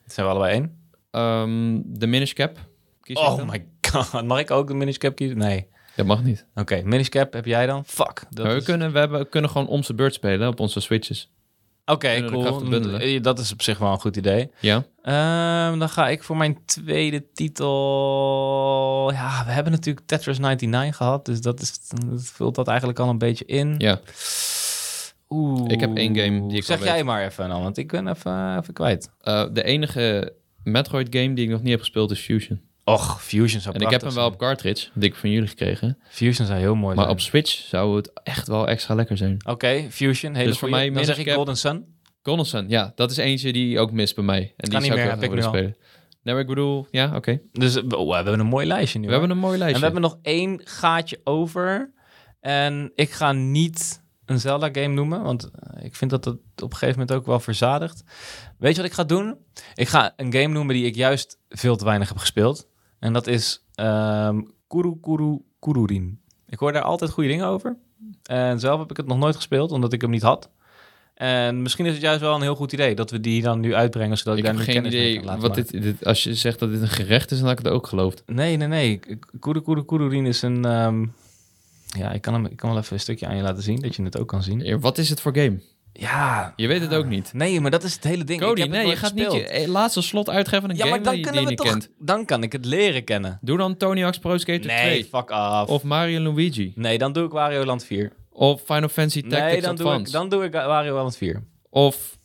[0.04, 0.80] Dat zijn we allebei één.
[1.12, 2.58] Ehm, de Minish Cap.
[3.02, 3.46] Kies Oh dan.
[3.48, 4.24] my god.
[4.26, 5.38] Mag ik ook de Minish Cap kiezen?
[5.38, 5.68] Nee.
[5.96, 6.46] Dat mag niet.
[6.56, 7.86] Oké, Minish Cap heb jij dan?
[7.86, 8.24] Fuck.
[8.30, 10.60] Dat Maar we, is- kunnen, we, hebben, we kunnen gewoon om zijn beurt spelen op
[10.60, 11.32] onze switches.
[11.86, 12.72] Oké, cool.
[13.00, 14.52] Eh, Dat is op zich wel een goed idee.
[14.60, 14.84] Ja?
[15.02, 19.12] Ehm, dan ga ik voor mijn tweede titel.
[19.14, 23.10] Ja, we hebben natuurlijk Tetris 99 gehad, dus dat, is, dat vult dat eigenlijk al
[23.10, 23.76] een beetje in.
[23.78, 24.00] Ja.
[25.32, 25.64] Oeh.
[25.68, 27.04] Ik heb één game die ik Zeg al jij weet.
[27.04, 29.10] maar even dan, want ik ben even, even kwijt.
[29.22, 32.62] Eh, de enige Metroid game die ik nog niet heb gespeeld is Fusion.
[32.84, 35.98] Och, Fusion zou En ik heb hem wel op cartridge, die ik van jullie gekregen.
[36.10, 37.16] Fusion zou heel mooi Maar zijn.
[37.18, 39.38] op Switch zou het echt wel extra lekker zijn.
[39.48, 41.32] Oké, Fusion, hele Dus voor mij Dan zeg ik.
[41.32, 41.86] Golden Sun.
[42.24, 44.54] Golden Sun, ja, dat is eentje die ook mist bij mij.
[44.58, 45.50] En die niet zou meer, ik heb ik al.
[45.50, 45.76] spelen.
[46.24, 47.42] Nee, maar ik bedoel, ja, oké.
[47.52, 49.06] Dus eh, oh, we hebben een mooi lijstje nu.
[49.06, 49.20] We hoor.
[49.20, 49.86] hebben een mooi lijstje.
[49.86, 51.94] En we hebben nog één gaatje over.
[52.40, 54.01] En ik ga niet
[54.32, 55.50] een Zelda-game noemen, want
[55.82, 58.04] ik vind dat het op een gegeven moment ook wel verzadigt.
[58.58, 59.38] Weet je wat ik ga doen?
[59.76, 62.68] Ik ga een game noemen die ik juist veel te weinig heb gespeeld.
[63.00, 66.20] En dat is ehm Kuru Kuru Kururin.
[66.48, 67.78] Ik hoor daar altijd goede dingen over.
[68.24, 70.50] En zelf heb ik het nog nooit gespeeld, omdat ik hem niet had.
[71.14, 73.76] En misschien is het juist wel een heel goed idee dat we die dan nu
[73.76, 76.06] uitbrengen, zodat ik, ik daar heb nu geen idee kan laten wat dit, dit...
[76.06, 78.24] Als je zegt dat dit een gerecht is, dan had ik het ook geloofd.
[78.26, 79.00] Nee, nee, nee.
[79.40, 80.66] Kuru Kuru Kururin is een...
[80.66, 81.06] ehm,
[81.98, 83.96] ja, ik kan, hem, ik kan wel even een stukje aan je laten zien, dat
[83.96, 84.80] je het ook kan zien.
[84.80, 85.60] Wat is het voor game?
[85.94, 86.54] Ja.
[86.56, 87.34] Je weet het ook niet.
[87.34, 88.42] Nee, maar dat is het hele ding.
[88.42, 90.82] Ik Cody, heb nee, je gaat niet je eh, laatste slot uitgeven van een Ja,
[90.84, 91.68] game maar dan die, je niet toch...
[91.68, 91.90] kent.
[92.00, 93.38] Dan kan ik het leren kennen.
[93.42, 95.06] Doe dan Tony Hawk's Pro Skater Nee, 2.
[95.06, 95.70] fuck af.
[95.70, 96.72] Of Mario Luigi.
[96.76, 98.12] Nee, dan doe ik Wario Land 4.
[98.32, 101.44] Of Final Fantasy Tactics Nee, dan doe, ik, dan doe ik Wario Land 4.
[101.70, 102.18] Of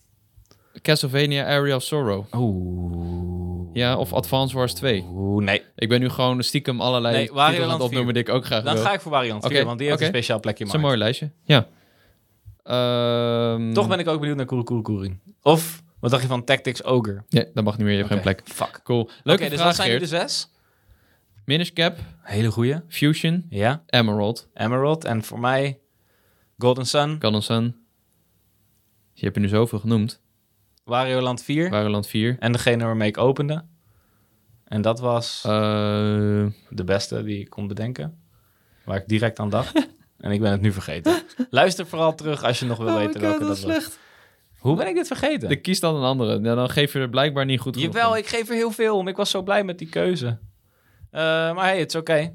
[0.82, 2.24] Castlevania Area of Sorrow.
[2.34, 3.68] Oeh.
[3.72, 5.04] Ja, of Advance Wars 2.
[5.10, 5.62] Oeh, nee.
[5.76, 8.62] Ik ben nu gewoon stiekem allerlei Nee, titels aan het opnoemen die ik ook graag
[8.62, 8.82] Dan wil.
[8.82, 10.08] ga ik voor Wario Land 4, Oké, want die heeft oké.
[10.08, 11.30] een speciaal plekje in Dat is een mooi lijstje.
[11.42, 11.66] Ja.
[12.62, 15.20] Ehm, Toch ben ik ook benieuwd naar Kururin.
[15.42, 17.22] Of, wat dacht je van Tactics Ogre?
[17.28, 17.96] Ja, dat mag niet meer.
[17.96, 18.54] Je hebt Oké, geen plek.
[18.54, 18.80] Fuck.
[18.84, 19.00] Cool.
[19.00, 20.50] Oké, Leuke dus vraag, wat zijn nu de zes?
[21.44, 22.80] Minish Cap, Hele goeie.
[22.88, 23.82] Fusion, Ja.
[23.86, 25.04] Emerald, Emerald.
[25.04, 25.78] En voor mij
[26.58, 27.76] Golden Sun, Golden Sun.
[29.12, 30.20] Je hebt er nu zoveel genoemd.
[30.86, 32.36] Wario Land 4 Wario Land 4.
[32.38, 33.64] en degene waarmee ik opende.
[34.64, 35.50] En dat was Eh,
[36.68, 38.18] de beste die ik kon bedenken.
[38.84, 39.88] Waar ik direct aan dacht.
[40.18, 41.22] en ik ben het nu vergeten.
[41.50, 43.98] Luister vooral terug als je nog wil Oh weten welke dat was.
[44.58, 45.50] Hoe ben ik dit vergeten?
[45.50, 46.38] ik kies dan een andere.
[46.38, 48.96] Nou, dan geef je er blijkbaar niet goed genoeg Jawel, ik geef er heel veel
[48.96, 49.08] om.
[49.08, 50.26] Ik was zo blij met die keuze.
[51.10, 51.20] Eh,
[51.54, 52.34] maar hey, het is oké.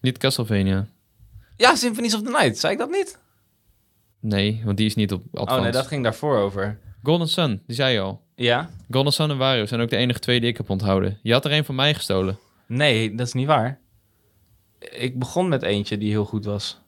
[0.00, 0.86] Niet Castlevania.
[1.56, 2.58] Ja, Symphonies of the Night.
[2.58, 3.18] Zei ik dat niet?
[4.20, 5.22] Nee, want die is niet op.
[5.30, 6.78] Oh nee, dat ging daarvoor over.
[7.02, 8.20] Golden Sun, die zei je al.
[8.34, 8.70] Ja?
[8.90, 11.18] Golden Sun en Wario zijn ook de enige twee die ik heb onthouden.
[11.22, 12.38] Je had er een van mij gestolen.
[12.66, 13.78] Nee, dat is niet waar.
[14.78, 16.78] Ik begon met eentje die heel goed was.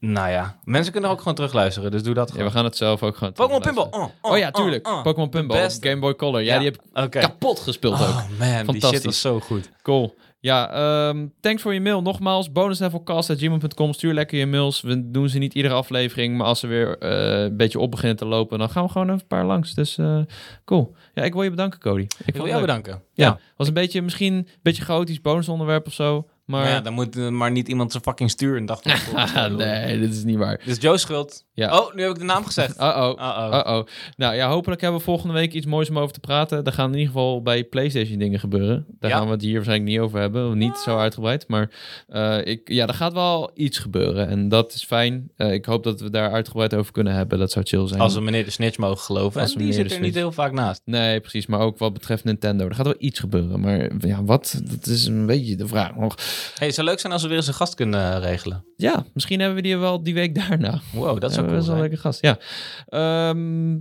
[0.00, 2.48] Nou ja, mensen kunnen ook gewoon terugluisteren, dus doe dat Ja, gewoon.
[2.48, 3.60] we gaan het zelf ook gaan Pokémon.
[3.60, 3.86] Pinball.
[3.90, 4.88] Oh, Oh, ja, tuurlijk.
[4.88, 5.02] oh, oh.
[5.02, 5.70] Pokémon Pinball.
[5.80, 6.40] Game Boy Color.
[6.42, 8.00] Ja, Ja, die heb ik kapot gespeeld ook.
[8.00, 8.88] Oh man, die Fantastisch.
[8.90, 9.70] shit was zo goed.
[9.82, 10.14] Cool.
[10.40, 12.02] Ja, ehm, thanks voor je mail.
[12.02, 13.92] Nogmaals, bonuslevelcast.gmail.com.
[13.92, 14.80] Stuur lekker je mails.
[14.80, 16.36] We doen ze niet iedere aflevering.
[16.36, 19.06] Maar als ze weer eh, een beetje op beginnen te lopen, dan gaan we gewoon
[19.06, 19.74] even een paar langs.
[19.74, 20.20] Dus eh,
[20.64, 20.94] cool.
[21.14, 22.06] Ja, ik wil je bedanken, Cody.
[22.24, 22.66] Ik, wil jou leuk.
[22.66, 23.02] bedanken.
[23.12, 26.28] Ja, was een beetje, misschien een beetje chaotisch bonusonderwerp of zo.
[26.48, 28.92] Maar, Maar ja, dan moet eh, maar niet iemand zijn fucking stuur een dag van
[29.26, 30.60] tevoren nee, dit is niet waar.
[30.64, 31.44] Dus Joe's schuld.
[31.52, 31.78] Ja.
[31.78, 32.80] Oh, nu heb ik de naam gezegd.
[32.80, 33.18] Uh-oh.
[33.18, 33.62] Uh-oh.
[33.66, 33.86] Uh-oh.
[34.16, 36.64] Nou ja, hopelijk hebben we volgende week iets moois om over te praten.
[36.64, 38.86] Er gaan in ieder geval bij PlayStation dingen gebeuren.
[39.00, 39.16] Daar Ja.
[39.16, 40.58] gaan we het hier waarschijnlijk niet over hebben.
[40.58, 41.48] Niet zo uitgebreid.
[41.48, 41.70] Maar
[42.08, 44.28] eh, ik, ja, er gaat wel iets gebeuren.
[44.28, 45.30] En dat is fijn.
[45.36, 47.38] Eh, ik hoop dat we daar uitgebreid over kunnen hebben.
[47.38, 48.00] Dat zou chill zijn.
[48.00, 49.40] Als we meneer de Snitch mogen geloven.
[49.40, 50.82] Als En die zit er niet heel vaak naast.
[50.84, 51.46] Nee, precies.
[51.46, 52.66] Maar ook wat betreft Nintendo.
[52.68, 53.60] Er gaat wel iets gebeuren.
[53.60, 54.60] Maar ja, wat?
[54.64, 56.14] Dat is een beetje de vraag nog.
[56.54, 58.64] Hey, het zou leuk zijn als we weer eens een gast kunnen eh, regelen.
[58.76, 60.80] Ja, misschien hebben we die wel die week daarna.
[60.92, 61.74] Wow, dat cool is wel zijn.
[61.74, 62.20] een lekker gast.
[62.22, 62.38] Ja.
[62.86, 63.76] Ehm,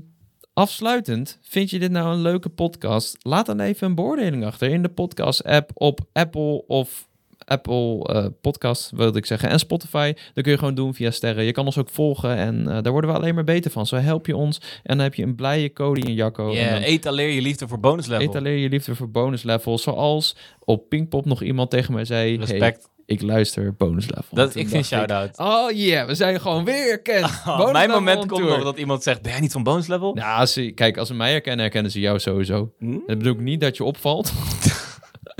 [0.53, 3.17] afsluitend, vind je dit nou een leuke podcast?
[3.19, 7.06] Laat dan even een beoordeling achter in de podcast-app op Apple of
[7.47, 10.13] Apple eh, Podcast, wilde ik zeggen, en Spotify.
[10.33, 11.43] Dat kun je gewoon doen via sterren.
[11.43, 13.85] Je kan ons ook volgen en eh, daar worden we alleen maar beter van.
[13.85, 16.53] Zo help je ons en dan heb je een blije Cody en Jacco.
[16.53, 18.27] Ja, dan etaleer je liefde voor bonus level.
[18.27, 19.83] etaleer je liefde voor bonuslevels.
[19.83, 22.37] Zoals op Pinkpop nog iemand tegen mij zei...
[22.37, 22.89] hey, Respect.
[23.05, 24.23] ik luister bonus level.
[24.31, 25.37] Dat, ik vind shout-out.
[25.39, 27.25] Oh yeah, we zijn gewoon weer erkend.
[27.47, 29.87] Oh, Bonus mijn level moment komt nog dat iemand zegt, ben jij niet van bonus
[29.87, 30.17] level?
[30.17, 32.71] Als ze, kijk, als ze mij herkennen, herkennen ze jou sowieso.
[32.79, 32.91] Hm?
[32.91, 34.31] Dat bedoel ik niet dat je opvalt.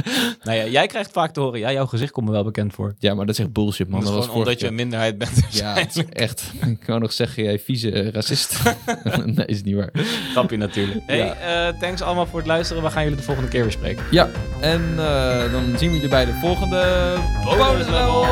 [0.43, 2.95] Nou ja, jij krijgt vaak te horen, ja, jouw gezicht komt me wel bekend voor.
[2.99, 3.99] Ja, maar dat is echt bullshit, man.
[3.99, 5.41] Dat Dat was gewoon omdat je een minderheid bent.
[5.51, 6.51] Ja, het is echt...
[6.65, 8.59] Ik kan nog zeggen, jij vieze eh, racist.
[9.25, 9.89] nee, is niet waar.
[10.31, 10.99] Grapje natuurlijk.
[11.05, 11.67] Hey, Ja.
[11.67, 12.83] eh, thanks allemaal voor het luisteren.
[12.83, 14.03] We gaan jullie de volgende keer weer spreken.
[14.11, 14.29] Ja,
[14.61, 18.25] en eh, dan zien we jullie bij de volgende bonus level.